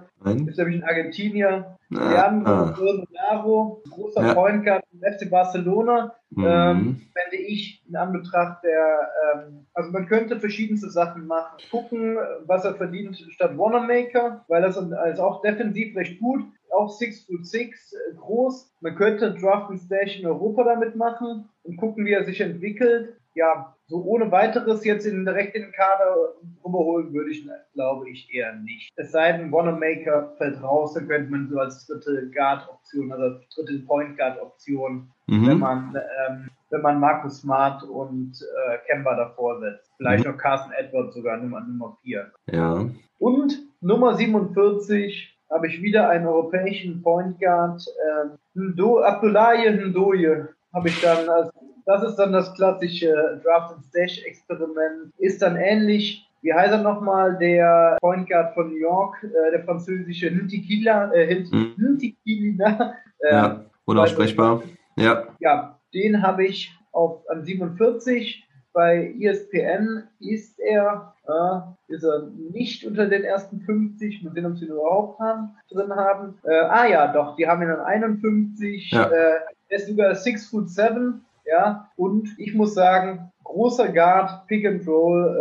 [0.47, 1.77] ist nämlich ein Argentinier.
[1.95, 3.89] Ah, Leandro ah.
[3.89, 4.33] Großer Ja.
[4.33, 6.15] Point Guard FC Barcelona.
[6.31, 6.45] Mhm.
[6.45, 11.57] Ähm, fände ich in Anbetracht der, ähm, also man könnte verschiedenste Sachen machen.
[11.71, 16.43] Gucken, was er verdient statt Wanamaker, weil das ist auch defensiv recht gut.
[16.71, 18.73] Auch 6 foot 6 äh, groß.
[18.81, 23.15] Man könnte Draft and Stash in Europa damit machen und gucken, wie er sich entwickelt.
[23.33, 26.33] Ja, so ohne weiteres jetzt in, direkt in den Kader
[26.65, 28.91] überholen würde ich, glaube ich, eher nicht.
[28.95, 33.49] Es sei denn, Wanamaker fällt raus, dann könnte man so als dritte Guard-Option, also als
[33.55, 35.47] dritte Point-Guard-Option, Mhm.
[35.47, 35.95] wenn man
[36.27, 39.91] ähm, wenn man Markus Smart und äh, Kemba davor setzt.
[39.97, 42.31] Vielleicht noch Carson Edwards sogar Nummer Nummer 4.
[42.51, 42.85] Ja.
[43.19, 47.83] Und Nummer 47 habe ich wieder einen europäischen Point Guard.
[48.23, 51.49] Ähm, Ndo, Abdullahi Ndoye habe ich dann als,
[51.85, 55.13] das ist dann das klassische Draft and Stash Experiment.
[55.17, 59.63] Ist dann ähnlich, wie heißt er nochmal, der Point Guard von New York, äh, der
[59.63, 61.73] französische Ntikila, äh, Hm.
[61.77, 63.65] Ntikila, äh, Ja.
[63.85, 64.63] Unaussprechbar.
[64.97, 65.27] Ja.
[65.39, 68.41] ja, den habe ich auf an 47.
[68.73, 74.65] Bei ESPN ist er, äh, ist er nicht unter den ersten 50, mit denen sie
[74.65, 76.35] ihn überhaupt haben, drin haben.
[76.43, 78.91] Äh, ah ja, doch, die haben ihn an 51.
[78.91, 79.05] Ja.
[79.05, 79.39] Äh,
[79.69, 81.89] er ist sogar 6 foot 7, ja.
[81.95, 85.37] Und ich muss sagen, großer Guard, Pick and Roll,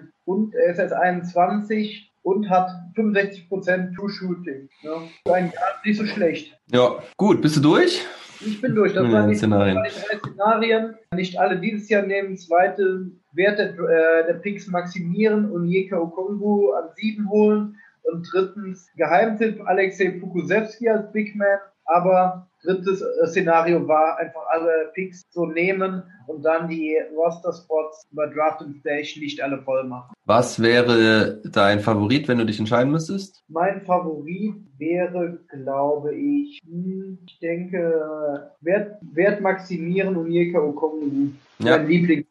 [0.00, 4.68] ähm, und er ist jetzt 21 und hat 65% True Shooting.
[4.82, 5.02] Ja.
[5.26, 6.58] Für einen Guard nicht so schlecht.
[6.72, 6.96] Ja.
[7.16, 8.04] Gut, bist du durch?
[8.44, 8.92] Ich bin durch.
[8.92, 9.76] Das Ja, waren die Szenarien.
[9.76, 9.88] drei
[10.18, 10.94] Szenarien.
[11.14, 12.36] Nicht alle dieses Jahr nehmen.
[12.36, 17.76] Zweite Wert der, äh, der Picks maximieren und Jeka Okongu an sieben holen.
[18.02, 21.58] Und drittens Geheimtipp Alexei Pukusewski als Big Man.
[21.86, 28.26] Aber drittes äh, Szenario war einfach alle Picks so nehmen und dann die Roster-Spots über
[28.26, 30.14] Draft and Station nicht alle voll machen.
[30.24, 33.44] Was wäre dein Favorit, wenn du dich entscheiden müsstest?
[33.48, 41.30] Mein Favorit wäre, glaube ich, hm, ich denke, Wert, Wert maximieren und Jeka Okongu.
[41.60, 41.78] Ja.
[41.78, 42.26] Mein Lieblings.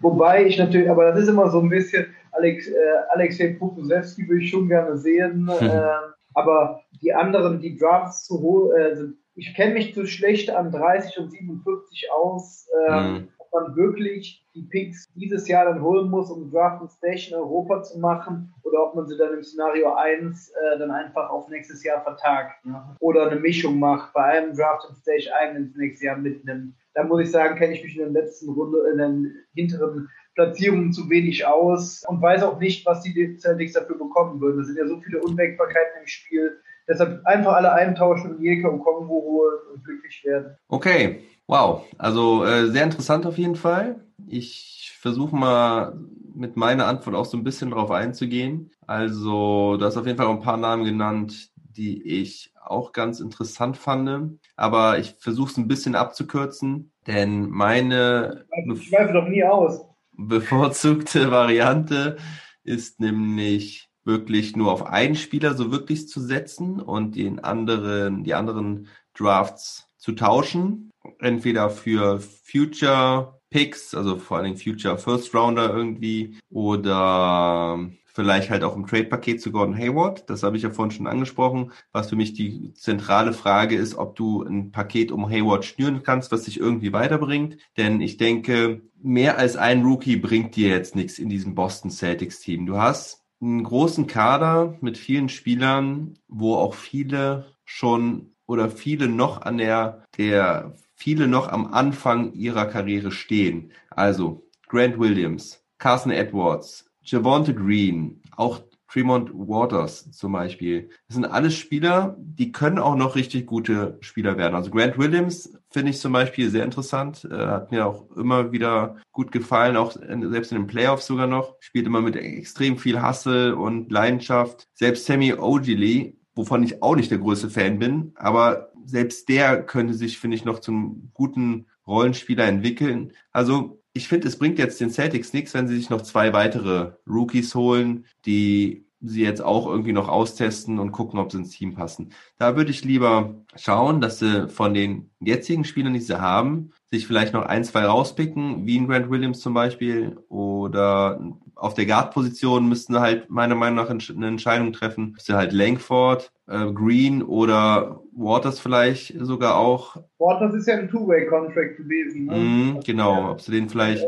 [0.00, 2.72] Wobei ich natürlich, aber das ist immer so ein bisschen, Alex, äh,
[3.10, 5.50] Alexei Pokusewski würde ich schon gerne sehen.
[5.58, 5.68] Hm.
[5.68, 10.50] Äh, aber die anderen, die Drafts zu hoch, äh, sind, ich kenne mich zu schlecht
[10.50, 12.68] an 30 und 47 aus.
[12.88, 13.28] Ähm, Hm.
[13.38, 17.82] ob man wirklich die Picks dieses Jahr dann holen muss, um Draft und Station Europa
[17.82, 21.82] zu machen, oder ob man sie dann im Szenario 1 äh, dann einfach auf nächstes
[21.84, 22.64] Jahr vertagt.
[22.64, 22.82] Ne?
[23.00, 26.74] Oder eine Mischung macht, bei einem Draft und Stage eigenen ins nächste Jahr mitnimmt.
[26.94, 30.92] Da muss ich sagen, kenne ich mich in der letzten Runde, in den hinteren Platzierungen
[30.92, 34.60] zu wenig aus und weiß auch nicht, was die Celtics dafür bekommen würden.
[34.60, 36.58] Es sind ja so viele Unwägbarkeiten im Spiel.
[36.88, 40.56] Deshalb einfach alle eintauschen und Jeka und Kongo holen und glücklich werden.
[40.68, 41.84] Okay, wow.
[41.98, 44.04] Also äh, sehr interessant auf jeden Fall.
[44.26, 45.98] Ich versuche mal
[46.34, 48.70] mit meiner Antwort auch so ein bisschen drauf einzugehen.
[48.86, 53.20] Also du hast auf jeden Fall auch ein paar Namen genannt, die ich auch ganz
[53.20, 54.40] interessant fand.
[54.56, 58.44] Aber ich versuche es ein bisschen abzukürzen, denn meine
[58.74, 59.84] Ich schweife doch nie aus.
[60.12, 62.16] Bevorzugte Variante
[62.64, 68.34] ist nämlich wirklich nur auf einen Spieler so wirklich zu setzen und den anderen, die
[68.34, 70.90] anderen Drafts zu tauschen.
[71.18, 77.78] Entweder für Future Picks, also vor allen Dingen Future First Rounder irgendwie, oder
[78.14, 80.28] vielleicht halt auch im Trade-Paket zu Gordon Hayward.
[80.28, 81.72] Das habe ich ja vorhin schon angesprochen.
[81.92, 86.32] Was für mich die zentrale Frage ist, ob du ein Paket um Hayward schnüren kannst,
[86.32, 87.56] was dich irgendwie weiterbringt.
[87.76, 92.40] Denn ich denke, mehr als ein Rookie bringt dir jetzt nichts in diesem Boston Celtics
[92.40, 92.66] Team.
[92.66, 99.42] Du hast einen großen Kader mit vielen Spielern, wo auch viele schon oder viele noch
[99.42, 103.72] an der, der, viele noch am Anfang ihrer Karriere stehen.
[103.90, 108.62] Also Grant Williams, Carson Edwards, Javonte Green, auch
[108.92, 110.90] Tremont Waters zum Beispiel.
[111.08, 114.54] Das sind alles Spieler, die können auch noch richtig gute Spieler werden.
[114.54, 117.26] Also Grant Williams finde ich zum Beispiel sehr interessant.
[117.30, 121.26] Äh, hat mir auch immer wieder gut gefallen, auch in, selbst in den Playoffs sogar
[121.26, 121.56] noch.
[121.60, 124.68] Spielt immer mit extrem viel Hustle und Leidenschaft.
[124.74, 129.94] Selbst Sammy Ogilvy, wovon ich auch nicht der größte Fan bin, aber selbst der könnte
[129.94, 133.12] sich, finde ich, noch zum guten Rollenspieler entwickeln.
[133.32, 136.92] Also ich finde, es bringt jetzt den Celtics nichts, wenn sie sich noch zwei weitere
[137.06, 141.74] Rookies holen, die sie jetzt auch irgendwie noch austesten und gucken, ob sie ins Team
[141.74, 142.12] passen.
[142.38, 147.06] Da würde ich lieber schauen, dass sie von den jetzigen Spielern, die sie haben, sich
[147.06, 151.20] vielleicht noch ein, zwei rauspicken, wie ein Grant Williams zum Beispiel, oder
[151.62, 155.12] auf der Guard-Position müssten halt meiner Meinung nach eine Entscheidung treffen.
[155.12, 159.96] Müsste halt Langford, äh, Green oder Waters vielleicht sogar auch.
[160.18, 162.26] Waters ist ja ein Two-Way-Contract gewesen.
[162.26, 162.36] Ne?
[162.36, 164.04] Mm, genau, ob sie den vielleicht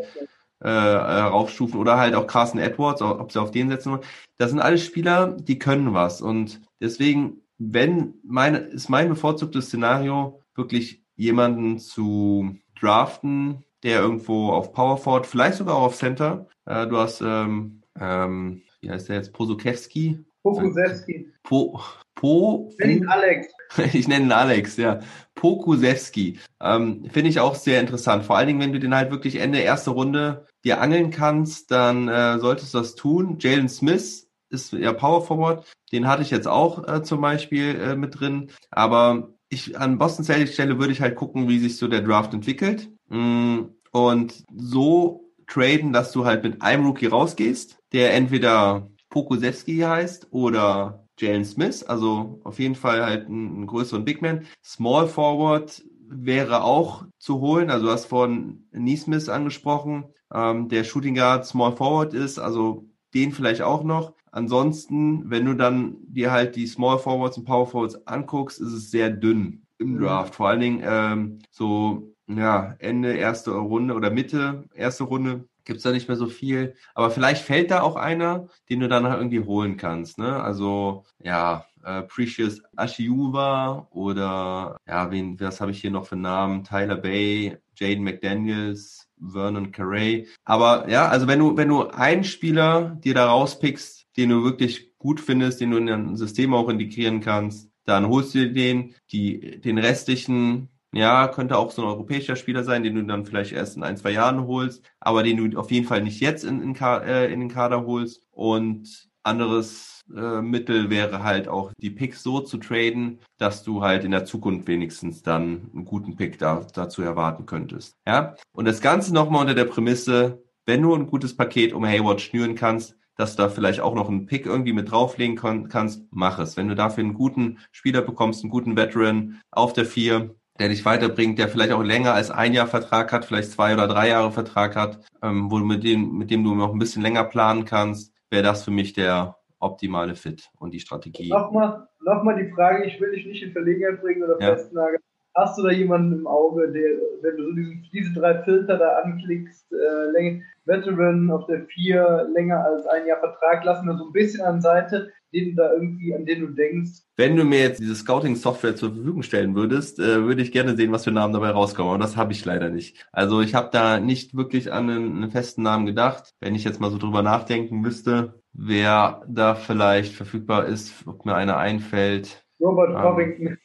[0.59, 4.02] äh, raufstufen oder halt auch Carson Edwards, ob sie auf den setzen wollen.
[4.36, 10.40] Das sind alles Spieler, die können was und deswegen, wenn meine, ist mein bevorzugtes Szenario
[10.56, 16.48] wirklich jemanden zu draften, der irgendwo auf Power Forward, vielleicht sogar auch auf Center.
[16.66, 20.24] Äh, du hast, ähm, ähm, wie heißt der jetzt, Posukewski?
[20.43, 21.32] Pokusewski.
[21.43, 21.81] Po,
[22.15, 23.49] Po, Nenn ihn Alex.
[23.93, 25.01] Ich nenne ihn Alex, ja.
[25.35, 26.39] Pokusewski.
[26.61, 28.24] Ähm, Finde ich auch sehr interessant.
[28.24, 32.09] Vor allen Dingen, wenn du den halt wirklich Ende erste Runde dir angeln kannst, dann
[32.09, 33.39] äh, solltest du das tun.
[33.41, 35.66] Jalen Smith ist ja Power Forward.
[35.93, 38.51] Den hatte ich jetzt auch äh, zum Beispiel äh, mit drin.
[38.70, 42.32] Aber ich an Boston Celtics Stelle würde ich halt gucken, wie sich so der Draft
[42.32, 42.91] entwickelt.
[43.09, 50.29] Mm, und so traden, dass du halt mit einem Rookie rausgehst, der entweder Pokusewski heißt
[50.31, 54.47] oder Jalen Smith, also auf jeden Fall halt einen, größeren Big Man.
[54.65, 57.71] Small Forward wäre auch zu holen.
[57.71, 63.33] Also du hast von Neesmith angesprochen, ähm, der Shooting Guard Small Forward ist, also den
[63.33, 64.15] vielleicht auch noch.
[64.33, 68.91] Ansonsten, wenn du dann dir halt die Small Forwards und Power Forwards anguckst, ist es
[68.91, 70.01] sehr dünn im mhm.
[70.01, 70.35] Draft.
[70.35, 75.92] Vor allen Dingen ähm, so ja, Ende erste Runde oder Mitte erste Runde gibt's da
[75.92, 76.74] nicht mehr so viel.
[76.94, 80.18] Aber vielleicht fällt da auch einer, den du dann irgendwie holen kannst.
[80.18, 80.42] Ne?
[80.42, 86.64] Also ja, äh, Precious Ashiuva oder ja, wen, was habe ich hier noch für Namen?
[86.64, 90.28] Tyler Bay, Jaden McDaniels, Vernon Carey.
[90.44, 94.96] Aber ja, also wenn du, wenn du einen Spieler dir da rauspickst, den du wirklich
[94.98, 98.94] gut findest, den du in ein System auch integrieren kannst, dann holst du dir den,
[99.12, 103.53] die, den restlichen ja, könnte auch so ein europäischer Spieler sein, den du dann vielleicht
[103.53, 106.62] erst in ein, zwei Jahren holst, aber den du auf jeden Fall nicht jetzt in,
[106.62, 108.23] in, äh, in den Kader holst.
[108.31, 114.05] Und anderes äh, Mittel wäre halt auch die Picks so zu traden, dass du halt
[114.05, 117.97] in der Zukunft wenigstens dann einen guten Pick da, dazu erwarten könntest.
[118.07, 122.21] Ja, und das Ganze nochmal unter der Prämisse, wenn du ein gutes Paket um Hayward
[122.21, 126.39] schnüren kannst, dass du da vielleicht auch noch einen Pick irgendwie mit drauflegen kannst, mach
[126.39, 126.57] es.
[126.57, 130.85] Wenn du dafür einen guten Spieler bekommst, einen guten Veteran auf der vier, der dich
[130.85, 134.31] weiterbringt, der vielleicht auch länger als ein Jahr Vertrag hat, vielleicht zwei oder drei Jahre
[134.31, 137.64] Vertrag hat, ähm, wo du mit dem, mit dem du noch ein bisschen länger planen
[137.64, 141.31] kannst, wäre das für mich der optimale Fit und die Strategie.
[141.31, 144.55] Nochmal, nochmal die Frage, ich will dich nicht in Verlegenheit bringen oder ja.
[144.55, 145.01] festnageln.
[145.36, 146.90] Hast du da jemanden im Auge, der,
[147.22, 152.28] wenn du so diese, diese drei Filter da anklickst, äh, Länge, Veteran auf der vier
[152.32, 156.15] länger als ein Jahr Vertrag, lassen wir so ein bisschen an Seite, den da irgendwie,
[156.15, 157.02] an den du denkst.
[157.16, 160.93] Wenn du mir jetzt diese Scouting-Software zur Verfügung stellen würdest, äh, würde ich gerne sehen,
[160.93, 161.93] was für Namen dabei rauskommen.
[161.93, 163.06] Aber das habe ich leider nicht.
[163.12, 166.35] Also ich habe da nicht wirklich an einen, einen, festen Namen gedacht.
[166.40, 171.35] Wenn ich jetzt mal so drüber nachdenken müsste, wer da vielleicht verfügbar ist, ob mir
[171.35, 172.44] einer einfällt.
[172.61, 173.59] Robert ähm, Covington.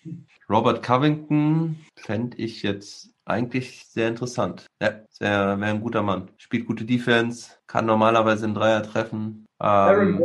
[0.49, 4.65] Robert Covington fände ich jetzt eigentlich sehr interessant.
[4.81, 6.31] Ja, wäre ein guter Mann.
[6.37, 9.45] Spielt gute Defense, kann normalerweise einen Dreier treffen.
[9.61, 10.19] Ähm,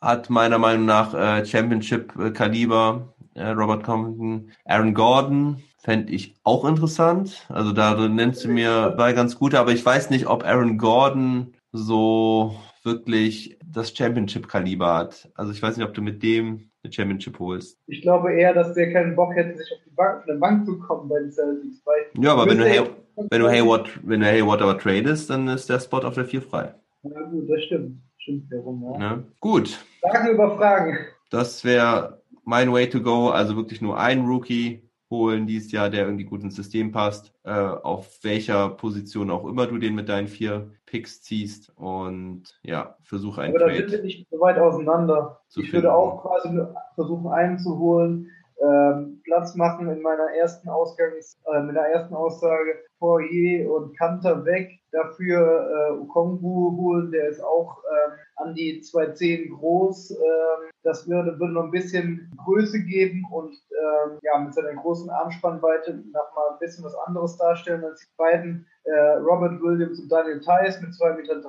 [0.00, 4.50] hat meiner Meinung nach äh, Championship-Kaliber, äh, Robert Compton.
[4.64, 7.46] Aaron Gordon fände ich auch interessant.
[7.48, 11.54] Also da nennst du mir bei ganz gute, aber ich weiß nicht, ob Aaron Gordon
[11.72, 15.30] so wirklich das Championship-Kaliber hat.
[15.34, 17.78] Also ich weiß nicht, ob du mit dem eine Championship holst.
[17.86, 20.66] Ich glaube eher, dass der keinen Bock hätte, sich auf die Bank, auf eine Bank
[20.66, 21.82] zu kommen bei den Celtics.
[22.14, 22.82] Ja, aber wenn du, Hay
[23.28, 26.40] wenn du Hayward, wenn du Hayward aber tradest, dann ist der Spot auf der 4
[26.40, 26.74] frei.
[27.02, 28.00] Ja gut, das stimmt.
[28.38, 29.00] Stimmt darum, ja.
[29.00, 29.22] ja.
[29.40, 29.84] Gut.
[30.00, 30.98] Fragen über Fragen.
[31.30, 33.28] Das wäre mein Way to go.
[33.28, 37.50] Also wirklich nur ein Rookie holen dieses Jahr, der irgendwie gut ins System passt, äh,
[37.50, 43.42] auf welcher Position auch immer du den mit deinen vier Picks ziehst und ja, versuche
[43.42, 43.72] einen Aber Trade.
[43.72, 45.40] Aber da sind wir nicht so weit auseinander.
[45.48, 45.72] Ich finden.
[45.72, 46.60] würde auch quasi
[46.94, 48.30] versuchen, einen zu holen,
[48.60, 54.44] ähm, Platz machen in meiner ersten Ausgangs, äh, mit der ersten Aussage Poirier und Kanter
[54.44, 60.10] weg, dafür äh, Okongu holen, der ist auch ähm, an die 210 groß.
[60.10, 65.10] Ähm, das würde, würde noch ein bisschen Größe geben und ähm, ja, mit seiner großen
[65.10, 70.10] Armspannweite noch mal ein bisschen was anderes darstellen als die beiden äh, Robert Williams und
[70.10, 71.40] Daniel Theiss mit 2,3 Meter.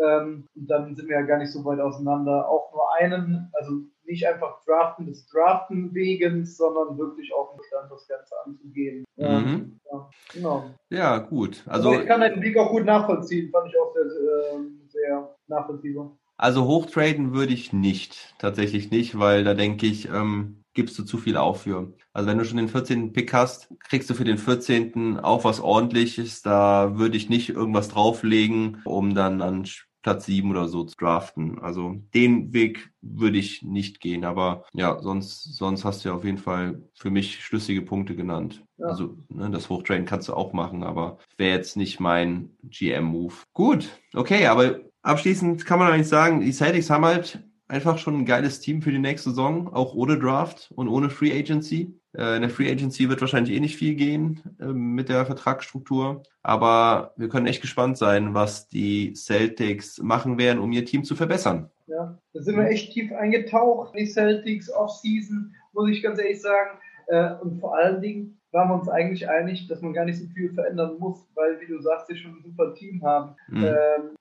[0.00, 2.48] Ähm, und dann sind wir ja gar nicht so weit auseinander.
[2.48, 3.72] Auch nur einen, also
[4.08, 9.04] nicht einfach draften des Draften wegen, sondern wirklich auch Bestand das Ganze anzugehen.
[9.16, 9.78] Mhm.
[9.90, 10.70] Ja, genau.
[10.90, 11.62] ja, gut.
[11.66, 15.36] Also, also ich kann deinen Blick auch gut nachvollziehen, fand ich auch sehr, äh, sehr
[15.46, 16.16] nachvollziehbar.
[16.36, 21.18] Also hochtraden würde ich nicht, tatsächlich nicht, weil da denke ich, ähm, gibst du zu
[21.18, 21.92] viel auf für.
[22.12, 23.12] Also wenn du schon den 14.
[23.12, 25.18] Pick hast, kriegst du für den 14.
[25.18, 26.42] auch was ordentliches.
[26.42, 29.66] Da würde ich nicht irgendwas drauflegen, um dann an
[30.02, 31.58] Platz 7 oder so zu draften.
[31.58, 36.24] Also den Weg würde ich nicht gehen, aber ja, sonst, sonst hast du ja auf
[36.24, 38.64] jeden Fall für mich schlüssige Punkte genannt.
[38.78, 38.86] Ja.
[38.86, 43.34] Also ne, das Hochtraden kannst du auch machen, aber wäre jetzt nicht mein GM-Move.
[43.52, 48.24] Gut, okay, aber abschließend kann man eigentlich sagen, die Celtics haben halt einfach schon ein
[48.24, 51.94] geiles Team für die nächste Saison, auch ohne Draft und ohne Free Agency.
[52.18, 56.22] Äh, in der Free Agency wird wahrscheinlich eh nicht viel gehen äh, mit der Vertragsstruktur.
[56.42, 61.14] Aber wir können echt gespannt sein, was die Celtics machen werden, um ihr Team zu
[61.14, 61.70] verbessern.
[61.86, 63.94] Ja, da sind wir echt tief eingetaucht.
[63.96, 66.78] Die Celtics Off-Season, muss ich ganz ehrlich sagen.
[67.06, 70.26] Äh, und vor allen Dingen waren wir uns eigentlich einig, dass man gar nicht so
[70.34, 73.34] viel verändern muss, weil, wie du sagst, wir schon ein super Team haben.
[73.48, 73.64] Mhm.
[73.64, 73.74] Ähm,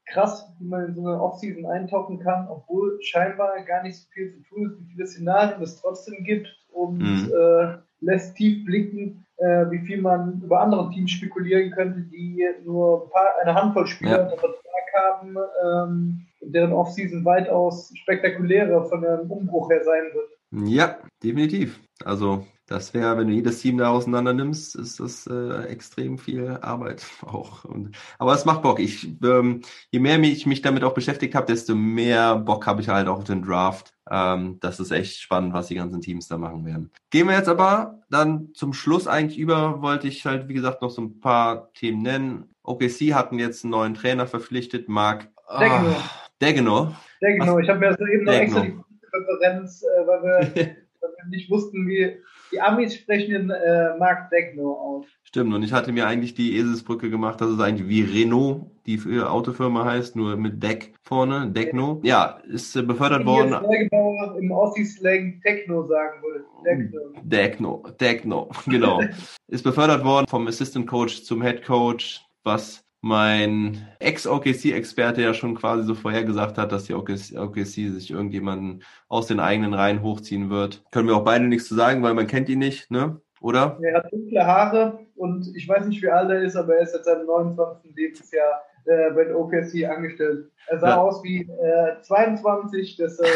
[0.05, 4.33] krass, wie man in so eine Offseason eintauchen kann, obwohl scheinbar gar nicht so viel
[4.33, 7.31] zu tun ist, wie viele Szenarien es trotzdem gibt und Mhm.
[7.33, 13.03] äh, lässt tief blicken, äh, wie viel man über andere Teams spekulieren könnte, die nur
[13.05, 14.23] ein paar, eine Handvoll Spieler Ja.
[14.23, 14.61] unter Vertrag
[15.03, 20.67] haben, ähm, und deren Offseason weitaus spektakulärer von einem Umbruch her sein wird.
[20.69, 21.79] Ja, definitiv.
[22.05, 26.49] Also das wäre, wenn du jedes Team da auseinander nimmst, ist das äh, extrem viel
[26.61, 27.63] Arbeit auch.
[27.63, 28.79] Und, aber es macht Bock.
[28.79, 32.89] Ich, ähm, je mehr ich mich damit auch beschäftigt habe, desto mehr Bock habe ich
[32.89, 33.93] halt auch auf den Draft.
[34.09, 36.91] Ähm, das ist echt spannend, was die ganzen Teams da machen werden.
[37.09, 40.91] Gehen wir jetzt aber dann zum Schluss eigentlich über, wollte ich halt, wie gesagt, noch
[40.91, 42.53] so ein paar Themen nennen.
[42.63, 45.91] OKC hatten jetzt einen neuen Trainer verpflichtet, Mark Degno.
[45.91, 45.95] Ah,
[46.41, 46.95] Degno.
[47.21, 47.59] Ja, genau.
[47.59, 48.59] Ich habe mir soeben noch Degno.
[48.59, 50.55] extra die Referenz, äh, weil, wir,
[50.99, 52.17] weil wir nicht wussten, wie
[52.51, 55.05] die Amis sprechen den äh, Mark Degno aus.
[55.23, 58.99] Stimmt, und ich hatte mir eigentlich die Eselsbrücke gemacht, dass es eigentlich wie Renault, die
[59.21, 61.99] Autofirma heißt, nur mit Deck vorne, Deckno.
[62.03, 63.51] Ja, ist äh, befördert worden.
[63.51, 66.45] Neugebauer im Aussie-Slang Techno sagen würde.
[66.63, 66.99] Techno.
[67.23, 69.01] Deckno, Deckno, genau.
[69.47, 75.83] ist befördert worden vom Assistant Coach zum Head Coach, was mein Ex-OKC-Experte ja schon quasi
[75.85, 80.83] so vorhergesagt hat, dass die OKC, OKC sich irgendjemanden aus den eigenen Reihen hochziehen wird.
[80.91, 83.21] Können wir auch beide nichts zu sagen, weil man kennt ihn nicht, ne?
[83.39, 83.77] Oder?
[83.81, 86.93] Er hat dunkle Haare und ich weiß nicht, wie alt er ist, aber er ist
[86.93, 87.95] seit seinem 29.
[87.95, 90.51] Lebensjahr äh, bei der OKC angestellt.
[90.67, 90.97] Er sah Ja.
[90.97, 93.27] aus wie äh, 22, das äh,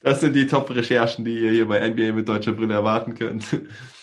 [0.00, 3.44] Das sind die Top-Recherchen, die ihr hier bei NBA mit deutscher Brille erwarten könnt.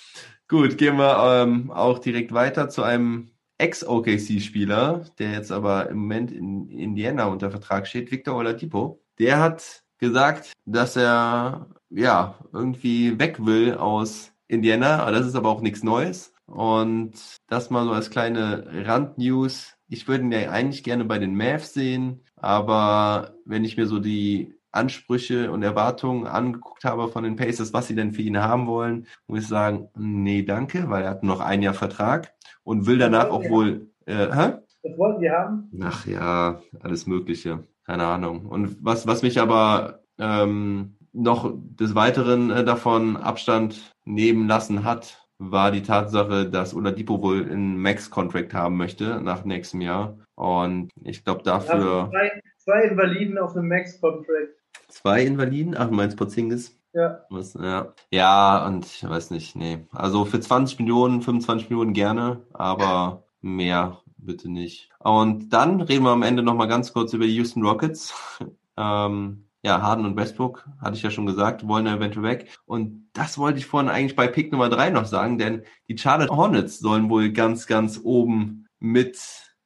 [0.47, 6.31] Gut, gehen wir ähm, auch direkt weiter zu einem Ex-OKC-Spieler, der jetzt aber im Moment
[6.31, 9.01] in Indiana unter Vertrag steht, Victor Oladipo.
[9.19, 15.61] Der hat gesagt, dass er ja irgendwie weg will aus Indiana, das ist aber auch
[15.61, 16.33] nichts Neues.
[16.45, 17.13] Und
[17.47, 19.73] das mal so als kleine Randnews.
[19.87, 23.99] Ich würde ihn ja eigentlich gerne bei den Mavs sehen, aber wenn ich mir so
[23.99, 28.67] die Ansprüche und Erwartungen angeguckt habe von den Pacers, was sie denn für ihn haben
[28.67, 32.33] wollen, muss ich sagen, nee, danke, weil er hat noch ein Jahr Vertrag
[32.63, 34.53] und will danach auch wohl, äh, hä?
[34.83, 35.71] das wollten wir haben.
[35.81, 37.63] Ach ja, alles Mögliche.
[37.85, 38.45] Keine Ahnung.
[38.45, 45.27] Und was, was mich aber ähm, noch des Weiteren äh, davon Abstand nehmen lassen hat,
[45.37, 50.17] war die Tatsache, dass Oladipo wohl einen Max-Contract haben möchte nach nächstem Jahr.
[50.35, 54.53] Und ich glaube dafür zwei, zwei Invaliden auf einem Max-Contract.
[54.95, 55.75] Zwei Invaliden.
[55.77, 56.79] Ach, du meinst Porzingis?
[56.93, 57.25] Ja.
[57.29, 57.93] Was, ja.
[58.09, 59.85] ja, und ich weiß nicht, nee.
[59.91, 64.89] Also für 20 Millionen, 25 Millionen gerne, aber mehr bitte nicht.
[64.99, 68.13] Und dann reden wir am Ende nochmal ganz kurz über die Houston Rockets.
[68.77, 72.57] ähm, ja, Harden und Westbrook, hatte ich ja schon gesagt, wollen ja eventuell weg.
[72.65, 76.35] Und das wollte ich vorhin eigentlich bei Pick Nummer drei noch sagen, denn die Charlotte
[76.35, 79.19] Hornets sollen wohl ganz, ganz oben mit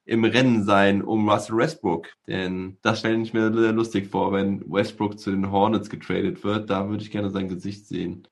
[0.10, 2.08] im Rennen sein um Russell Westbrook.
[2.28, 6.70] Denn das stelle ich mir sehr lustig vor, wenn Westbrook zu den Hornets getradet wird.
[6.70, 8.28] Da würde ich gerne sein Gesicht sehen.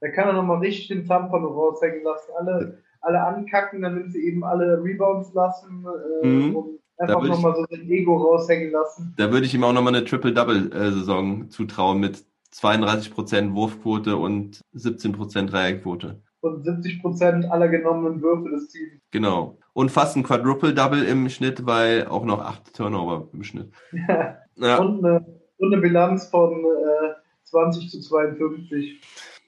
[0.00, 2.32] Da kann er nochmal richtig den Tampon raushängen lassen.
[2.36, 5.86] Alle, alle ankacken, damit sie eben alle Rebounds lassen
[6.22, 6.56] äh, Mhm.
[6.56, 9.14] und einfach nochmal so sein Ego raushängen lassen.
[9.16, 16.22] Da würde ich ihm auch nochmal eine Triple-Double-Saison zutrauen mit 32% Wurfquote und 17% Dreierquote.
[16.40, 18.92] Und 70% aller genommenen Würfe des Teams.
[19.10, 19.58] Genau.
[19.72, 23.72] Und fast ein Quadruple-Double im Schnitt, weil auch noch acht Turnover im Schnitt.
[24.60, 25.24] Ja, Und, eine,
[25.58, 29.00] und eine Bilanz von äh, 20 zu 52.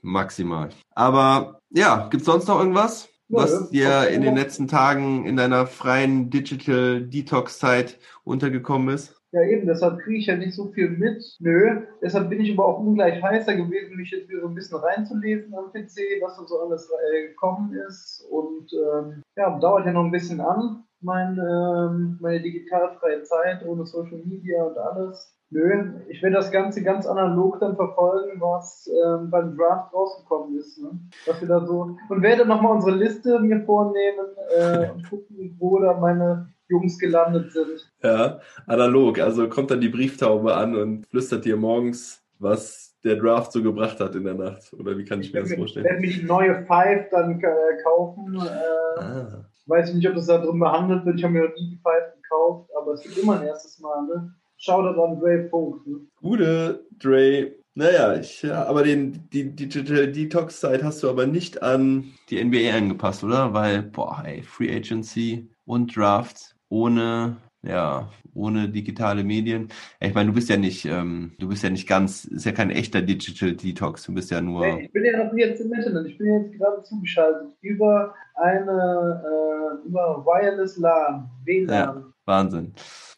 [0.02, 0.68] maximal.
[0.94, 5.66] Aber ja, gibt's sonst noch irgendwas, Nö, was dir in den letzten Tagen in deiner
[5.66, 9.19] freien Digital Detox-Zeit untergekommen ist?
[9.32, 11.22] Ja, eben, deshalb kriege ich ja nicht so viel mit.
[11.38, 14.78] Nö, deshalb bin ich aber auch ungleich heißer gewesen, mich jetzt wieder so ein bisschen
[14.78, 18.26] reinzulesen am PC, was da so alles äh, gekommen ist.
[18.28, 23.86] Und ähm, ja, dauert ja noch ein bisschen an, mein, ähm, meine digitalfreie Zeit ohne
[23.86, 25.36] Social Media und alles.
[25.50, 30.80] Nö, ich werde das Ganze ganz analog dann verfolgen, was ähm, beim Draft rausgekommen ist.
[30.80, 30.90] Ne?
[31.26, 34.26] Was wir da so und werde nochmal unsere Liste mir vornehmen
[34.56, 37.92] äh, und gucken, wo da meine Jungs gelandet sind.
[38.02, 39.18] Ja, analog.
[39.18, 43.98] Also kommt dann die Brieftaube an und flüstert dir morgens, was der Draft so gebracht
[44.00, 44.72] hat in der Nacht.
[44.78, 45.84] Oder wie kann ich mir das vorstellen?
[45.84, 48.34] werde mir die neue Five dann äh, kaufen.
[48.36, 49.44] Äh, Ah.
[49.66, 51.16] weiß nicht, ob das da drin behandelt wird.
[51.18, 54.02] Ich habe mir noch nie die Five gekauft, aber es gibt immer ein erstes Mal.
[54.06, 54.34] Ne?
[54.58, 55.86] Shoutout an Dre Funk.
[55.86, 56.00] Ne?
[56.20, 57.52] Gute Dre.
[57.74, 62.76] Naja, ich, ja, aber den, die Digital Detox-Zeit hast du aber nicht an die NBA
[62.76, 63.54] angepasst, oder?
[63.54, 69.68] Weil, boah, ey, Free Agency und Draft ohne ja, ohne digitale Medien.
[70.00, 72.70] Ich meine, du bist ja nicht, ähm, du bist ja nicht ganz, ist ja kein
[72.70, 74.66] echter Digital Detox, du bist ja nur.
[74.66, 79.22] Nee, ich bin ja noch jetzt im Internet, ich bin jetzt gerade zugeschaltet über eine,
[79.26, 81.68] äh, über Wireless LAN, WLAN.
[81.68, 82.72] Ja, Wahnsinn.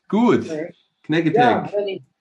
[0.08, 0.44] Gut,
[1.08, 1.32] Okay.
[1.34, 1.68] Ja,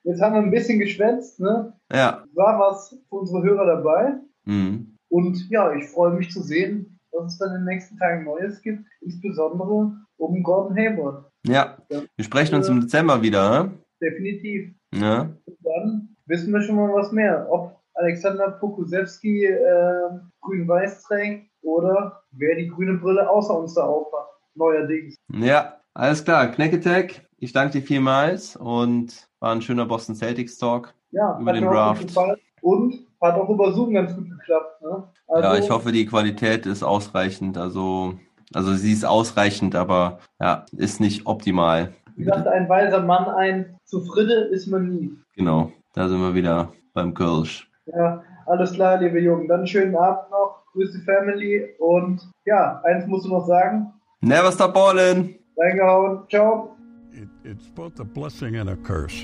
[0.03, 1.73] jetzt haben wir ein bisschen geschwätzt, ne?
[1.91, 2.23] Ja.
[2.33, 4.15] War was für unsere Hörer dabei.
[4.45, 4.97] Mhm.
[5.07, 8.61] Und ja, ich freue mich zu sehen, was es dann in den nächsten Tagen Neues
[8.61, 11.25] gibt, insbesondere um Gordon Hayward.
[11.45, 13.71] Ja, wir sprechen uns im Dezember wieder, ne?
[14.01, 14.73] Definitiv.
[14.93, 15.21] Ja.
[15.21, 17.47] Und dann wissen wir schon mal was mehr.
[17.49, 20.09] Ob Alexander Pokusewski äh,
[20.41, 24.27] grün-weiß trägt oder wer die grüne Brille außer uns da aufhat.
[24.55, 25.15] Neuerdings.
[25.33, 26.47] Ja, alles klar.
[26.47, 30.93] Knack Attack, ich danke dir vielmals und war ein schöner Boston Celtics Talk.
[31.11, 32.17] Ja, Über hat den Draft.
[32.61, 34.81] Und hat auch über Zoom ganz gut geklappt.
[34.81, 35.03] Ne?
[35.31, 37.57] Also, Ja, ich hoffe, die Qualität ist ausreichend.
[37.57, 38.15] Also,
[38.53, 41.93] also sie ist ausreichend, aber ja, ist nicht optimal.
[42.17, 45.11] Wie sagte ein weiser Mann ein, zufrieden ist man nie.
[45.35, 47.69] Genau, da sind wir wieder beim Kölsch.
[47.85, 49.47] Ja, alles klar, liebe Jungen.
[49.47, 50.61] Dann schönen Abend noch.
[50.73, 51.69] Grüß die Family.
[51.79, 53.93] Und ja, eins musst du noch sagen.
[54.21, 55.35] Never stop ballin'!
[55.57, 56.19] Reingehauen.
[56.29, 56.75] Ciao.
[57.13, 59.23] It, it's both a blessing and a curse.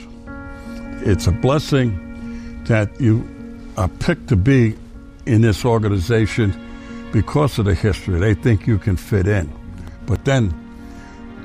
[1.06, 2.00] It's a blessing
[2.68, 3.24] that you
[3.76, 4.76] are picked to be
[5.28, 6.54] in this organization
[7.12, 8.20] because of the history.
[8.20, 9.52] They think you can fit in.
[10.06, 10.54] But then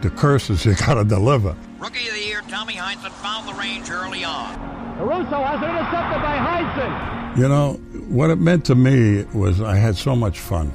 [0.01, 1.57] the curse is you got to deliver.
[1.79, 4.55] Rookie of the year, Tommy Heinsohn found the range early on.
[4.99, 7.39] Caruso has it intercepted by Heinsohn.
[7.39, 7.73] You know,
[8.09, 10.73] what it meant to me was I had so much fun.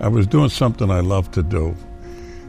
[0.00, 1.74] I was doing something I love to do.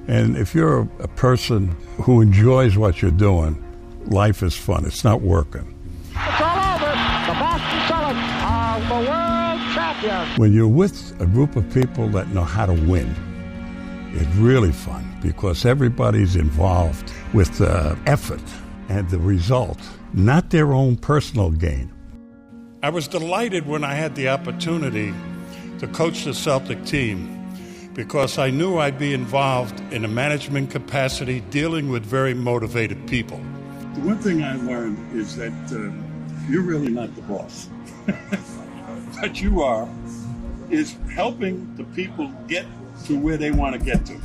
[0.08, 3.64] And if you're a, a person who enjoys what you're doing,
[4.06, 4.86] life is fun.
[4.86, 5.76] It's not working.
[10.04, 10.38] World.
[10.38, 13.14] When you're with a group of people that know how to win,
[14.14, 18.42] it's really fun because everybody's involved with the effort
[18.90, 19.80] and the result,
[20.14, 21.94] not their own personal gain.
[22.82, 25.14] I was delighted when I had the opportunity
[25.80, 27.36] to coach the Celtic team
[27.94, 33.38] because I knew I'd be involved in a management capacity dealing with very motivated people.
[33.96, 35.92] The one thing I learned is that uh,
[36.50, 37.68] you're really not the boss.
[39.22, 39.88] what you are
[40.70, 42.66] is helping the people get
[43.04, 44.18] to where they want to get to.